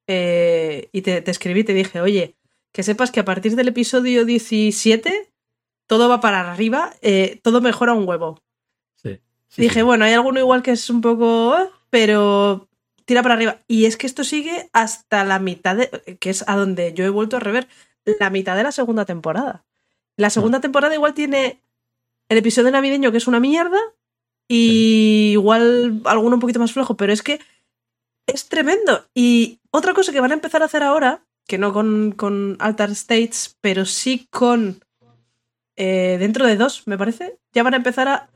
eh, 0.07 0.89
y 0.93 1.03
te, 1.03 1.23
te 1.23 1.31
escribí, 1.31 1.65
te 1.65 1.73
dije, 1.73 2.01
oye, 2.01 2.37
que 2.73 2.83
sepas 2.83 3.11
que 3.11 3.21
a 3.21 3.25
partir 3.25 3.57
del 3.57 3.69
episodio 3.69 4.25
17 4.25 5.31
todo 5.91 6.09
va 6.09 6.21
para 6.21 6.53
arriba, 6.53 6.95
eh, 7.03 7.41
todo 7.43 7.61
mejora 7.61 7.95
un 7.95 8.09
huevo. 8.09 8.41
Sí. 8.95 9.19
dije, 9.57 9.83
bueno, 9.83 10.05
hay 10.05 10.13
alguno 10.13 10.39
igual 10.39 10.63
que 10.63 10.71
es 10.71 10.89
un 10.89 11.01
poco, 11.01 11.59
eh, 11.59 11.69
pero 11.91 12.69
tira 13.07 13.25
para 13.25 13.35
arriba. 13.35 13.59
Y 13.67 13.87
es 13.87 13.97
que 13.97 14.07
esto 14.07 14.23
sigue 14.23 14.71
hasta 14.73 15.25
la 15.25 15.41
mitad, 15.41 15.75
de, 15.75 16.17
que 16.21 16.31
es 16.31 16.45
a 16.47 16.55
donde 16.55 16.93
yo 16.93 17.05
he 17.05 17.09
vuelto 17.09 17.37
a 17.37 17.41
rever, 17.41 17.67
la 18.19 18.31
mitad 18.31 18.57
de 18.57 18.63
la 18.63 18.73
segunda 18.73 19.05
temporada. 19.05 19.65
La 20.17 20.31
segunda 20.31 20.59
mm. 20.59 20.63
temporada 20.63 20.95
igual 20.95 21.15
tiene 21.15 21.61
el 22.29 22.39
episodio 22.39 22.71
navideño 22.71 23.11
que 23.11 23.19
es 23.19 23.27
una 23.27 23.41
mierda 23.41 23.79
y 24.49 25.31
igual 25.33 26.01
alguno 26.05 26.37
un 26.37 26.41
poquito 26.41 26.61
más 26.61 26.73
flojo, 26.73 26.97
pero 26.97 27.13
es 27.13 27.23
que 27.23 27.41
es 28.27 28.49
tremendo. 28.49 29.07
Y 29.15 29.61
otra 29.71 29.95
cosa 29.95 30.13
que 30.13 30.21
van 30.21 30.31
a 30.31 30.35
empezar 30.35 30.63
a 30.63 30.67
hacer 30.67 30.83
ahora, 30.83 31.25
que 31.47 31.59
no 31.59 31.73
con, 31.73 32.13
con 32.13 32.57
Altar 32.61 32.91
States, 32.91 33.57
pero 33.61 33.85
sí 33.85 34.27
con... 34.31 34.83
Eh, 35.77 36.17
dentro 36.19 36.47
de 36.47 36.57
dos, 36.57 36.87
me 36.87 36.99
parece, 36.99 37.39
ya 37.55 37.63
van 37.63 37.73
a 37.73 37.79
empezar 37.79 38.07
a 38.07 38.29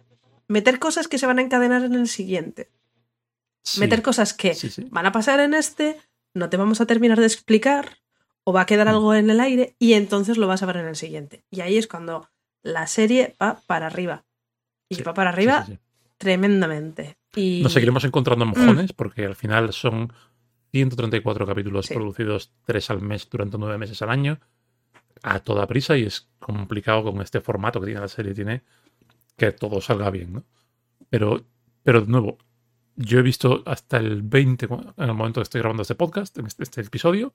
meter 0.49 0.79
cosas 0.79 1.09
que 1.09 1.19
se 1.19 1.27
van 1.27 1.39
a 1.39 1.43
encadenar 1.43 1.85
en 1.85 1.95
el 1.95 2.09
siguiente 2.09 2.71
meter 3.79 4.03
cosas 4.03 4.35
que 4.35 4.57
van 4.91 5.07
a 5.07 5.13
pasar 5.13 5.41
en 5.41 5.55
este, 5.55 6.01
no 6.35 6.49
te 6.51 6.57
vamos 6.57 6.81
a 6.81 6.87
terminar 6.87 7.19
de 7.19 7.27
explicar, 7.27 7.99
o 8.45 8.53
va 8.53 8.63
a 8.63 8.67
quedar 8.67 8.87
mm. 8.87 8.91
algo 8.91 9.15
en 9.15 9.31
el 9.31 9.41
aire, 9.41 9.75
y 9.79 9.95
entonces 9.95 10.37
lo 10.37 10.47
vas 10.47 10.63
a 10.63 10.67
ver 10.67 10.77
en 10.77 10.87
el 10.87 10.97
siguiente. 10.97 11.45
Y 11.51 11.61
ahí 11.61 11.77
es 11.77 11.87
cuando 11.87 12.29
la 12.63 12.87
serie 12.87 13.35
va 13.41 13.61
para 13.67 13.87
arriba. 13.87 14.25
Y 14.89 15.03
va 15.03 15.15
para 15.15 15.31
arriba 15.31 15.67
tremendamente. 16.19 17.17
Y... 17.35 17.63
Nos 17.63 17.73
seguiremos 17.73 18.05
encontrando 18.05 18.47
mojones, 18.47 18.93
mm. 18.93 18.97
porque 18.97 19.25
al 19.25 19.35
final 19.35 19.73
son 19.73 20.13
134 20.73 21.47
capítulos 21.47 21.89
producidos 21.89 22.53
tres 22.65 22.91
al 22.91 23.01
mes 23.01 23.29
durante 23.31 23.59
nueve 23.59 23.79
meses 23.79 24.03
al 24.03 24.11
año, 24.11 24.39
a 25.23 25.41
toda 25.41 25.67
prisa, 25.67 25.97
y 25.97 26.05
es 26.05 26.29
complicado 26.39 27.05
con 27.05 27.21
este 27.23 27.41
formato 27.41 27.81
que 27.81 27.87
tiene 27.87 28.01
la 28.01 28.09
serie, 28.09 28.35
tiene 28.35 28.63
que 29.37 29.53
todo 29.53 29.81
salga 29.81 30.11
bien, 30.11 30.33
¿no? 30.33 30.45
Pero, 31.09 31.45
pero 31.83 32.01
de 32.01 32.09
nuevo, 32.09 32.39
yo 32.97 33.19
he 33.19 33.23
visto 33.23 33.63
hasta 33.67 33.99
el 33.99 34.23
20 34.23 34.67
en 34.67 35.09
el 35.09 35.15
momento 35.15 35.41
que 35.41 35.45
estoy 35.45 35.61
grabando 35.61 35.83
este 35.83 35.95
podcast, 35.95 36.37
en 36.39 36.47
este, 36.47 36.63
este 36.63 36.81
episodio, 36.81 37.35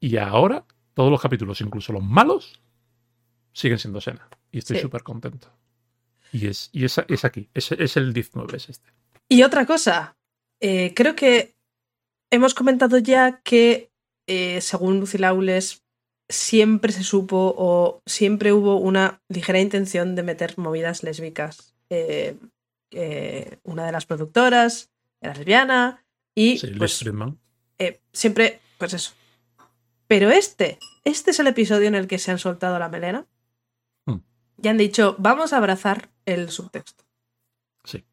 y 0.00 0.16
ahora 0.16 0.64
todos 0.94 1.10
los 1.10 1.20
capítulos, 1.20 1.60
incluso 1.60 1.92
los 1.92 2.02
malos, 2.02 2.60
siguen 3.52 3.78
siendo 3.78 4.00
Sena. 4.00 4.28
Y 4.50 4.58
estoy 4.58 4.78
súper 4.78 5.02
contento. 5.02 5.52
Y, 6.32 6.46
es, 6.46 6.70
y 6.72 6.84
es, 6.84 6.98
es 7.08 7.24
aquí, 7.24 7.48
es, 7.54 7.72
es, 7.72 7.96
el 7.96 8.12
19, 8.12 8.56
es 8.56 8.68
este. 8.68 8.90
Y 9.28 9.42
otra 9.42 9.66
cosa, 9.66 10.16
eh, 10.60 10.92
creo 10.94 11.14
que 11.14 11.54
hemos 12.30 12.54
comentado 12.54 12.98
ya 12.98 13.40
que, 13.42 13.90
eh, 14.26 14.60
según 14.60 15.00
Lucy 15.00 15.18
Laules, 15.18 15.84
siempre 16.28 16.92
se 16.92 17.04
supo 17.04 17.54
o 17.56 18.02
siempre 18.04 18.52
hubo 18.52 18.76
una 18.76 19.22
ligera 19.28 19.60
intención 19.60 20.14
de 20.14 20.22
meter 20.22 20.58
movidas 20.58 21.02
lésbicas 21.02 21.74
eh, 22.90 23.58
una 23.64 23.84
de 23.84 23.92
las 23.92 24.06
productoras 24.06 24.90
era 25.20 25.34
lesbiana 25.34 26.04
y 26.34 26.58
pues, 26.76 27.04
eh, 27.78 28.00
siempre, 28.12 28.60
pues 28.78 28.94
eso. 28.94 29.12
Pero 30.08 30.30
este, 30.30 30.78
este 31.04 31.30
es 31.30 31.38
el 31.38 31.46
episodio 31.46 31.86
en 31.86 31.94
el 31.94 32.08
que 32.08 32.18
se 32.18 32.32
han 32.32 32.38
soltado 32.38 32.78
la 32.78 32.88
melena 32.88 33.26
hmm. 34.06 34.16
y 34.62 34.68
han 34.68 34.78
dicho, 34.78 35.14
vamos 35.18 35.52
a 35.52 35.58
abrazar 35.58 36.10
el 36.26 36.50
subtexto. 36.50 37.04
Sí. 37.84 38.04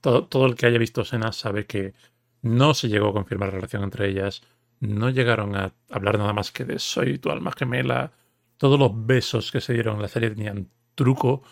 Todo, 0.00 0.26
todo 0.26 0.46
el 0.46 0.54
que 0.56 0.66
haya 0.66 0.78
visto 0.78 1.00
escenas 1.00 1.36
sabe 1.36 1.66
que 1.66 1.94
no 2.42 2.74
se 2.74 2.88
llegó 2.88 3.08
a 3.08 3.12
confirmar 3.14 3.48
la 3.48 3.54
relación 3.54 3.84
entre 3.84 4.08
ellas, 4.08 4.42
no 4.80 5.08
llegaron 5.10 5.56
a 5.56 5.72
hablar 5.90 6.18
nada 6.18 6.32
más 6.32 6.50
que 6.50 6.64
de 6.64 6.78
soy 6.78 7.18
tu 7.18 7.30
alma 7.30 7.52
gemela. 7.56 8.12
Todos 8.58 8.78
los 8.78 8.90
besos 9.06 9.50
que 9.50 9.60
se 9.60 9.72
dieron 9.72 9.96
en 9.96 10.02
la 10.02 10.08
serie 10.08 10.30
tenían 10.30 10.68
truco, 10.94 11.42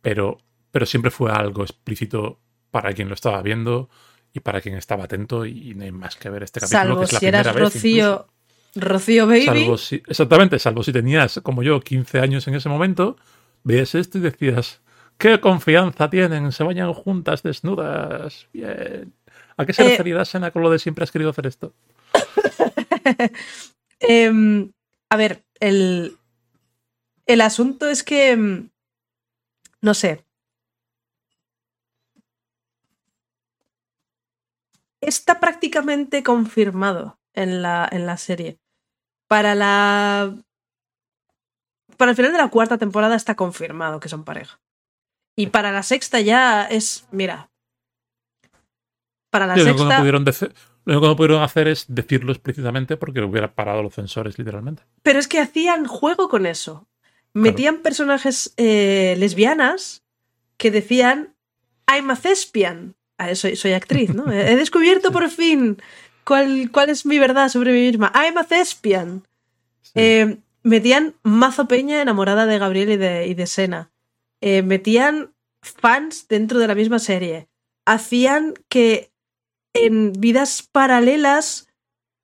pero 0.00 0.38
pero 0.72 0.86
siempre 0.86 1.12
fue 1.12 1.30
algo 1.30 1.62
explícito 1.62 2.40
para 2.72 2.92
quien 2.92 3.08
lo 3.08 3.14
estaba 3.14 3.40
viendo 3.42 3.88
y 4.32 4.40
para 4.40 4.60
quien 4.60 4.74
estaba 4.74 5.04
atento 5.04 5.44
y 5.44 5.74
no 5.74 5.84
hay 5.84 5.92
más 5.92 6.16
que 6.16 6.30
ver 6.30 6.42
este 6.42 6.60
capítulo 6.60 6.98
que 6.98 7.04
es 7.04 7.12
la 7.12 7.18
si 7.20 7.26
eras 7.26 7.54
Rocío, 7.54 8.26
Rocío 8.74 9.26
Baby. 9.26 9.70
exactamente, 10.06 10.58
salvo 10.58 10.82
si 10.82 10.92
tenías, 10.92 11.40
como 11.42 11.62
yo, 11.62 11.80
15 11.80 12.20
años 12.20 12.46
en 12.48 12.54
ese 12.54 12.68
momento, 12.68 13.16
veías 13.64 13.94
esto 13.94 14.18
y 14.18 14.22
decías, 14.22 14.80
qué 15.18 15.40
confianza 15.40 16.08
tienen, 16.08 16.52
se 16.52 16.64
bañan 16.64 16.92
juntas, 16.92 17.42
desnudas, 17.42 18.48
bien. 18.52 19.12
¿A 19.56 19.66
qué 19.66 19.72
se 19.72 19.84
eh, 19.84 19.90
referirá 19.90 20.24
Sena 20.24 20.50
con 20.50 20.62
lo 20.62 20.70
de 20.70 20.78
siempre 20.78 21.04
has 21.04 21.12
querido 21.12 21.30
hacer 21.30 21.46
esto? 21.46 21.74
Em, 24.04 24.72
a 25.10 25.16
ver, 25.16 25.44
el, 25.60 26.16
el 27.26 27.40
asunto 27.40 27.88
es 27.88 28.02
que, 28.02 28.32
em, 28.32 28.70
no 29.80 29.94
sé, 29.94 30.24
está 35.00 35.38
prácticamente 35.38 36.24
confirmado 36.24 37.21
en 37.34 37.62
la, 37.62 37.88
en 37.90 38.06
la 38.06 38.16
serie. 38.16 38.58
Para 39.28 39.54
la. 39.54 40.34
Para 41.96 42.10
el 42.10 42.16
final 42.16 42.32
de 42.32 42.38
la 42.38 42.48
cuarta 42.48 42.78
temporada 42.78 43.16
está 43.16 43.36
confirmado 43.36 44.00
que 44.00 44.08
son 44.08 44.24
pareja. 44.24 44.60
Y 45.36 45.48
para 45.48 45.72
la 45.72 45.82
sexta 45.82 46.20
ya 46.20 46.64
es. 46.64 47.06
Mira. 47.10 47.50
Para 49.30 49.46
la 49.46 49.54
sexta. 49.54 49.72
Lo 49.72 49.74
único, 49.84 51.00
que 51.00 51.06
no 51.06 51.16
pudieron 51.16 51.42
hacer 51.42 51.68
es 51.68 51.86
decirlo 51.88 52.32
explícitamente 52.32 52.96
porque 52.96 53.20
hubiera 53.20 53.54
parado 53.54 53.82
los 53.82 53.94
censores, 53.94 54.38
literalmente. 54.38 54.82
Pero 55.02 55.18
es 55.18 55.28
que 55.28 55.38
hacían 55.38 55.86
juego 55.86 56.28
con 56.28 56.44
eso. 56.44 56.88
Metían 57.34 57.78
personajes 57.78 58.52
eh, 58.58 59.14
lesbianas 59.18 60.02
que 60.58 60.70
decían 60.70 61.34
I'm 61.88 62.10
a 62.10 62.16
thespian 62.16 62.94
soy, 63.34 63.56
soy 63.56 63.72
actriz, 63.72 64.14
¿no? 64.14 64.30
He 64.32 64.56
descubierto 64.56 65.12
por 65.12 65.28
fin 65.30 65.78
cuál, 66.24 66.70
cuál 66.70 66.90
es 66.90 67.06
mi 67.06 67.18
verdad 67.18 67.48
sobre 67.48 67.72
mí 67.72 67.80
misma. 67.80 68.12
I'm 68.14 68.38
a 68.38 68.44
thespian. 68.44 69.26
Eh, 69.94 70.38
metían 70.62 71.14
mazo 71.22 71.68
peña 71.68 72.00
enamorada 72.00 72.46
de 72.46 72.58
Gabriel 72.58 72.90
y 72.90 72.96
de, 72.96 73.26
y 73.26 73.34
de 73.34 73.46
Sena. 73.46 73.90
Eh, 74.40 74.62
metían 74.62 75.32
fans 75.60 76.28
dentro 76.28 76.58
de 76.58 76.66
la 76.66 76.74
misma 76.74 76.98
serie. 76.98 77.48
Hacían 77.84 78.54
que 78.68 79.10
en 79.74 80.12
vidas 80.12 80.62
paralelas 80.62 81.68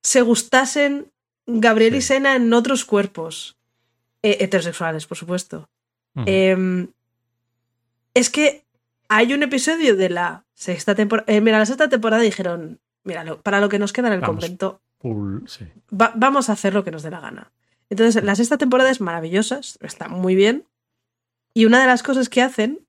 se 0.03 0.22
gustasen 0.22 1.11
Gabriel 1.46 1.94
y 1.94 2.03
Sena 2.03 2.36
en 2.36 2.53
otros 2.53 2.84
cuerpos. 2.84 3.57
Eh, 4.22 4.38
heterosexuales, 4.40 5.07
por 5.07 5.16
supuesto. 5.16 5.68
Em, 6.26 6.88
es 8.14 8.28
que 8.28 8.64
hay 9.09 9.32
un 9.32 9.44
episodio 9.44 9.94
de 9.94 10.09
la 10.09 10.44
sexta 10.55 10.96
temporada. 10.96 11.40
Mira, 11.40 11.61
la 11.61 11.66
sexta 11.66 11.88
temporada 11.88 12.22
dijeron: 12.22 12.80
Mira, 13.09 13.24
para 13.42 13.61
lo 13.61 13.68
que 13.68 13.78
nos 13.78 13.92
queda 13.92 14.09
en 14.09 14.14
el 14.14 14.20
convento, 14.20 14.80
vamos 15.90 16.50
a 16.50 16.52
hacer 16.52 16.74
lo 16.74 16.84
que 16.84 16.90
nos 16.90 17.02
dé 17.02 17.11
la 17.11 17.20
gana. 17.20 17.50
Entonces, 17.90 18.22
la 18.22 18.36
sexta 18.36 18.59
temporada 18.59 18.90
es 18.90 19.00
maravillosa, 19.00 19.61
está 19.80 20.09
muy 20.09 20.34
bien. 20.34 20.66
Y 21.54 21.64
una 21.64 21.80
de 21.80 21.86
las 21.86 22.02
cosas 22.02 22.28
que 22.28 22.42
hacen, 22.42 22.80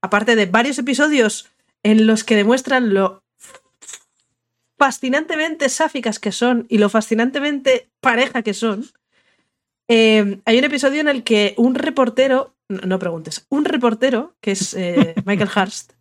aparte 0.00 0.34
de 0.34 0.46
varios 0.46 0.78
episodios 0.78 1.48
en 1.84 2.08
los 2.08 2.24
que 2.24 2.34
demuestran 2.34 2.92
lo 2.92 3.22
fascinantemente 4.76 5.68
sáficas 5.68 6.18
que 6.18 6.32
son 6.32 6.66
y 6.68 6.78
lo 6.78 6.88
fascinantemente 6.88 7.88
pareja 8.00 8.42
que 8.42 8.52
son, 8.52 8.86
eh, 9.86 10.40
hay 10.44 10.58
un 10.58 10.64
episodio 10.64 11.00
en 11.00 11.08
el 11.08 11.22
que 11.22 11.54
un 11.56 11.76
reportero 11.76 12.52
no, 12.68 12.98
preguntes, 12.98 13.46
un 13.48 13.64
reportero, 13.64 14.34
que 14.40 14.52
es 14.52 14.74
eh, 14.74 15.14
Michael 15.24 15.50
Hurst, 15.54 15.92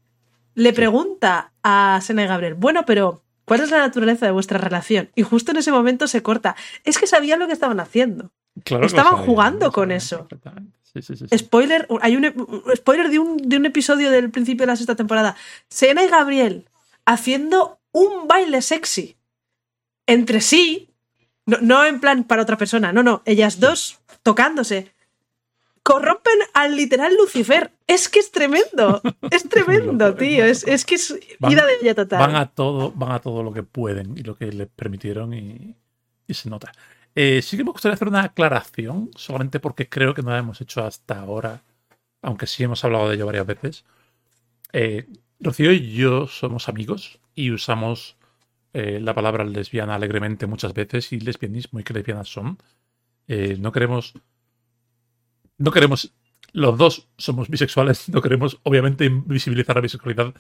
le 0.55 0.73
pregunta 0.73 1.53
a 1.63 1.99
Sena 2.01 2.23
y 2.23 2.27
Gabriel, 2.27 2.55
bueno, 2.55 2.85
pero 2.85 3.23
¿cuál 3.51 3.59
es 3.59 3.69
la 3.69 3.79
naturaleza 3.79 4.25
de 4.25 4.31
vuestra 4.31 4.57
relación? 4.57 5.09
Y 5.13 5.23
justo 5.23 5.51
en 5.51 5.57
ese 5.57 5.73
momento 5.73 6.07
se 6.07 6.23
corta. 6.23 6.55
Es 6.85 6.97
que 6.97 7.05
sabían 7.05 7.37
lo 7.37 7.47
que 7.47 7.53
estaban 7.53 7.81
haciendo. 7.81 8.31
estaban 8.81 9.17
jugando 9.17 9.73
con 9.73 9.91
eso. 9.91 10.25
spoiler, 11.35 11.85
hay 11.99 12.15
un, 12.15 12.33
spoiler 12.77 13.09
de 13.09 13.19
un, 13.19 13.35
de 13.35 13.57
un 13.57 13.65
episodio 13.65 14.09
del 14.09 14.31
principio 14.31 14.61
de 14.61 14.67
la 14.67 14.77
sexta 14.77 14.95
temporada. 14.95 15.35
Sena 15.67 16.01
y 16.01 16.07
Gabriel 16.07 16.69
haciendo 17.05 17.81
un 17.91 18.25
baile 18.25 18.61
sexy 18.61 19.17
entre 20.07 20.39
sí, 20.39 20.87
no, 21.45 21.57
no, 21.59 21.83
en 21.83 21.99
plan 21.99 22.23
para 22.23 22.43
otra 22.43 22.55
persona, 22.55 22.93
no, 22.93 23.03
no, 23.03 23.21
ellas 23.25 23.59
dos 23.59 23.99
tocándose 24.23 24.93
corrompen 25.83 26.39
al 26.53 26.75
literal 26.75 27.15
Lucifer. 27.15 27.71
Es 27.87 28.09
que 28.09 28.19
es 28.19 28.31
tremendo. 28.31 29.01
Es 29.29 29.43
tremendo, 29.49 30.15
tío. 30.15 30.45
Es, 30.45 30.63
que 30.85 30.95
es 30.95 31.19
vida 31.39 31.65
de 31.65 31.73
ella 31.81 31.95
total. 31.95 32.19
Van 32.19 32.35
a 32.35 32.47
todo, 32.47 32.91
van 32.91 33.11
a 33.11 33.19
todo 33.19 33.43
lo 33.43 33.53
que 33.53 33.63
pueden 33.63 34.17
y 34.17 34.21
lo 34.21 34.35
que 34.35 34.51
les 34.51 34.67
permitieron 34.67 35.33
y, 35.33 35.75
y 36.27 36.33
se 36.33 36.49
nota. 36.49 36.71
Eh, 37.15 37.41
sí 37.41 37.57
que 37.57 37.63
me 37.63 37.71
gustaría 37.71 37.95
hacer 37.95 38.07
una 38.07 38.23
aclaración, 38.23 39.11
solamente 39.15 39.59
porque 39.59 39.89
creo 39.89 40.13
que 40.13 40.21
no 40.21 40.31
la 40.31 40.37
hemos 40.37 40.61
hecho 40.61 40.83
hasta 40.83 41.19
ahora, 41.19 41.61
aunque 42.21 42.47
sí 42.47 42.63
hemos 42.63 42.83
hablado 42.85 43.09
de 43.09 43.15
ello 43.15 43.25
varias 43.25 43.45
veces. 43.45 43.83
Eh, 44.73 45.07
Rocío 45.39 45.71
y 45.71 45.93
yo 45.93 46.27
somos 46.27 46.69
amigos 46.69 47.19
y 47.33 47.51
usamos 47.51 48.15
eh, 48.73 48.99
la 49.01 49.13
palabra 49.13 49.43
lesbiana 49.43 49.95
alegremente 49.95 50.45
muchas 50.45 50.73
veces 50.73 51.11
y 51.11 51.19
lesbianismo 51.19 51.79
y 51.79 51.83
que 51.83 51.93
lesbianas 51.93 52.29
son. 52.29 52.57
Eh, 53.27 53.57
no 53.59 53.71
queremos. 53.71 54.13
No 55.61 55.71
queremos. 55.71 56.13
Los 56.53 56.77
dos 56.77 57.07
somos 57.17 57.47
bisexuales, 57.49 58.09
no 58.13 58.21
queremos, 58.21 58.59
obviamente, 58.63 59.05
invisibilizar 59.05 59.75
la 59.75 59.81
bisexualidad. 59.81 60.33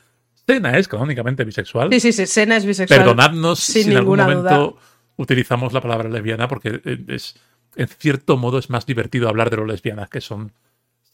Sena 0.45 0.77
es 0.77 0.87
canónicamente 0.87 1.43
bisexual. 1.43 1.89
Sí, 1.91 1.99
sí, 1.99 2.11
sí, 2.11 2.25
Sena 2.25 2.57
es 2.57 2.65
bisexual. 2.65 2.99
Perdonadnos 2.99 3.59
sin 3.59 3.83
si 3.83 3.91
en 3.91 3.97
algún 3.97 4.19
momento 4.19 4.71
duda. 4.71 4.81
utilizamos 5.17 5.71
la 5.71 5.81
palabra 5.81 6.09
lesbiana 6.09 6.47
porque 6.47 6.81
eh, 6.83 7.05
es, 7.07 7.35
en 7.75 7.87
cierto 7.87 8.37
modo 8.37 8.57
es 8.57 8.69
más 8.69 8.85
divertido 8.85 9.29
hablar 9.29 9.49
de 9.49 9.57
los 9.57 9.67
lesbianas 9.67 10.09
que 10.09 10.19
son 10.19 10.51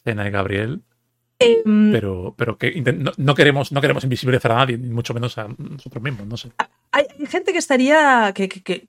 Sena 0.04 0.28
y 0.28 0.32
Gabriel, 0.32 0.82
Em, 1.40 1.92
pero, 1.92 2.34
pero 2.36 2.58
que 2.58 2.72
no, 2.82 3.12
no 3.16 3.36
queremos, 3.36 3.72
no 3.72 3.80
queremos 3.80 4.04
invisibilizar 4.04 4.52
a 4.54 4.56
nadie, 4.56 4.78
ni 4.78 4.90
mucho 4.90 5.14
menos 5.14 5.38
a 5.38 5.48
nosotros 5.58 6.04
mismos, 6.04 6.26
no 6.26 6.36
sé. 6.36 6.52
hay, 6.92 7.06
gente 7.28 7.52
que 7.52 7.60
estaría. 7.60 8.32
Que, 8.34 8.50
que- 8.50 8.88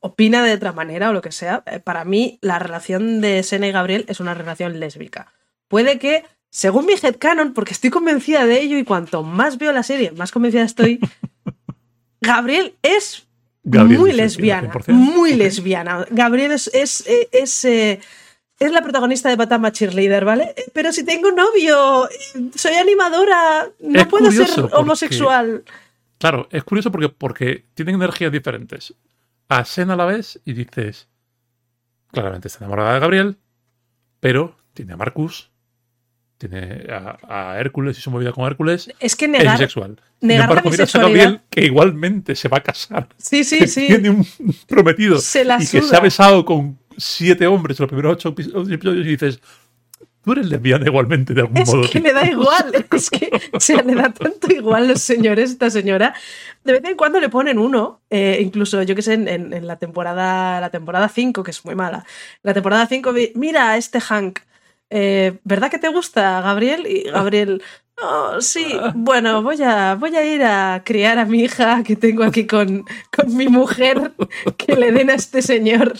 opina 0.00 0.42
de 0.44 0.52
otra 0.54 0.72
manera 0.72 1.10
o 1.10 1.12
lo 1.12 1.22
que 1.22 1.32
sea. 1.32 1.62
Eh, 1.66 1.80
Para 1.80 2.04
mí, 2.04 2.38
la 2.42 2.58
relación 2.58 3.20
de 3.20 3.42
Sena 3.42 3.66
y 3.66 3.72
Gabriel 3.72 4.04
es 4.08 4.20
una 4.20 4.34
relación 4.34 4.78
lésbica. 4.80 5.32
Puede 5.68 5.98
que, 5.98 6.24
según 6.50 6.86
mi 6.86 6.94
headcanon, 6.94 7.52
porque 7.54 7.72
estoy 7.72 7.90
convencida 7.90 8.44
de 8.46 8.60
ello 8.60 8.78
y 8.78 8.84
cuanto 8.84 9.22
más 9.22 9.58
veo 9.58 9.72
la 9.72 9.82
serie, 9.82 10.12
más 10.12 10.32
convencida 10.32 10.62
estoy. 10.62 11.00
Gabriel 12.20 12.74
es 12.82 13.26
Gabriel 13.62 14.00
muy 14.00 14.10
es 14.10 14.16
lesbiana, 14.16 14.62
lesbiana, 14.74 14.86
100%. 14.86 14.92
muy 15.14 15.34
lesbiana. 15.34 16.06
Gabriel 16.10 16.52
es, 16.52 16.70
es, 16.74 17.06
eh, 17.06 17.28
es, 17.32 17.64
eh, 17.64 18.00
es 18.58 18.72
la 18.72 18.82
protagonista 18.82 19.28
de 19.28 19.36
Batama 19.36 19.72
Cheerleader, 19.72 20.24
¿vale? 20.24 20.54
Pero 20.72 20.92
si 20.92 21.04
tengo 21.04 21.30
novio, 21.30 22.08
soy 22.54 22.74
animadora, 22.74 23.68
no 23.80 24.00
Es 24.00 24.06
puedo 24.06 24.30
ser 24.30 24.48
porque- 24.54 24.74
homosexual. 24.76 25.64
Claro, 26.18 26.48
es 26.50 26.62
curioso 26.64 26.90
porque, 26.92 27.08
porque 27.08 27.64
tienen 27.74 27.94
energías 27.94 28.30
diferentes. 28.32 28.94
A 29.50 29.64
Sena 29.66 29.96
la 29.96 30.04
ves 30.06 30.40
y 30.46 30.52
dices, 30.54 31.08
claramente 32.12 32.48
está 32.48 32.60
enamorada 32.64 32.94
de 32.94 33.00
Gabriel, 33.00 33.36
pero 34.20 34.56
tiene 34.74 34.92
a 34.92 34.96
Marcus, 34.96 35.50
tiene 36.38 36.86
a, 36.90 37.18
a 37.52 37.60
Hércules 37.60 37.98
y 37.98 38.00
su 38.00 38.10
movida 38.10 38.32
con 38.32 38.44
Hércules, 38.46 38.90
Es 39.00 39.16
que 39.16 39.26
es 39.26 39.30
negar. 39.30 39.56
bisexual. 39.58 40.00
Sin 40.20 40.28
negar 40.28 40.46
la 40.48 40.52
embargo, 40.52 40.70
miras 40.70 40.94
a 40.94 40.98
bisexualidad- 41.00 41.22
Gabriel 41.24 41.40
que 41.50 41.64
igualmente 41.64 42.34
se 42.36 42.48
va 42.48 42.58
a 42.58 42.62
casar, 42.62 43.08
Sí, 43.18 43.44
sí, 43.44 43.58
que 43.58 43.66
sí. 43.66 43.86
tiene 43.88 44.10
un 44.10 44.26
prometido 44.68 45.18
Se 45.18 45.44
la 45.44 45.56
y 45.56 45.66
que 45.66 45.82
se 45.82 45.96
ha 45.96 46.00
besado 46.00 46.44
con 46.44 46.78
siete 46.96 47.46
hombres 47.46 47.78
en 47.78 47.84
los 47.84 47.88
primeros 47.88 48.12
ocho 48.14 48.34
epi- 48.34 48.72
episodios 48.72 49.06
y 49.06 49.10
dices, 49.10 49.40
tú 50.24 50.32
eres 50.32 50.48
lesbiana 50.48 50.86
igualmente 50.86 51.32
de 51.34 51.40
algún 51.42 51.56
Es 51.58 51.68
modo. 51.68 51.82
que 51.82 51.88
tío". 51.88 52.02
le 52.02 52.12
da 52.12 52.26
igual, 52.30 52.86
es 52.92 53.10
que 53.10 53.30
o 53.52 53.60
sea, 53.60 53.82
le 53.82 53.94
da 53.94 54.12
tanto 54.12 54.52
igual 54.52 54.88
los 54.88 55.00
señores, 55.02 55.50
esta 55.50 55.70
señora. 55.70 56.14
De 56.64 56.72
vez 56.72 56.84
en 56.84 56.96
cuando 56.96 57.20
le 57.20 57.28
ponen 57.28 57.58
uno, 57.58 58.00
eh, 58.10 58.38
incluso 58.40 58.82
yo 58.82 58.94
que 58.94 59.02
sé, 59.02 59.14
en, 59.14 59.28
en- 59.28 59.52
en 59.52 59.66
la 59.66 59.76
temporada 59.78 60.60
la 60.60 60.70
temporada 60.70 61.08
5, 61.08 61.42
que 61.42 61.50
es 61.52 61.64
muy 61.64 61.74
mala. 61.74 62.04
La 62.42 62.52
temporada 62.54 62.86
5, 62.86 63.12
vi- 63.12 63.32
mira 63.34 63.70
a 63.70 63.76
este 63.76 64.00
Hank, 64.00 64.40
eh, 64.90 65.38
¿verdad 65.44 65.70
que 65.70 65.78
te 65.78 65.88
gusta, 65.88 66.40
Gabriel? 66.42 66.86
Y 66.86 67.04
Gabriel, 67.10 67.62
"Oh, 68.02 68.40
sí, 68.40 68.66
bueno, 68.94 69.42
voy 69.42 69.62
a, 69.62 69.94
voy 69.94 70.16
a 70.16 70.24
ir 70.24 70.42
a 70.42 70.82
criar 70.84 71.18
a 71.18 71.24
mi 71.26 71.40
hija 71.44 71.82
que 71.84 71.96
tengo 71.96 72.24
aquí 72.24 72.46
con, 72.46 72.84
con 73.14 73.36
mi 73.36 73.48
mujer, 73.48 74.12
que 74.56 74.74
le 74.76 74.90
den 74.92 75.10
a 75.10 75.14
este 75.14 75.42
señor. 75.42 75.94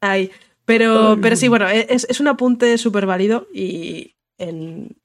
Ay, 0.00 0.30
pero, 0.64 1.16
pero 1.20 1.36
sí, 1.36 1.46
no. 1.46 1.50
bueno, 1.50 1.68
e, 1.68 1.86
es, 1.90 2.06
es 2.08 2.20
un 2.20 2.28
apunte 2.28 2.76
súper 2.78 3.06
válido 3.06 3.46
y 3.54 4.14
en, 4.38 4.96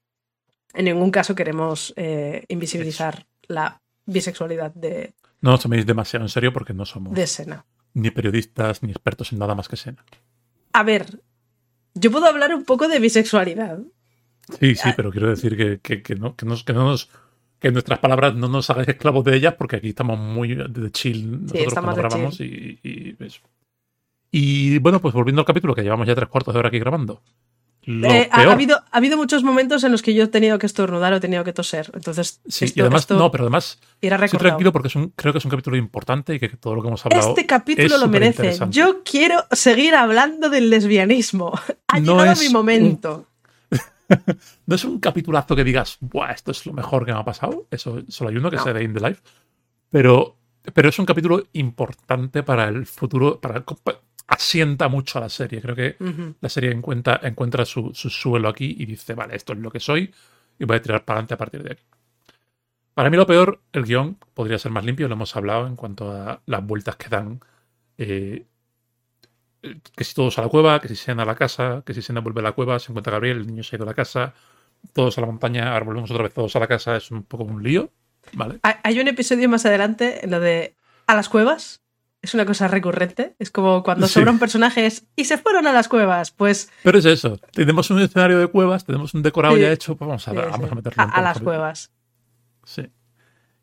en 0.74 0.86
ningún 0.86 1.12
caso 1.12 1.36
queremos 1.36 1.94
eh, 1.98 2.46
invisibilizar 2.48 3.26
la 3.48 3.82
bisexualidad 4.06 4.74
de, 4.74 5.14
No 5.42 5.54
os 5.56 5.62
toméis 5.62 5.86
demasiado 5.86 6.26
en 6.26 6.30
serio 6.30 6.52
porque 6.54 6.74
no 6.74 6.86
somos 6.86 7.14
de 7.14 7.28
Sena. 7.28 7.66
ni 7.94 8.12
periodistas 8.12 8.84
ni 8.84 8.92
expertos 8.92 9.32
en 9.32 9.40
nada 9.40 9.56
más 9.56 9.68
que 9.68 9.76
Sena. 9.78 10.04
A 10.74 10.84
ver, 10.84 11.22
yo 11.96 12.12
puedo 12.12 12.26
hablar 12.26 12.54
un 12.54 12.64
poco 12.64 12.88
de 12.88 13.00
bisexualidad. 13.00 13.80
Sí, 14.60 14.76
sí, 14.76 14.90
pero 14.96 15.12
quiero 15.12 15.30
decir 15.30 15.56
que, 15.58 15.80
que- 15.80 16.02
que 16.02 16.16
no, 16.16 16.36
que, 16.36 16.46
nos- 16.46 16.64
que 16.64 16.74
no 16.74 16.84
nos 16.86 17.10
que 17.60 17.72
nuestras 17.72 18.00
palabras 18.00 18.36
no 18.36 18.48
nos 18.48 18.70
hagáis 18.70 18.88
esclavos 18.88 19.24
de 19.26 19.36
ellas 19.36 19.56
porque 19.58 19.76
aquí 19.76 19.90
estamos 19.90 20.18
muy 20.18 20.56
de 20.56 20.92
chill 20.92 21.42
nosotros 21.42 21.68
estamos 21.68 21.94
cuando 21.94 22.02
de 22.02 22.08
grabamos 22.08 22.40
y, 22.40 22.80
y 22.82 23.16
eso. 23.20 23.42
Y 24.32 24.78
bueno, 24.80 25.00
pues 25.02 25.14
volviendo 25.14 25.42
al 25.42 25.46
capítulo, 25.46 25.74
que 25.76 25.82
llevamos 25.84 26.08
ya 26.08 26.16
tres 26.16 26.30
cuartos 26.30 26.54
de 26.54 26.60
hora 26.60 26.68
aquí 26.70 26.80
grabando. 26.80 27.22
Eh, 27.88 28.30
ha, 28.32 28.42
habido, 28.52 28.76
ha 28.92 28.98
habido 28.98 29.18
muchos 29.18 29.42
momentos 29.42 29.84
en 29.84 29.92
los 29.92 30.04
que 30.04 30.14
yo 30.14 30.26
he 30.26 30.28
tenido 30.28 30.60
que 30.60 30.68
estornudar 30.68 31.12
o 31.14 31.16
he 31.16 31.20
tenido 31.20 31.44
que 31.44 31.54
toser. 31.54 31.90
Entonces, 31.96 32.40
Sí, 32.48 32.66
esto, 32.66 32.80
y 32.80 32.82
además, 32.82 33.02
esto 33.02 33.18
no, 33.18 33.32
pero 33.32 33.46
además, 33.46 33.80
estoy 34.00 34.38
tranquilo 34.40 34.72
porque 34.72 34.90
es 34.90 34.96
un, 34.96 35.10
creo 35.16 35.32
que 35.34 35.40
es 35.40 35.46
un 35.46 35.50
capítulo 35.52 35.76
importante 35.78 36.36
y 36.36 36.40
que 36.40 36.50
todo 36.50 36.76
lo 36.76 36.82
que 36.84 36.90
hemos 36.90 37.04
hablado. 37.06 37.30
Este 37.30 37.48
capítulo 37.48 37.96
es 37.96 38.00
lo 38.02 38.08
merece. 38.08 38.60
Yo 38.70 39.02
quiero 39.04 39.44
seguir 39.52 39.96
hablando 39.96 40.50
del 40.50 40.70
lesbianismo. 40.70 41.54
Ha 41.88 42.00
No 42.00 42.20
llegado 42.20 42.40
mi 42.40 42.48
un- 42.48 42.54
momento. 42.54 43.26
No 44.68 44.76
es 44.76 44.84
un 44.84 45.00
capitulazo 45.00 45.56
que 45.56 45.64
digas, 45.64 45.98
Buah, 46.02 46.32
esto 46.34 46.52
es 46.52 46.66
lo 46.68 46.74
mejor 46.74 47.06
que 47.06 47.14
me 47.14 47.20
ha 47.20 47.26
pasado. 47.26 47.66
Eso 47.72 48.04
solo 48.10 48.30
hay 48.30 48.38
uno 48.38 48.52
que 48.52 48.58
No. 48.58 48.66
es 48.68 48.74
de 48.74 48.84
In 48.84 48.94
the 48.94 49.00
Life. 49.00 49.22
Pero, 49.90 50.36
pero 50.74 50.90
es 50.90 51.00
un 51.00 51.06
capítulo 51.08 51.44
importante 51.54 52.44
para 52.44 52.68
el 52.68 52.86
futuro. 52.86 53.40
Para, 53.40 53.64
asienta 54.30 54.88
mucho 54.88 55.18
a 55.18 55.22
la 55.22 55.30
serie. 55.30 55.62
Creo 55.62 55.76
que 55.76 55.96
la 56.40 56.50
serie 56.50 56.72
encuentra, 56.72 57.20
encuentra 57.24 57.66
su, 57.66 57.92
su 57.94 58.10
suelo 58.10 58.48
aquí 58.50 58.76
y 58.80 58.86
dice, 58.86 59.14
vale, 59.14 59.36
esto 59.36 59.54
es 59.54 59.60
lo 59.60 59.72
que 59.72 59.80
soy 59.80 60.14
y 60.58 60.66
voy 60.66 60.78
a 60.78 60.82
tirar 60.82 61.04
para 61.06 61.18
adelante 61.18 61.34
a 61.34 61.38
partir 61.38 61.64
de 61.64 61.72
aquí. 61.74 61.84
Para 62.94 63.10
mí 63.10 63.18
lo 63.18 63.26
peor, 63.26 63.62
el 63.72 63.84
guion 63.86 64.18
podría 64.34 64.60
ser 64.60 64.72
más 64.72 64.84
limpio, 64.86 65.08
lo 65.08 65.14
hemos 65.16 65.36
hablado 65.36 65.68
en 65.68 65.76
cuanto 65.76 66.12
a 66.12 66.42
las 66.46 66.66
vueltas 66.66 66.96
que 66.98 67.10
dan. 67.10 67.40
eh, 67.98 68.46
que 69.96 70.04
si 70.06 70.14
todos 70.14 70.38
a 70.40 70.42
la 70.44 70.48
cueva, 70.48 70.80
que 70.80 70.88
si 70.88 70.96
Sena 70.96 71.24
a 71.24 71.26
la 71.26 71.36
casa, 71.36 71.84
que 71.86 71.94
si 71.94 72.02
Sena 72.02 72.22
vuelve 72.22 72.40
a 72.40 72.44
la 72.44 72.54
cueva, 72.54 72.80
se 72.80 72.92
encuentra 72.92 73.12
Gabriel, 73.12 73.38
el 73.38 73.48
niño 73.48 73.64
se 73.64 73.76
ha 73.76 73.78
ido 73.78 73.84
a 73.84 73.88
la 73.88 73.94
casa, 73.94 74.34
todos 74.94 75.18
a 75.18 75.22
la 75.22 75.28
montaña, 75.28 75.74
ahora 75.74 75.84
volvemos 75.86 76.10
otra 76.12 76.24
vez 76.24 76.34
todos 76.34 76.56
a 76.56 76.60
la 76.60 76.68
casa, 76.68 76.96
es 76.96 77.12
un 77.12 77.24
poco 77.24 77.44
un 77.44 77.62
lío, 77.62 77.92
¿vale? 78.34 78.60
Hay- 78.64 78.76
Hay 78.84 79.00
un 79.02 79.08
episodio 79.10 79.50
más 79.50 79.66
adelante, 79.66 80.24
en 80.24 80.32
lo 80.32 80.40
de 80.40 80.76
a 81.08 81.16
las 81.16 81.28
cuevas. 81.28 81.82
Es 82.22 82.34
una 82.34 82.46
cosa 82.46 82.68
recurrente. 82.68 83.36
Es 83.40 83.50
como 83.52 83.82
cuando 83.84 84.08
Sí. 84.08 84.14
sobran 84.16 84.40
personajes 84.40 85.06
y 85.16 85.26
se 85.26 85.38
fueron 85.38 85.68
a 85.68 85.72
las 85.74 85.88
cuevas. 85.88 86.32
Pues 86.32 86.70
Pero 86.84 86.98
es 87.00 87.06
eso, 87.06 87.38
tenemos 87.54 87.90
un 87.92 88.02
escenario 88.02 88.40
de 88.40 88.48
cuevas, 88.48 88.84
tenemos 88.86 89.14
un 89.14 89.22
decorado 89.24 89.56
Sí. 89.56 89.62
ya 89.62 89.72
hecho, 89.72 89.96
pues 89.96 90.08
vamos 90.08 90.28
a, 90.28 90.32
sí, 90.32 90.38
vamos 90.38 90.72
a 90.72 90.76
meterlo 90.76 91.02
a, 91.02 91.06
en 91.06 91.12
las 91.12 91.18
capítulo. 91.34 91.46
cuevas. 91.46 91.92
Sí. 92.66 92.92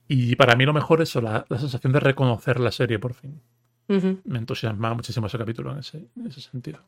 Y 0.09 0.37
para 0.37 0.57
mí 0.57 0.65
lo 0.65 0.73
mejor 0.73 1.03
es 1.03 1.11
eso, 1.11 1.21
la, 1.21 1.45
la 1.49 1.59
sensación 1.59 1.93
de 1.93 2.01
reconocer 2.01 2.61
la 2.61 2.71
serie 2.73 2.99
por 2.99 3.13
fin. 3.15 3.41
Me 3.89 4.39
entusiasma 4.39 4.95
muchísimo 4.95 5.27
ese 5.29 5.39
capítulo 5.39 5.73
en 5.73 5.79
ese, 5.79 6.09
en 6.17 6.27
ese 6.27 6.41
sentido. 6.41 6.81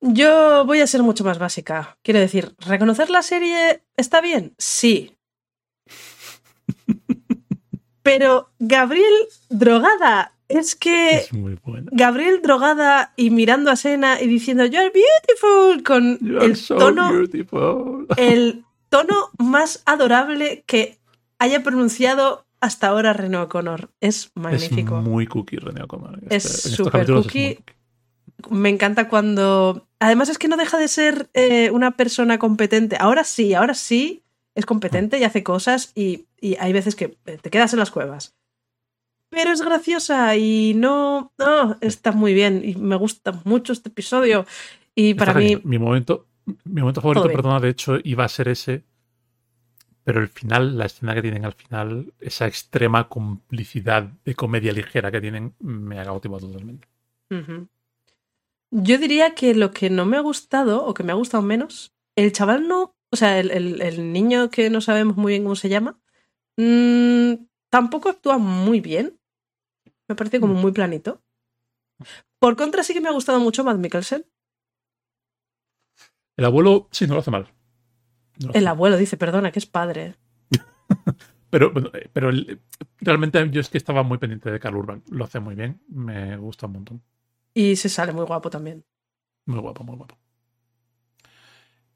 Yo 0.00 0.64
voy 0.66 0.80
a 0.80 0.86
ser 0.86 1.02
mucho 1.02 1.24
más 1.24 1.38
básica. 1.38 1.98
Quiero 2.02 2.20
decir, 2.20 2.54
¿reconocer 2.58 3.10
la 3.10 3.22
serie 3.22 3.82
está 3.96 4.20
bien? 4.20 4.54
Sí. 4.58 5.15
Pero 8.06 8.48
Gabriel 8.58 9.12
drogada. 9.50 10.32
Es 10.48 10.76
que 10.76 11.16
Es 11.16 11.32
muy 11.32 11.58
buena. 11.64 11.88
Gabriel 11.92 12.40
drogada 12.40 13.12
y 13.16 13.30
mirando 13.30 13.68
a 13.72 13.74
Sena 13.76 14.22
y 14.22 14.28
diciendo 14.28 14.64
You're 14.64 14.92
beautiful 14.92 15.82
con 15.82 16.18
You 16.20 16.38
el 16.38 16.54
so 16.56 16.76
tono 16.76 17.12
beautiful. 17.12 18.06
el 18.16 18.64
tono 18.88 19.30
más 19.38 19.82
adorable 19.86 20.62
que 20.66 20.98
haya 21.40 21.64
pronunciado 21.64 22.46
hasta 22.60 22.86
ahora 22.86 23.12
Reno 23.12 23.42
O'Connor. 23.42 23.90
Es 24.00 24.30
magnífico. 24.36 24.98
Es 24.98 25.04
muy 25.04 25.26
cookie 25.26 25.56
René 25.56 25.82
O'Connor. 25.82 26.20
Es 26.30 26.44
este- 26.46 26.68
estos 26.70 26.86
súper 26.86 27.00
es 27.02 27.06
cookie. 27.10 27.56
cookie. 27.56 28.54
Me 28.54 28.68
encanta 28.68 29.08
cuando... 29.08 29.88
Además 29.98 30.28
es 30.28 30.38
que 30.38 30.46
no 30.46 30.56
deja 30.56 30.78
de 30.78 30.88
ser 30.88 31.28
eh, 31.34 31.70
una 31.72 31.96
persona 31.96 32.38
competente. 32.38 32.96
Ahora 33.00 33.24
sí, 33.24 33.54
ahora 33.54 33.74
sí 33.74 34.22
es 34.56 34.66
competente 34.66 35.18
y 35.18 35.24
hace 35.24 35.44
cosas 35.44 35.92
y, 35.94 36.26
y 36.40 36.56
hay 36.56 36.72
veces 36.72 36.96
que 36.96 37.08
te 37.08 37.50
quedas 37.50 37.74
en 37.74 37.78
las 37.78 37.90
cuevas. 37.90 38.34
Pero 39.28 39.52
es 39.52 39.60
graciosa 39.60 40.34
y 40.36 40.72
no... 40.74 41.32
No, 41.38 41.76
está 41.82 42.10
muy 42.10 42.32
bien 42.32 42.62
y 42.64 42.74
me 42.74 42.96
gusta 42.96 43.38
mucho 43.44 43.74
este 43.74 43.90
episodio. 43.90 44.46
Y 44.94 45.10
Está 45.10 45.26
para 45.26 45.38
mí... 45.38 45.60
Mi 45.62 45.78
momento, 45.78 46.26
mi 46.64 46.80
momento 46.80 47.02
favorito, 47.02 47.28
perdona, 47.28 47.60
de 47.60 47.68
hecho, 47.68 47.98
iba 48.02 48.24
a 48.24 48.28
ser 48.28 48.48
ese. 48.48 48.82
Pero 50.04 50.20
el 50.20 50.28
final, 50.28 50.78
la 50.78 50.86
escena 50.86 51.14
que 51.14 51.22
tienen 51.22 51.44
al 51.44 51.52
final, 51.52 52.14
esa 52.18 52.46
extrema 52.46 53.08
complicidad 53.08 54.04
de 54.24 54.34
comedia 54.34 54.72
ligera 54.72 55.10
que 55.10 55.20
tienen, 55.20 55.54
me 55.58 56.00
ha 56.00 56.04
cautivado 56.04 56.46
totalmente. 56.46 56.88
Yo 58.70 58.98
diría 58.98 59.34
que 59.34 59.54
lo 59.54 59.72
que 59.72 59.90
no 59.90 60.06
me 60.06 60.16
ha 60.16 60.20
gustado, 60.20 60.86
o 60.86 60.94
que 60.94 61.02
me 61.02 61.12
ha 61.12 61.16
gustado 61.16 61.42
menos, 61.42 61.92
el 62.14 62.32
chaval 62.32 62.68
no, 62.68 62.95
o 63.10 63.16
sea, 63.16 63.38
el, 63.40 63.50
el- 63.50 63.82
el 63.82 64.12
niño 64.12 64.50
que 64.50 64.70
no 64.70 64.80
sabemos 64.80 65.16
muy 65.16 65.32
bien 65.32 65.42
cómo 65.44 65.56
se 65.56 65.68
llama, 65.68 65.98
mm, 66.56 67.34
tampoco 67.70 68.08
actúa 68.08 68.38
muy 68.38 68.80
bien. 68.80 69.18
Me 70.08 70.14
parece 70.14 70.40
como 70.40 70.54
muy 70.54 70.72
planito. 70.72 71.22
Por 72.38 72.56
contra, 72.56 72.82
sí 72.82 72.94
que 72.94 73.00
me 73.00 73.08
ha 73.08 73.12
gustado 73.12 73.40
mucho 73.40 73.64
Matt 73.64 73.78
Mikkelsen. 73.78 74.26
El 76.36 76.44
abuelo, 76.44 76.88
sí, 76.92 77.06
no 77.06 77.14
lo 77.14 77.20
hace 77.20 77.30
mal. 77.30 77.44
No 78.38 78.46
lo 78.46 78.50
hace 78.50 78.58
El 78.58 78.64
mal. 78.64 78.72
abuelo 78.72 78.96
dice, 78.96 79.16
perdona, 79.16 79.50
que 79.52 79.58
es 79.58 79.66
padre. 79.66 80.16
Pero, 81.50 81.72
bueno, 81.72 81.90
eh, 81.94 82.10
pero 82.12 82.28
el- 82.28 82.60
realmente 82.98 83.48
yo 83.50 83.60
es 83.60 83.68
que 83.70 83.78
estaba 83.78 84.02
muy 84.02 84.18
pendiente 84.18 84.50
de 84.50 84.58
Carl 84.60 84.76
Urban. 84.76 85.02
Lo 85.10 85.24
hace 85.24 85.38
muy 85.40 85.54
bien. 85.54 85.80
Me 85.88 86.36
gusta 86.36 86.66
un 86.66 86.72
montón. 86.72 87.02
Y 87.54 87.76
se 87.76 87.88
sale 87.88 88.12
muy 88.12 88.24
guapo 88.26 88.50
también. 88.50 88.84
Muy 89.46 89.60
guapo, 89.60 89.84
muy 89.84 89.96
guapo. 89.96 90.18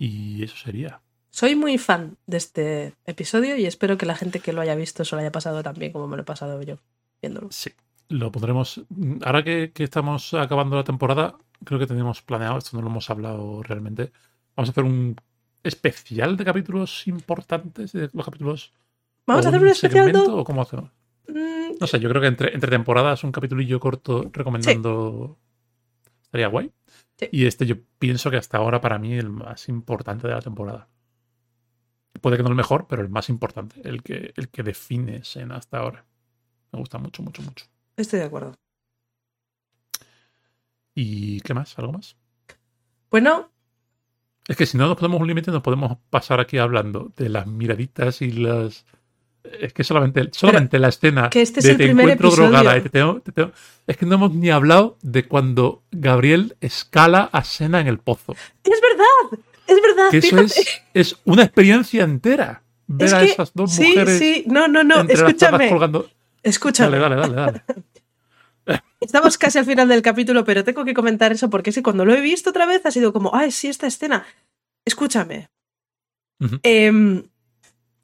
Y 0.00 0.42
eso 0.42 0.56
sería. 0.56 1.02
Soy 1.30 1.54
muy 1.54 1.76
fan 1.76 2.16
de 2.26 2.38
este 2.38 2.94
episodio 3.04 3.56
y 3.56 3.66
espero 3.66 3.98
que 3.98 4.06
la 4.06 4.16
gente 4.16 4.40
que 4.40 4.54
lo 4.54 4.62
haya 4.62 4.74
visto 4.74 5.04
se 5.04 5.14
lo 5.14 5.20
haya 5.20 5.30
pasado 5.30 5.62
tan 5.62 5.74
bien 5.74 5.92
como 5.92 6.08
me 6.08 6.16
lo 6.16 6.22
he 6.22 6.24
pasado 6.24 6.60
yo 6.62 6.78
viéndolo. 7.20 7.48
Sí. 7.50 7.70
Lo 8.08 8.32
pondremos. 8.32 8.80
Ahora 9.22 9.44
que, 9.44 9.72
que 9.72 9.84
estamos 9.84 10.32
acabando 10.32 10.74
la 10.74 10.84
temporada, 10.84 11.36
creo 11.64 11.78
que 11.78 11.86
tenemos 11.86 12.22
planeado, 12.22 12.56
esto 12.56 12.76
no 12.76 12.82
lo 12.82 12.88
hemos 12.88 13.10
hablado 13.10 13.62
realmente. 13.62 14.10
Vamos 14.56 14.70
a 14.70 14.72
hacer 14.72 14.84
un 14.84 15.16
especial 15.62 16.36
de 16.38 16.44
capítulos 16.46 17.06
importantes, 17.06 17.92
de 17.92 18.08
los 18.12 18.24
capítulos. 18.24 18.72
Vamos 19.26 19.44
a 19.44 19.50
hacer 19.50 19.60
un 19.60 19.68
especial 19.68 20.16
¿O 20.16 20.44
cómo 20.44 20.62
hacemos? 20.62 20.90
Mm, 21.28 21.74
No 21.78 21.86
sé, 21.86 22.00
yo 22.00 22.08
creo 22.08 22.22
que 22.22 22.28
entre, 22.28 22.54
entre 22.54 22.70
temporadas 22.70 23.22
un 23.22 23.32
capitulillo 23.32 23.78
corto 23.78 24.30
recomendando 24.32 25.36
estaría 26.22 26.48
guay. 26.48 26.72
Sí. 27.20 27.28
Y 27.32 27.46
este 27.46 27.66
yo 27.66 27.76
pienso 27.98 28.30
que 28.30 28.38
hasta 28.38 28.56
ahora 28.56 28.80
para 28.80 28.98
mí 28.98 29.12
el 29.12 29.28
más 29.28 29.68
importante 29.68 30.26
de 30.26 30.32
la 30.34 30.40
temporada. 30.40 30.88
Puede 32.22 32.38
que 32.38 32.42
no 32.42 32.48
el 32.48 32.54
mejor, 32.54 32.86
pero 32.88 33.02
el 33.02 33.10
más 33.10 33.28
importante, 33.28 33.80
el 33.88 34.02
que, 34.02 34.32
el 34.36 34.48
que 34.48 34.62
define 34.62 35.16
escena 35.16 35.56
hasta 35.56 35.78
ahora. 35.78 36.06
Me 36.72 36.78
gusta 36.78 36.98
mucho, 36.98 37.22
mucho, 37.22 37.42
mucho. 37.42 37.66
estoy 37.96 38.20
de 38.20 38.24
acuerdo. 38.26 38.54
¿Y 40.94 41.40
qué 41.42 41.54
más? 41.54 41.78
¿Algo 41.78 41.92
más? 41.92 42.16
Bueno, 43.10 43.50
Es 44.48 44.56
que 44.56 44.66
si 44.66 44.76
no 44.78 44.86
nos 44.86 44.96
ponemos 44.96 45.20
un 45.20 45.26
límite, 45.28 45.50
nos 45.50 45.62
podemos 45.62 45.98
pasar 46.10 46.40
aquí 46.40 46.58
hablando 46.58 47.12
de 47.16 47.28
las 47.28 47.46
miraditas 47.46 48.22
y 48.22 48.32
las. 48.32 48.86
Es 49.42 49.72
que 49.72 49.84
solamente, 49.84 50.28
solamente 50.32 50.78
la 50.78 50.88
escena 50.88 51.30
que 51.30 51.40
este 51.42 51.60
es 51.60 51.64
de 51.66 51.72
el 51.72 51.76
te 51.78 51.84
primer 51.84 52.04
encuentro 52.04 52.28
episodio. 52.28 52.48
drogada 52.50 52.76
y 52.78 52.80
te 52.82 52.88
tengo- 52.90 53.20
te 53.20 53.32
tengo- 53.32 53.52
Es 53.86 53.96
que 53.96 54.06
no 54.06 54.14
hemos 54.16 54.34
ni 54.34 54.50
hablado 54.50 54.98
de 55.02 55.26
cuando 55.26 55.82
Gabriel 55.90 56.56
escala 56.60 57.28
a 57.32 57.42
Sena 57.44 57.80
en 57.80 57.86
el 57.88 57.98
pozo. 57.98 58.34
es 58.64 58.80
verdad, 58.80 59.40
es 59.66 59.82
verdad. 59.82 60.10
Que 60.10 60.18
eso 60.18 60.38
es, 60.40 60.82
es 60.94 61.16
una 61.24 61.42
experiencia 61.44 62.04
entera. 62.04 62.62
Ver 62.86 63.06
Es 63.08 63.12
a 63.14 63.20
que- 63.20 63.26
esas 63.26 63.52
dos 63.54 63.72
sí, 63.72 63.88
mujeres 63.88 64.18
sí, 64.18 64.44
no, 64.46 64.68
no, 64.68 64.84
no, 64.84 64.96
tablas 65.06 65.20
escúchame, 65.20 65.70
escúchame. 66.42 66.98
Dale, 66.98 67.16
dale, 67.16 67.28
dale, 67.28 67.34
dale. 67.34 67.62
Estamos 69.00 69.38
casi 69.38 69.58
al 69.58 69.64
final 69.64 69.88
del 69.88 70.02
capítulo, 70.02 70.44
pero 70.44 70.62
tengo 70.64 70.84
que 70.84 70.92
comentar 70.92 71.32
eso 71.32 71.48
porque 71.48 71.72
sí, 71.72 71.80
cuando 71.82 72.04
lo 72.04 72.12
he 72.14 72.20
visto 72.20 72.50
otra 72.50 72.66
vez 72.66 72.84
ha 72.84 72.90
sido 72.90 73.12
como, 73.12 73.34
ay, 73.34 73.50
sí, 73.50 73.68
esta 73.68 73.86
escena. 73.86 74.26
Escúchame. 74.84 75.48
Em, 76.62 77.22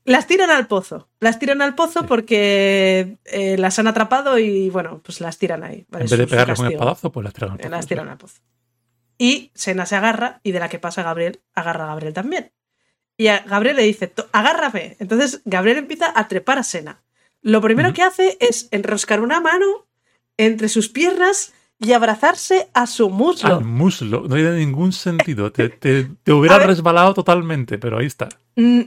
las 0.06 0.26
tiran 0.26 0.50
al 0.50 0.66
pozo. 0.66 1.08
Las 1.20 1.38
tiran 1.38 1.60
al 1.62 1.74
pozo 1.74 2.00
Sí. 2.00 2.06
porque 2.08 3.16
eh, 3.24 3.56
las 3.58 3.78
han 3.78 3.86
atrapado 3.86 4.38
y, 4.38 4.70
bueno, 4.70 5.00
pues 5.04 5.20
las 5.20 5.38
tiran 5.38 5.62
ahí. 5.64 5.84
¿vale? 5.88 6.04
En 6.04 6.10
vez 6.10 6.18
de 6.18 6.26
pegarles 6.26 6.58
un 6.58 6.72
espadazo, 6.72 7.12
pues 7.12 7.24
las 7.24 7.34
tiran 7.34 7.50
al 7.52 7.56
pozo, 7.58 7.68
Las 7.70 7.86
tiran 7.86 8.08
al 8.08 8.16
pozo. 8.16 8.40
Y 9.18 9.50
Sena 9.54 9.86
se 9.86 9.96
agarra 9.96 10.40
y 10.42 10.52
de 10.52 10.60
la 10.60 10.68
que 10.68 10.78
pasa 10.78 11.02
Gabriel, 11.02 11.40
agarra 11.54 11.84
a 11.84 11.88
Gabriel 11.88 12.12
también. 12.14 12.52
Y 13.18 13.28
a 13.28 13.38
Gabriel 13.40 13.76
le 13.76 13.82
dice, 13.82 14.08
"To- 14.08 14.28
agárrame. 14.32 14.96
Entonces 15.00 15.40
Gabriel 15.46 15.78
empieza 15.78 16.12
a 16.14 16.28
trepar 16.28 16.58
a 16.58 16.62
Sena. 16.62 17.02
Lo 17.42 17.60
primero 17.62 17.92
que 17.94 18.02
hace 18.02 18.36
es 18.40 18.68
enroscar 18.72 19.20
una 19.20 19.40
mano 19.40 19.86
entre 20.36 20.68
sus 20.68 20.88
piernas 20.90 21.54
y 21.78 21.92
abrazarse 21.92 22.68
a 22.74 22.86
su 22.86 23.08
muslo. 23.08 23.56
Al 23.56 23.64
muslo. 23.64 24.22
No 24.28 24.34
tiene 24.34 24.52
ningún 24.58 24.92
sentido. 24.92 25.50
Te, 25.52 25.68
te, 25.70 26.10
te 26.22 26.32
hubiera 26.32 26.58
resbalado 26.58 27.14
totalmente, 27.14 27.78
pero 27.78 27.98
ahí 27.98 28.06
está. 28.06 28.28
Mm, 28.56 28.80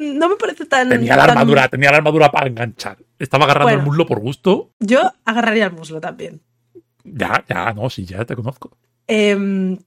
No 0.00 0.28
me 0.30 0.36
parece 0.36 0.64
tan... 0.64 0.88
Tenía 0.88 1.14
la 1.14 1.26
tan- 1.26 1.30
armadura, 1.38 1.68
tenía 1.68 1.90
la 1.90 1.98
armadura 1.98 2.30
para 2.32 2.46
enganchar. 2.46 2.96
Estaba 3.18 3.44
agarrando 3.44 3.66
Bueno. 3.66 3.80
el 3.80 3.84
muslo 3.86 4.06
por 4.06 4.18
gusto. 4.20 4.72
Yo 4.80 5.12
agarraría 5.26 5.66
el 5.66 5.72
muslo 5.72 6.00
también. 6.00 6.40
Ya, 7.04 7.44
ya, 7.48 7.72
no, 7.74 7.90
sí, 7.90 8.04
ya 8.06 8.24
te 8.24 8.34
conozco. 8.34 8.76
Em, 9.06 9.78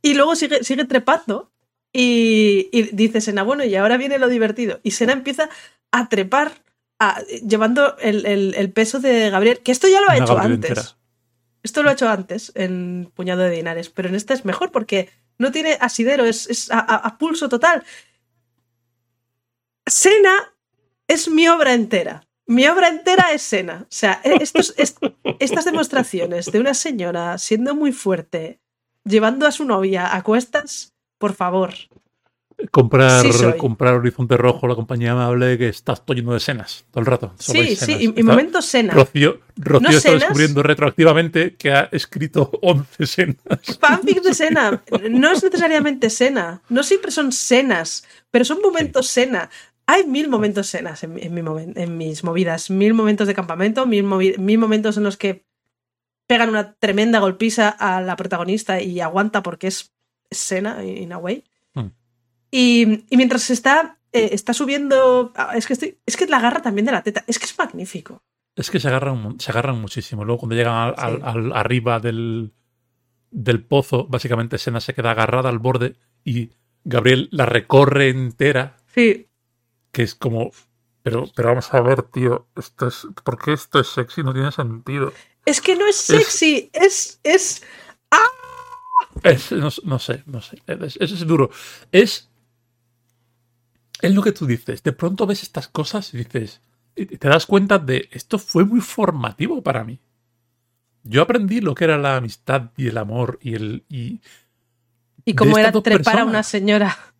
y 0.00 0.14
luego 0.14 0.34
sigue, 0.36 0.64
sigue 0.64 0.84
trepando 0.86 1.50
y, 1.92 2.68
y 2.72 2.82
dice 2.94 3.20
Sena, 3.20 3.42
bueno, 3.42 3.64
y 3.64 3.74
ahora 3.76 3.96
viene 3.98 4.18
lo 4.18 4.28
divertido. 4.28 4.80
Y 4.82 4.92
Sena 4.92 5.12
empieza 5.12 5.48
a 5.90 6.08
trepar 6.08 6.52
a- 6.98 7.20
llevando 7.46 7.96
el, 7.98 8.24
el- 8.24 8.54
el 8.56 8.72
peso 8.72 9.00
de 9.00 9.28
Gabriel, 9.30 9.58
que 9.60 9.72
esto 9.72 9.86
ya 9.88 10.00
lo 10.00 10.08
ha 10.08 10.14
Una 10.16 10.24
hecho 10.24 10.34
Gabriel 10.34 10.54
antes. 10.54 10.70
entera. 10.70 10.88
Esto 11.62 11.82
lo 11.82 11.90
ha 11.90 11.92
hecho 11.92 12.08
antes 12.08 12.52
en 12.54 13.10
Puñado 13.14 13.42
de 13.42 13.50
Dinares, 13.50 13.88
pero 13.90 14.08
en 14.08 14.14
este 14.14 14.32
es 14.34 14.44
mejor 14.44 14.72
porque 14.72 15.10
no 15.38 15.52
tiene 15.52 15.76
asidero, 15.80 16.24
es, 16.24 16.48
es 16.48 16.70
a, 16.70 16.78
a- 16.80 16.96
a 16.96 17.18
pulso 17.18 17.48
total. 17.48 17.84
Sena 19.86 20.52
es 21.08 21.28
mi 21.28 21.48
obra 21.48 21.74
entera. 21.74 22.24
Mi 22.46 22.66
obra 22.66 22.88
entera 22.88 23.32
es 23.32 23.42
Sena. 23.42 23.82
O 23.82 23.86
sea, 23.88 24.20
e- 24.24 24.42
estos- 24.42 24.74
est- 24.76 24.98
estas 25.38 25.64
demostraciones 25.64 26.46
de 26.46 26.60
una 26.60 26.74
señora 26.74 27.38
siendo 27.38 27.74
muy 27.74 27.92
fuerte, 27.92 28.60
llevando 29.04 29.46
a 29.46 29.52
su 29.52 29.64
novia 29.64 30.14
a 30.14 30.22
cuestas, 30.22 30.92
por 31.18 31.34
favor. 31.34 31.74
Comprar, 32.70 33.22
Sí 33.22 33.30
comprar 33.58 33.94
Horizonte 33.94 34.36
Rojo, 34.36 34.68
la 34.68 34.76
compañía 34.76 35.12
amable, 35.12 35.58
que 35.58 35.68
está 35.68 35.96
todo 35.96 36.14
lleno 36.14 36.30
de 36.32 36.36
escenas 36.36 36.84
todo 36.92 37.00
el 37.00 37.06
rato. 37.06 37.32
Sí, 37.38 37.74
sí, 37.74 38.12
y, 38.16 38.22
momentos 38.22 38.66
Sena. 38.66 38.92
Rocío, 38.94 39.40
Rocío 39.56 39.88
No 39.90 39.96
está 39.96 40.12
descubriendo 40.12 40.62
retroactivamente 40.62 41.56
que 41.56 41.72
ha 41.72 41.88
escrito 41.90 42.50
11 42.62 43.02
escenas. 43.02 43.38
Fanfic 43.80 44.22
de 44.22 44.34
Sena. 44.34 44.80
No 45.10 45.32
es 45.32 45.42
necesariamente 45.42 46.08
Sena. 46.08 46.62
No 46.68 46.84
siempre 46.84 47.10
son 47.10 47.32
Senas, 47.32 48.04
pero 48.30 48.44
son 48.44 48.60
momentos 48.62 49.08
Sena. 49.08 49.50
Hay 49.86 50.06
mil 50.06 50.28
momentos 50.28 50.68
Senas 50.68 51.02
en, 51.02 51.18
en 51.18 51.34
mi 51.34 51.40
momen- 51.42 51.72
en 51.76 51.96
mis 51.98 52.24
movidas. 52.24 52.70
Mil 52.70 52.94
momentos 52.94 53.26
de 53.26 53.34
campamento, 53.34 53.86
mil, 53.86 54.04
movi- 54.04 54.38
mil 54.38 54.58
momentos 54.58 54.96
en 54.96 55.02
los 55.04 55.16
que 55.16 55.44
pegan 56.26 56.48
una 56.48 56.74
tremenda 56.74 57.18
golpiza 57.18 57.68
a 57.68 58.00
la 58.00 58.16
protagonista 58.16 58.80
y 58.80 59.00
aguanta 59.00 59.42
porque 59.42 59.66
es 59.66 59.92
Sena, 60.30 60.82
in 60.84 61.12
a 61.12 61.18
way. 61.18 61.44
Hmm. 61.74 61.88
Y, 62.50 63.04
y 63.10 63.16
mientras 63.16 63.50
está, 63.50 63.98
eh, 64.12 64.30
está 64.32 64.54
subiendo. 64.54 65.32
ah, 65.36 65.52
Es 65.56 65.66
que, 65.66 65.72
estoy, 65.74 65.98
es 66.06 66.16
que 66.16 66.26
la 66.26 66.38
agarra 66.38 66.62
también 66.62 66.86
de 66.86 66.92
la 66.92 67.02
teta. 67.02 67.24
Es 67.26 67.38
que 67.38 67.44
es 67.44 67.58
magnífico. 67.58 68.22
Es 68.56 68.70
que 68.70 68.80
se 68.80 68.88
agarran, 68.88 69.38
se 69.40 69.50
agarran 69.50 69.80
muchísimo. 69.80 70.24
Luego, 70.24 70.40
cuando 70.40 70.54
llegan 70.56 70.74
al, 70.74 70.94
al- 70.96 71.16
Sí. 71.16 71.22
al- 71.24 71.52
arriba 71.54 72.00
del, 72.00 72.52
del 73.30 73.64
pozo, 73.64 74.06
básicamente 74.06 74.58
Sena 74.58 74.80
se 74.80 74.94
queda 74.94 75.10
agarrada 75.10 75.48
al 75.48 75.58
borde 75.58 75.96
y 76.24 76.50
Gabriel 76.84 77.28
la 77.32 77.46
recorre 77.46 78.08
entera, 78.10 78.76
Sí. 78.94 79.28
Que 79.92 80.02
es 80.02 80.14
como. 80.14 80.50
Pero, 81.02 81.24
pero 81.34 81.48
vamos 81.48 81.72
a 81.74 81.80
ver, 81.80 82.02
tío, 82.02 82.46
esto 82.56 82.86
es, 82.86 83.06
¿por 83.24 83.36
qué 83.38 83.52
esto 83.52 83.80
es 83.80 83.88
sexy? 83.88 84.22
No 84.22 84.32
tiene 84.32 84.52
sentido. 84.52 85.12
Es 85.44 85.60
que 85.60 85.74
no 85.76 85.86
es 85.86 85.96
sexy, 85.96 86.70
es. 86.72 87.20
es 87.24 87.62
Es- 89.22 89.52
no, 89.52 89.68
no 89.84 89.98
sé, 89.98 90.22
no 90.26 90.40
sé. 90.40 90.62
Es, 90.66 90.96
es- 90.98 91.26
duro. 91.26 91.50
Es. 91.90 92.28
Es 94.00 94.14
lo 94.14 94.22
que 94.22 94.32
tú 94.32 94.46
dices. 94.46 94.82
De 94.82 94.92
pronto 94.92 95.26
ves 95.26 95.42
estas 95.42 95.68
cosas 95.68 96.12
y 96.14 96.18
dices. 96.18 96.60
Y 96.96 97.06
te 97.06 97.28
das 97.28 97.46
cuenta 97.46 97.78
de. 97.78 98.08
Esto 98.12 98.38
fue 98.38 98.64
muy 98.64 98.80
formativo 98.80 99.62
para 99.62 99.84
mí. 99.84 100.00
Yo 101.04 101.22
aprendí 101.22 101.60
lo 101.60 101.74
que 101.74 101.84
era 101.84 101.98
la 101.98 102.16
amistad 102.16 102.70
y 102.76 102.88
el 102.88 102.98
amor 102.98 103.38
y 103.42 103.54
el. 103.54 103.84
Y 103.88 104.20
y 105.24 105.34
estas 105.50 105.58
era 105.58 105.82
trepar 105.82 106.18
a 106.20 106.24
una 106.24 106.42
señora. 106.42 107.11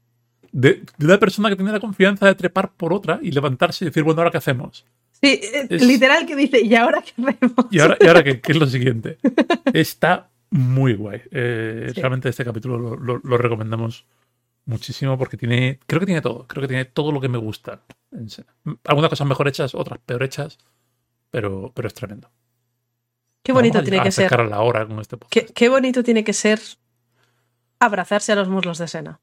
De, 0.52 0.82
de 0.98 1.06
una 1.06 1.18
persona 1.18 1.48
que 1.48 1.56
tenía 1.56 1.72
la 1.72 1.80
confianza 1.80 2.26
de 2.26 2.34
trepar 2.34 2.72
por 2.72 2.92
otra 2.92 3.18
y 3.22 3.30
levantarse 3.32 3.84
y 3.84 3.88
decir, 3.88 4.02
bueno, 4.04 4.20
¿ahora 4.20 4.30
qué 4.30 4.38
hacemos? 4.38 4.84
Sí, 5.12 5.40
eh, 5.42 5.66
Es- 5.70 5.82
literal 5.84 6.26
que 6.26 6.36
dice, 6.36 6.60
¿y 6.60 6.74
ahora 6.74 7.02
qué 7.02 7.12
hacemos? 7.22 7.66
¿Y 7.70 7.80
ahora, 7.80 7.96
y 8.00 8.06
ahora 8.06 8.22
qué, 8.24 8.40
qué 8.42 8.52
es 8.52 8.58
lo 8.58 8.66
siguiente? 8.66 9.18
Está 9.72 10.28
muy 10.50 10.94
guay. 10.94 11.22
Eh, 11.30 11.90
Sí. 11.94 12.00
Realmente 12.00 12.28
este 12.28 12.44
capítulo 12.44 12.78
lo, 12.78 12.96
lo- 12.96 13.20
lo 13.24 13.38
recomendamos 13.38 14.04
muchísimo 14.66 15.16
porque 15.18 15.36
tiene, 15.36 15.80
creo 15.86 15.98
que 16.00 16.06
tiene 16.06 16.20
todo, 16.20 16.46
creo 16.46 16.60
que 16.62 16.68
tiene 16.68 16.84
todo 16.84 17.10
lo 17.12 17.20
que 17.20 17.28
me 17.28 17.38
gusta. 17.38 17.80
en 18.12 18.28
Sena. 18.28 18.54
Algunas 18.84 19.08
cosas 19.10 19.26
mejor 19.26 19.48
hechas, 19.48 19.74
otras 19.74 19.98
peor 20.04 20.22
hechas, 20.22 20.58
pero, 21.30 21.72
pero 21.74 21.88
es 21.88 21.94
tremendo. 21.94 22.30
Qué 23.42 23.52
bonito 23.52 23.74
Vamos 23.78 23.88
a- 23.88 23.90
tiene 23.90 24.04
que 24.04 24.12
ser. 24.12 24.32
a 24.40 24.44
la 24.44 24.60
hora 24.60 24.86
con 24.86 25.00
este. 25.00 25.16
Qué, 25.30 25.46
qué 25.46 25.68
bonito 25.68 26.02
tiene 26.04 26.22
que 26.22 26.32
ser 26.32 26.60
abrazarse 27.80 28.32
a 28.32 28.36
los 28.36 28.48
muslos 28.48 28.78
de 28.78 28.86
Sena. 28.88 29.20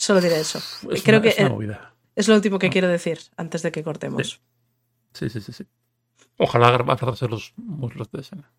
Solo 0.00 0.20
diré 0.22 0.40
eso. 0.40 0.58
Es 0.90 1.02
creo 1.02 1.18
una- 1.18 1.22
que 1.22 1.28
es 1.28 1.38
una 1.38 1.48
eh, 1.48 1.50
movida. 1.50 1.94
es 2.16 2.26
lo 2.26 2.34
último 2.34 2.58
que 2.58 2.68
Ah. 2.68 2.70
quiero 2.70 2.88
decir 2.88 3.18
antes 3.36 3.60
de 3.62 3.70
que 3.70 3.82
cortemos. 3.84 4.40
Sí, 5.12 5.28
sí, 5.28 5.40
sí, 5.42 5.52
sí. 5.52 5.66
Ojalá 6.38 6.68
abrazarse 6.68 7.28
los 7.28 7.52
muslos 7.56 8.10
de 8.10 8.20
escena. 8.22 8.50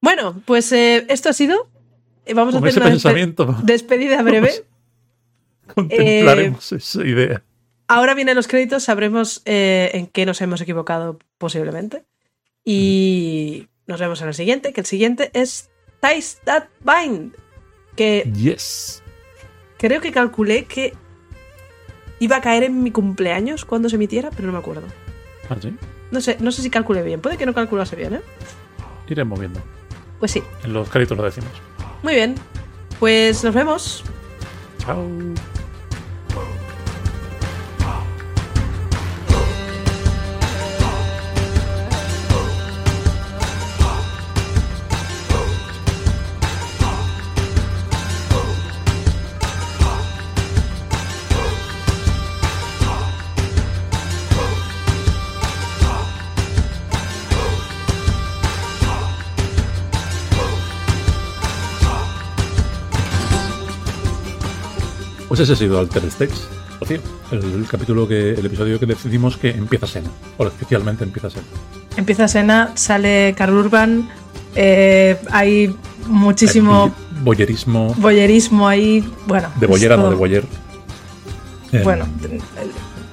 Bueno, 0.00 0.40
pues 0.46 0.70
eh, 0.72 1.04
esto 1.08 1.28
ha 1.30 1.32
sido. 1.32 1.68
Eh, 2.26 2.34
Vamos 2.34 2.54
a 2.54 2.60
Con 2.60 2.68
hacer 2.68 2.80
una 2.82 2.90
pensamiento 2.90 3.56
despedida 3.64 4.22
breve. 4.22 4.64
contemplaremos 5.74 6.70
esa 6.72 7.04
idea. 7.04 7.42
ahora 7.88 8.14
vienen 8.14 8.36
los 8.36 8.46
créditos, 8.46 8.84
sabremos 8.84 9.42
eh, 9.46 9.90
en 9.94 10.06
qué 10.06 10.26
nos 10.26 10.40
hemos 10.40 10.60
equivocado 10.60 11.18
posiblemente. 11.38 12.04
Y 12.64 13.66
nos 13.88 13.98
vemos 13.98 14.20
en 14.22 14.28
el 14.28 14.34
siguiente, 14.34 14.72
que 14.72 14.80
el 14.82 14.86
siguiente 14.86 15.30
es 15.34 15.70
Ties 16.00 16.38
That 16.44 16.68
Bind. 16.84 17.34
Que 17.96 18.30
Yes. 18.32 19.02
Creo 19.78 20.00
que 20.00 20.12
calculé 20.12 20.64
que 20.64 20.94
iba 22.18 22.36
a 22.36 22.40
caer 22.40 22.64
en 22.64 22.82
mi 22.82 22.90
cumpleaños 22.90 23.64
cuando 23.64 23.88
se 23.88 23.96
emitiera, 23.96 24.30
pero 24.30 24.46
no 24.46 24.52
me 24.52 24.58
acuerdo. 24.58 24.86
Ah, 25.48 25.56
sí. 25.60 25.74
No 26.10 26.20
sé, 26.20 26.36
no 26.40 26.52
sé 26.52 26.62
si 26.62 26.70
calculé 26.70 27.02
bien. 27.02 27.20
Puede 27.20 27.36
que 27.36 27.46
no 27.46 27.54
calculase 27.54 27.96
bien, 27.96 28.14
¿eh? 28.14 28.20
Iremos 29.08 29.38
viendo. 29.38 29.60
Pues 30.18 30.32
sí. 30.32 30.42
En 30.64 30.72
los 30.72 30.88
créditos 30.88 31.16
lo 31.16 31.24
decimos. 31.24 31.50
Muy 32.02 32.14
bien. 32.14 32.34
Pues 32.98 33.44
nos 33.44 33.54
vemos. 33.54 34.04
Chao. 34.78 35.06
Pues 65.38 65.50
ese 65.50 65.52
ha 65.52 65.56
sido 65.68 65.78
Alter 65.78 66.02
Stakes. 66.10 66.34
El, 67.30 67.38
el 67.60 67.66
capítulo 67.70 68.08
que, 68.08 68.32
el 68.32 68.44
episodio 68.44 68.80
que 68.80 68.86
decidimos 68.86 69.36
que 69.36 69.50
empieza 69.50 69.86
Sena. 69.86 70.10
O 70.36 70.44
oficialmente 70.44 71.04
empieza 71.04 71.30
Sena. 71.30 71.44
Empieza 71.96 72.26
Sena, 72.26 72.72
sale 72.74 73.36
Carl 73.38 73.54
Urban. 73.54 74.08
eh, 74.56 75.16
hay 75.30 75.72
muchísimo 76.08 76.92
El 77.18 77.22
Boyerismo. 77.22 77.94
boyerismo 77.98 78.66
ahí. 78.66 79.08
Bueno. 79.28 79.46
De 79.60 79.68
boyera, 79.68 79.96
no 79.96 80.10
de 80.10 80.16
boyer. 80.16 80.44
Eh, 81.70 81.82
Bueno, 81.84 82.04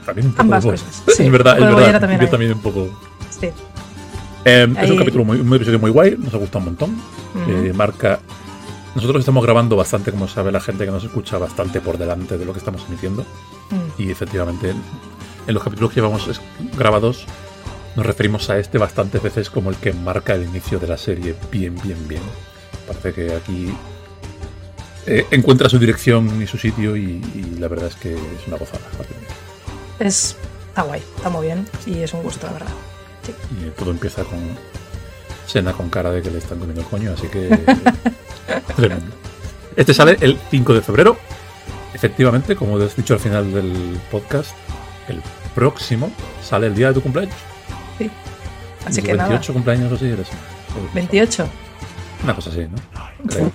también 0.04 0.26
un 0.28 0.32
poco 0.34 0.42
ambas 0.42 0.64
de 0.64 0.72
cosas, 0.72 1.04
sí. 1.16 1.24
es 1.26 1.32
verdad, 1.32 1.60
Un 1.62 1.68
es 1.70 1.76
verdad. 1.76 2.00
también 2.00 2.22
yo 2.22 2.26
hay. 2.26 2.32
también 2.32 2.54
un 2.54 2.62
poco. 2.62 2.90
sí. 3.40 3.50
Eh, 4.46 4.74
es 4.82 4.90
un 4.90 4.98
capítulo 4.98 5.26
muy, 5.26 5.40
un 5.42 5.54
episodio 5.54 5.78
muy 5.78 5.92
guay, 5.92 6.18
nos 6.18 6.34
ha 6.34 6.38
gustado 6.38 6.58
un 6.60 6.66
montón. 6.66 6.90
Ujú. 7.36 7.52
Eh, 7.68 7.72
marca. 7.74 8.20
Nosotros 8.96 9.20
estamos 9.20 9.44
grabando 9.44 9.76
bastante, 9.76 10.12
como 10.12 10.28
sabe 10.28 10.54
la 10.54 10.62
gente 10.62 10.86
que 10.86 10.92
nos 10.92 11.04
escucha, 11.04 11.38
bastante 11.38 11.82
por 11.82 11.98
delante 11.98 12.38
de 12.38 12.46
lo 12.46 12.54
que 12.54 12.60
estamos 12.60 12.86
emitiendo. 12.88 13.24
Mm. 13.70 14.02
Y 14.02 14.10
efectivamente, 14.10 14.70
en, 14.70 15.54
los 15.54 15.62
capítulos 15.62 15.92
que 15.92 15.96
llevamos 16.00 16.42
grabados, 16.78 17.26
nos 17.98 18.06
referimos 18.06 18.50
a 18.50 18.58
este 18.58 18.78
bastantes 18.78 19.22
veces 19.22 19.50
como 19.50 19.70
el 19.70 19.76
que 19.76 19.92
marca 19.92 20.34
el 20.34 20.44
inicio 20.44 20.80
de 20.80 20.88
la 20.88 20.98
serie 20.98 21.36
bien, 21.52 21.76
bien, 21.84 22.08
bien. 22.08 22.22
Parece 22.88 23.14
que 23.14 23.36
aquí 23.36 23.74
eh, 25.08 25.26
encuentra 25.32 25.68
su 25.68 25.78
dirección 25.78 26.42
y 26.42 26.48
su 26.48 26.58
sitio 26.58 26.96
y, 26.96 27.22
y 27.36 27.58
la 27.60 27.68
verdad 27.68 27.90
es 27.90 27.96
que 27.96 28.14
es 28.14 28.48
una 28.48 28.58
gozada. 28.58 28.86
Es, 30.00 30.38
está 30.70 30.84
guay, 30.84 31.04
está 31.18 31.30
muy 31.30 31.48
bien 31.48 31.68
y 31.86 32.00
es 32.00 32.14
un 32.14 32.24
gusto, 32.24 32.48
la 32.48 32.54
verdad. 32.54 32.74
Y 33.62 33.70
todo 33.72 33.92
empieza 33.92 34.24
con 34.24 34.40
Sena 35.46 35.74
con 35.74 35.90
cara 35.90 36.12
de 36.12 36.22
que 36.22 36.32
le 36.32 36.40
están 36.40 36.60
comiendo 36.60 36.82
el 36.82 36.88
coño, 36.88 37.14
así 37.14 37.28
que 37.28 37.50
tremendo. 38.76 39.14
Este 39.76 39.94
sale 39.94 40.18
el 40.22 40.38
5 40.50 40.74
de 40.74 40.82
febrero. 40.82 41.18
Efectivamente, 41.94 42.56
como 42.56 42.78
has 42.78 42.96
dicho 42.96 43.14
al 43.14 43.20
final 43.20 43.54
del 43.54 44.00
podcast, 44.12 44.52
el 45.08 45.22
próximo 45.54 46.12
sale 46.44 46.68
el 46.68 46.76
día 46.76 46.90
de 46.90 46.96
tu 46.96 47.02
cumpleaños. 47.02 47.36
Sí. 47.98 48.10
Así 48.86 49.02
que 49.02 49.14
nada. 49.14 49.30
28 49.30 49.54
cumpleaños 49.54 49.92
o 49.92 49.96
así 49.96 50.06
eres. 50.06 50.28
28, 50.94 51.48
Una 52.24 52.36
cosa 52.36 52.50
así, 52.50 52.62
¿no? 52.62 52.76
Creo. 53.28 53.52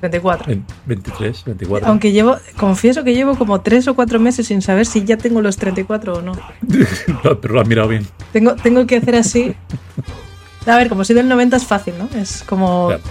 34. 0.00 0.52
En 0.52 0.64
23, 0.86 1.44
24. 1.44 1.88
Aunque 1.88 2.10
llevo, 2.10 2.36
confieso 2.56 3.04
que 3.04 3.14
llevo 3.14 3.36
como 3.36 3.60
3 3.60 3.86
o 3.88 3.94
4 3.94 4.18
meses 4.18 4.48
sin 4.48 4.60
saber 4.60 4.84
si 4.84 5.04
ya 5.04 5.16
tengo 5.16 5.40
los 5.40 5.56
34 5.56 6.14
o 6.14 6.22
no. 6.22 6.32
Pero 7.40 7.54
lo 7.54 7.60
has 7.60 7.68
mirado 7.68 7.88
bien. 7.88 8.06
Tengo, 8.32 8.56
tengo 8.56 8.84
que 8.86 8.96
hacer 8.96 9.14
así. 9.14 9.54
A 10.66 10.76
ver, 10.76 10.88
como 10.88 11.04
soy 11.04 11.16
del 11.16 11.28
90 11.28 11.56
es 11.56 11.64
fácil, 11.66 11.94
¿no? 11.98 12.08
Es 12.18 12.42
como 12.44 12.88
Claro. 12.88 13.02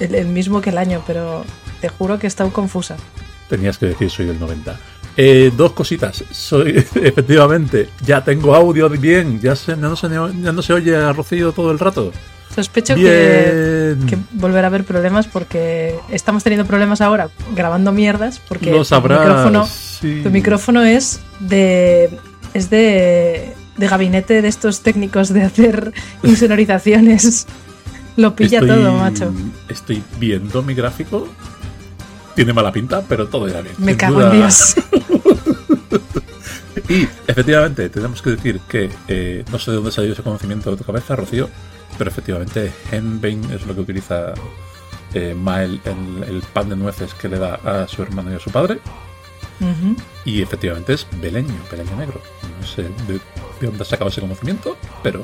el, 0.00 0.14
el 0.14 0.26
mismo 0.26 0.60
que 0.60 0.70
el 0.70 0.78
año, 0.78 1.02
pero 1.06 1.44
te 1.80 1.88
juro 1.88 2.18
que 2.18 2.26
he 2.26 2.28
estado 2.28 2.50
confusa. 2.52 2.96
Tenías 3.48 3.78
que 3.78 3.86
decir 3.86 4.10
soy 4.10 4.26
del 4.26 4.38
90. 4.40 4.78
Eh, 5.16 5.50
dos 5.56 5.72
cositas. 5.72 6.22
Soy, 6.30 6.76
efectivamente, 6.94 7.88
ya 8.04 8.22
tengo 8.22 8.54
audio 8.54 8.88
bien. 8.88 9.40
Ya, 9.40 9.56
se, 9.56 9.72
ya 9.72 9.76
no 9.76 9.96
se, 9.96 10.08
ya 10.08 10.52
no 10.52 10.62
se 10.62 10.72
oye 10.72 10.96
a 10.96 11.12
Rocío 11.12 11.52
todo 11.52 11.70
el 11.72 11.78
rato. 11.78 12.12
Sospecho 12.54 12.94
que, 12.94 13.94
que 14.08 14.18
volverá 14.32 14.66
a 14.66 14.70
haber 14.70 14.84
problemas 14.84 15.26
porque 15.28 15.94
estamos 16.10 16.42
teniendo 16.42 16.66
problemas 16.66 17.00
ahora 17.00 17.28
grabando 17.54 17.92
mierdas 17.92 18.40
porque 18.40 18.72
Lo 18.72 18.84
tu 18.84 19.00
micrófono, 19.00 19.66
sí. 19.66 20.20
tu 20.24 20.30
micrófono 20.30 20.82
es 20.82 21.20
de 21.40 22.10
es 22.54 22.70
de, 22.70 23.54
de 23.78 23.88
gabinete 23.88 24.42
de 24.42 24.48
estos 24.48 24.82
técnicos 24.82 25.30
de 25.32 25.42
hacer 25.42 25.92
insonorizaciones. 26.22 27.46
Lo 28.16 28.34
pilla 28.36 28.60
Estoy- 28.60 28.68
todo, 28.68 28.92
macho. 28.94 29.32
Estoy 29.68 30.02
viendo 30.18 30.62
mi 30.62 30.74
gráfico. 30.74 31.28
Tiene 32.34 32.52
mala 32.52 32.70
pinta, 32.72 33.02
pero 33.08 33.26
todo 33.28 33.48
irá 33.48 33.62
bien. 33.62 33.74
Me 33.78 33.96
cago 33.96 34.16
duda. 34.20 34.30
en 34.32 34.38
Dios. 34.40 34.74
Y 36.88 37.02
efectivamente, 37.26 37.90
tenemos 37.90 38.22
que 38.22 38.30
decir 38.30 38.60
que 38.66 38.88
eh, 39.08 39.44
no 39.52 39.58
sé 39.58 39.70
de 39.72 39.76
dónde 39.76 39.92
salió 39.92 40.12
ese 40.14 40.22
conocimiento 40.22 40.70
de 40.70 40.76
tu 40.78 40.84
cabeza, 40.84 41.16
Rocío, 41.16 41.50
pero 41.98 42.08
efectivamente 42.10 42.72
Henbane 42.90 43.54
es 43.54 43.66
lo 43.66 43.74
que 43.74 43.82
utiliza 43.82 44.32
eh, 45.12 45.34
Mael 45.34 45.80
en 45.84 46.24
el 46.26 46.40
pan 46.52 46.70
de 46.70 46.76
nueces 46.76 47.12
que 47.12 47.28
le 47.28 47.38
da 47.38 47.56
a 47.56 47.86
su 47.88 48.00
hermano 48.02 48.32
y 48.32 48.36
a 48.36 48.40
su 48.40 48.50
padre. 48.50 48.78
Y 50.24 50.40
efectivamente 50.40 50.94
es 50.94 51.06
beleño, 51.20 51.52
beleño 51.70 51.94
negro. 51.96 52.22
No 52.60 52.66
sé 52.66 52.84
de, 52.84 53.20
de 53.60 53.66
dónde 53.66 53.82
has 53.82 53.88
sacado 53.88 54.10
ese 54.10 54.20
conocimiento, 54.20 54.76
pero 55.02 55.22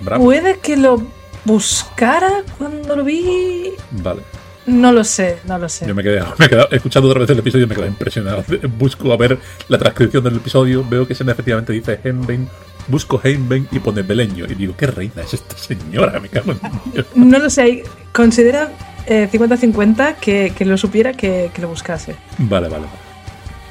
bravo. 0.00 0.24
Puede 0.24 0.58
que 0.58 0.76
lo 0.76 1.02
buscara 1.44 2.42
cuando 2.58 2.96
lo 2.96 3.04
vi. 3.04 3.72
Vale. 3.90 4.22
No 4.66 4.90
lo 4.90 5.04
sé, 5.04 5.38
no 5.46 5.58
lo 5.58 5.68
sé. 5.68 5.86
Yo 5.86 5.94
me 5.94 6.02
quedé, 6.02 6.20
me 6.38 6.46
he 6.46 6.48
quedado 6.48 6.68
escuchando 6.72 7.08
otra 7.08 7.20
vez 7.20 7.30
el 7.30 7.38
episodio 7.38 7.66
y 7.66 7.68
me 7.68 7.74
quedé 7.76 7.86
impresionado. 7.86 8.44
Busco 8.76 9.12
a 9.12 9.16
ver 9.16 9.38
la 9.68 9.78
transcripción 9.78 10.24
del 10.24 10.36
episodio, 10.36 10.84
veo 10.88 11.06
que 11.06 11.14
se 11.14 11.22
efectivamente 11.22 11.72
dice 11.72 12.00
Henbane, 12.02 12.48
busco 12.88 13.20
Henbane 13.22 13.66
y 13.70 13.78
pone 13.78 14.02
beleño. 14.02 14.44
Y 14.46 14.54
digo, 14.54 14.74
¿qué 14.76 14.88
reina 14.88 15.22
es 15.22 15.34
esta 15.34 15.56
señora? 15.56 16.18
Me 16.18 16.28
cago 16.28 16.52
en 16.52 16.60
Dios. 16.92 17.06
No 17.14 17.38
lo 17.38 17.48
sé. 17.48 17.84
Considera 18.12 18.72
eh, 19.06 19.28
50-50 19.32 20.16
que, 20.16 20.52
que 20.56 20.64
lo 20.64 20.76
supiera 20.76 21.12
que, 21.12 21.50
que 21.54 21.62
lo 21.62 21.68
buscase. 21.68 22.16
Vale, 22.38 22.68
vale, 22.68 22.86
vale. 22.86 22.98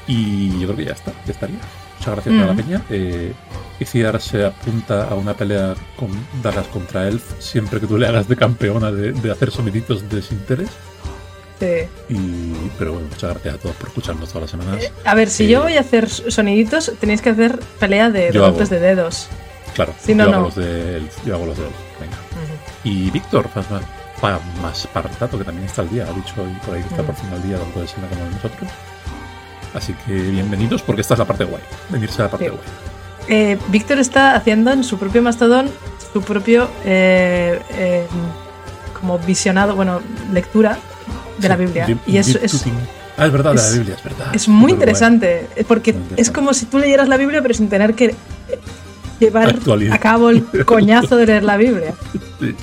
Y 0.06 0.58
yo 0.60 0.66
creo 0.66 0.76
que 0.76 0.84
ya 0.86 0.92
está, 0.92 1.12
ya 1.26 1.32
estaría. 1.32 1.58
Muchas 2.06 2.24
gracias 2.24 2.42
a 2.42 2.46
la 2.46 2.52
Mm. 2.52 2.56
peña. 2.56 2.82
Eh, 2.90 3.32
Iciar 3.78 4.20
se 4.22 4.46
apunta 4.46 5.04
a 5.08 5.14
una 5.14 5.34
pelea 5.34 5.74
con 5.96 6.08
Dallas 6.42 6.66
contra 6.68 7.06
Elf 7.08 7.22
siempre 7.40 7.78
que 7.78 7.86
tú 7.86 7.98
le 7.98 8.06
hagas 8.06 8.26
de 8.26 8.34
campeona 8.34 8.90
de, 8.90 9.12
de 9.12 9.30
hacer 9.30 9.50
soniditos 9.50 10.08
de 10.08 10.16
desinterés. 10.16 10.70
Sí. 11.60 11.88
Y, 12.08 12.70
pero 12.78 12.92
bueno, 12.94 13.08
muchas 13.10 13.30
gracias 13.32 13.54
a 13.54 13.58
todos 13.58 13.76
por 13.76 13.88
escucharnos 13.88 14.28
todas 14.30 14.42
las 14.42 14.50
semanas. 14.50 14.90
A 15.04 15.14
ver, 15.14 15.28
si 15.28 15.44
Eh, 15.44 15.48
yo 15.48 15.62
voy 15.62 15.76
a 15.76 15.80
hacer 15.80 16.08
soniditos, 16.08 16.92
tenéis 17.00 17.20
que 17.20 17.30
hacer 17.30 17.58
pelea 17.78 18.08
de 18.10 18.30
golpes 18.30 18.70
de 18.70 18.78
dedos. 18.80 19.28
Claro, 19.74 19.92
Sí, 20.02 20.14
no, 20.14 20.24
yo 20.24 20.30
hago 20.30 20.38
no. 20.40 20.46
los 20.46 20.54
de 20.56 20.96
Elf. 20.96 21.26
Yo 21.26 21.34
hago 21.34 21.46
los 21.46 21.58
de 21.58 21.64
Elf. 21.64 21.74
Venga. 22.00 22.16
Y 22.84 23.10
Víctor, 23.10 23.48
Fasma- 23.54 23.80
Pa- 24.22 24.40
más 24.62 24.86
partato, 24.86 25.36
que 25.36 25.44
también 25.44 25.66
está 25.66 25.82
al 25.82 25.90
día, 25.90 26.04
ha 26.08 26.12
dicho 26.14 26.32
hoy 26.38 26.50
por 26.64 26.74
ahí 26.74 26.80
que 26.82 26.88
está 26.88 27.02
Mm. 27.02 27.06
por 27.06 27.14
fin 27.16 27.28
al 27.30 27.42
día 27.42 27.58
tanto 27.58 27.80
de 27.80 27.86
Sena 27.88 28.08
como 28.08 28.24
de 28.24 28.30
nosotros. 28.30 28.70
Así 29.76 29.92
que 30.06 30.12
bienvenidos 30.12 30.82
porque 30.82 31.02
esta 31.02 31.14
es 31.14 31.18
la 31.18 31.26
parte 31.26 31.44
guay. 31.44 31.62
Venirse 31.90 32.22
a 32.22 32.24
la 32.24 32.30
parte 32.30 32.46
Sí. 32.46 32.50
guay. 32.50 32.62
Eh, 33.28 33.58
Víctor 33.68 33.98
está 33.98 34.34
haciendo 34.34 34.70
en 34.72 34.84
su 34.84 34.98
propio 34.98 35.20
mastodón 35.22 35.68
su 36.12 36.22
propio 36.22 36.70
eh, 36.84 37.60
eh, 37.72 38.06
como 38.98 39.18
visionado, 39.18 39.74
bueno, 39.76 40.00
lectura 40.32 40.78
de 41.38 41.48
la 41.48 41.56
Biblia. 41.56 41.86
deep- 41.86 41.98
Y 42.06 42.16
es, 42.16 42.26
deep 42.32 42.44
es. 42.44 42.64
Ah, 43.18 43.26
es 43.26 43.32
verdad, 43.32 43.52
de 43.54 43.62
la 43.62 43.70
Biblia, 43.70 43.94
es 43.96 44.02
verdad. 44.04 44.26
es 44.34 44.48
muy 44.48 44.72
interesante, 44.72 45.46
porque 45.68 45.92
Muy 45.92 46.02
es 46.16 46.30
como 46.30 46.54
si 46.54 46.66
tú 46.66 46.78
leyeras 46.78 47.08
la 47.08 47.16
Biblia 47.18 47.42
pero 47.42 47.52
sin 47.54 47.68
tener 47.68 47.94
que 47.94 48.14
llevar 49.20 49.48
Actualidad. 49.50 49.94
a 49.94 49.98
cabo 49.98 50.30
el 50.30 50.46
coñazo 50.64 51.16
de 51.16 51.26
leer 51.26 51.42
la 51.44 51.56
Biblia. 51.58 51.92
Sí. 52.40 52.54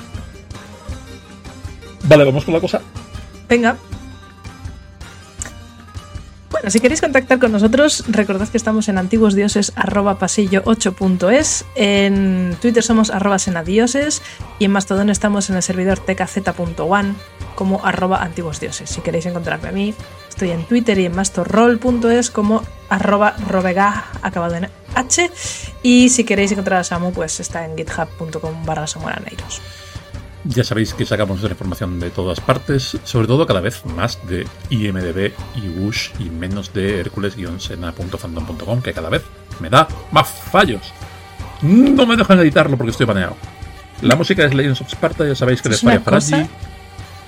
Vale, 2.07 2.24
vamos 2.26 2.43
con 2.45 2.53
la 2.55 2.59
cosa. 2.59 2.82
Venga. 3.47 3.76
Si 6.68 6.80
queréis 6.80 7.01
contactar 7.01 7.39
con 7.39 7.51
nosotros, 7.51 8.05
recordad 8.07 8.47
que 8.47 8.55
estamos 8.55 8.88
en 8.88 8.97
antiguosdioses.pasillo8.es, 8.97 11.66
en 11.76 12.55
Twitter 12.61 12.82
somos 12.82 13.09
arroba 13.09 13.38
senadioses 13.38 14.22
y 14.59 14.66
en 14.66 14.72
Mastodon 14.72 15.09
estamos 15.09 15.49
en 15.49 15.57
el 15.57 15.61
servidor 15.61 15.99
tkz.one 15.99 17.16
como 17.55 17.86
arroba 17.86 18.24
antiguosdioses. 18.24 18.89
Si 18.89 19.01
queréis 19.01 19.26
encontrarme 19.26 19.68
a 19.68 19.74
mí, 19.74 19.93
estoy 20.30 20.51
en 20.51 20.64
Twitter 20.64 20.97
y 20.99 21.05
en 21.05 21.14
mastorroll.es 21.14 22.32
como 22.32 22.64
arroba 22.88 23.36
robega 23.49 24.05
acabado 24.22 24.55
en 24.55 24.70
H. 24.95 25.32
Y 25.84 26.07
si 26.09 26.24
queréis 26.24 26.53
encontrar 26.53 26.80
a 26.80 26.86
Samu, 26.86 27.11
pues 27.11 27.41
está 27.41 27.66
en 27.66 27.76
github.com 27.76 28.66
barra 28.66 28.88
samuelaneiros. 28.88 29.61
Ya 30.45 30.65
sabéis 30.65 30.93
que 30.93 31.05
sacamos 31.05 31.41
la 31.41 31.49
información 31.49 31.99
de 31.99 32.09
todas 32.09 32.41
partes, 32.41 32.97
sobre 33.05 33.27
todo 33.27 33.47
cada 33.47 33.61
vez 33.61 33.85
más 33.85 34.19
de 34.27 34.45
IMDB 34.69 35.31
y 35.55 35.69
Wush 35.79 36.09
y 36.19 36.29
menos 36.29 36.73
de 36.73 36.99
Hércules-sena.fandom.com, 36.99 38.81
que 38.81 38.93
cada 38.93 39.09
vez 39.09 39.23
me 39.61 39.69
da 39.69 39.87
más 40.11 40.29
fallos. 40.29 40.91
No 41.61 42.05
me 42.05 42.17
dejan 42.17 42.39
editarlo 42.39 42.75
porque 42.75 42.91
estoy 42.91 43.05
baneado. 43.05 43.37
La 44.01 44.17
música 44.17 44.43
es 44.43 44.53
Legends 44.53 44.81
of 44.81 44.89
Sparta, 44.89 45.25
ya 45.25 45.33
sabéis 45.33 45.61
que 45.61 45.69
de 45.69 45.75
¿Es 45.75 45.83
una 45.83 45.93
Fire 45.93 46.03
Faraji. 46.03 46.49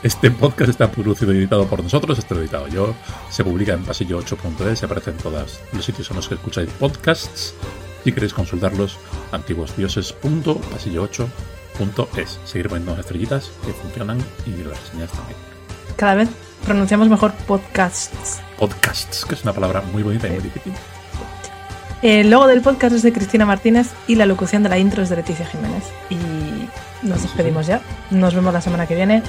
Este 0.04 0.30
podcast 0.30 0.72
está 0.72 0.92
producido 0.92 1.34
y 1.34 1.38
editado 1.38 1.68
por 1.68 1.82
nosotros, 1.82 2.20
he 2.20 2.34
editado 2.34 2.68
yo. 2.68 2.94
Se 3.30 3.46
publica 3.46 3.74
en 3.74 3.86
pasillo8.es, 3.86 4.80
se 4.80 4.86
aparece 4.86 5.12
en 5.12 5.18
todos 5.18 5.62
los 5.72 5.86
sitios 5.86 6.10
en 6.10 6.18
los 6.18 6.28
que 6.28 6.36
escucháis 6.36 6.70
podcasts. 6.72 7.54
Si 8.04 8.12
queréis 8.12 8.34
consultarlos, 8.34 8.98
antiguosdioses.pasillo8.es. 9.32 11.55
Seguir 12.46 12.70
poniendo 12.70 12.98
estrellitas 13.00 13.52
que 13.66 13.74
funcionan 13.74 14.18
y 14.46 14.64
las 14.64 14.80
reseñas 14.82 15.12
también. 15.12 15.38
Cada 15.96 16.16
vez 16.16 16.30
pronunciamos 16.66 17.10
mejor 17.10 17.34
podcasts. 17.48 18.40
Podcasts, 18.58 19.26
que 19.26 19.36
es 19.36 19.44
una 19.44 19.54
palabra 19.54 19.82
muy 19.92 20.04
bonita 20.04 20.28
y 20.28 20.32
muy 20.32 20.42
difícil. 20.42 20.74
El 22.02 22.30
logo 22.30 22.48
del 22.48 22.62
podcast 22.62 22.96
es 22.96 23.02
de 23.02 23.12
Cristina 23.12 23.46
Martínez 23.46 23.88
y 24.08 24.16
la 24.16 24.26
locución 24.26 24.64
de 24.64 24.70
la 24.70 24.78
intro 24.78 25.02
es 25.02 25.10
de 25.10 25.16
Leticia 25.16 25.46
Jiménez. 25.46 25.84
Y 26.10 26.18
nos 27.06 27.22
despedimos 27.22 27.68
ya. 27.68 27.82
Nos 28.12 28.36
vemos 28.36 28.54
la 28.54 28.62
semana 28.62 28.86
que 28.86 28.96
viene 28.96 29.24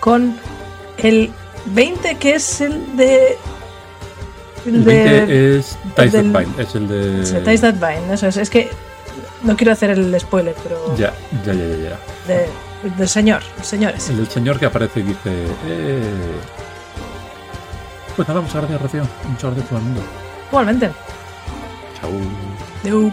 con 0.00 0.36
el 0.98 1.30
20, 1.66 2.16
que 2.16 2.34
es 2.36 2.60
el 2.60 2.96
de. 2.96 3.36
El 4.66 4.84
de. 4.84 5.04
20 5.04 5.58
es 5.58 5.78
Ties 5.96 6.12
That 6.12 6.22
Bind, 6.22 6.60
es 6.60 6.74
el 6.74 6.88
de... 6.88 7.40
Ties 7.44 7.60
That 7.60 7.74
Bind, 7.74 8.12
eso 8.12 8.26
es. 8.26 8.36
Es 8.36 8.50
que 8.50 8.70
no 9.42 9.56
quiero 9.56 9.72
hacer 9.72 9.90
el 9.90 10.18
spoiler, 10.20 10.54
pero. 10.62 10.96
Ya, 10.96 11.12
ya, 11.44 11.52
ya, 11.52 11.66
ya. 11.66 11.76
ya. 11.76 11.98
de- 12.28 12.48
del 12.96 13.08
señor, 13.08 13.42
señores. 13.62 14.08
El 14.08 14.16
del 14.16 14.28
señor 14.28 14.58
que 14.58 14.66
aparece 14.66 15.00
y 15.00 15.02
dice... 15.04 15.46
Eh... 15.66 16.02
Pues 18.16 18.26
nada, 18.26 18.40
muchas 18.40 18.56
gracias, 18.56 18.82
Rocío. 18.82 19.02
Muchas 19.28 19.42
gracias 19.44 19.66
a 19.66 19.68
todo 19.68 19.78
el 19.78 19.84
mundo. 19.84 20.02
Igualmente. 20.50 20.90
Chao. 22.00 22.10
Adeu. 22.82 23.12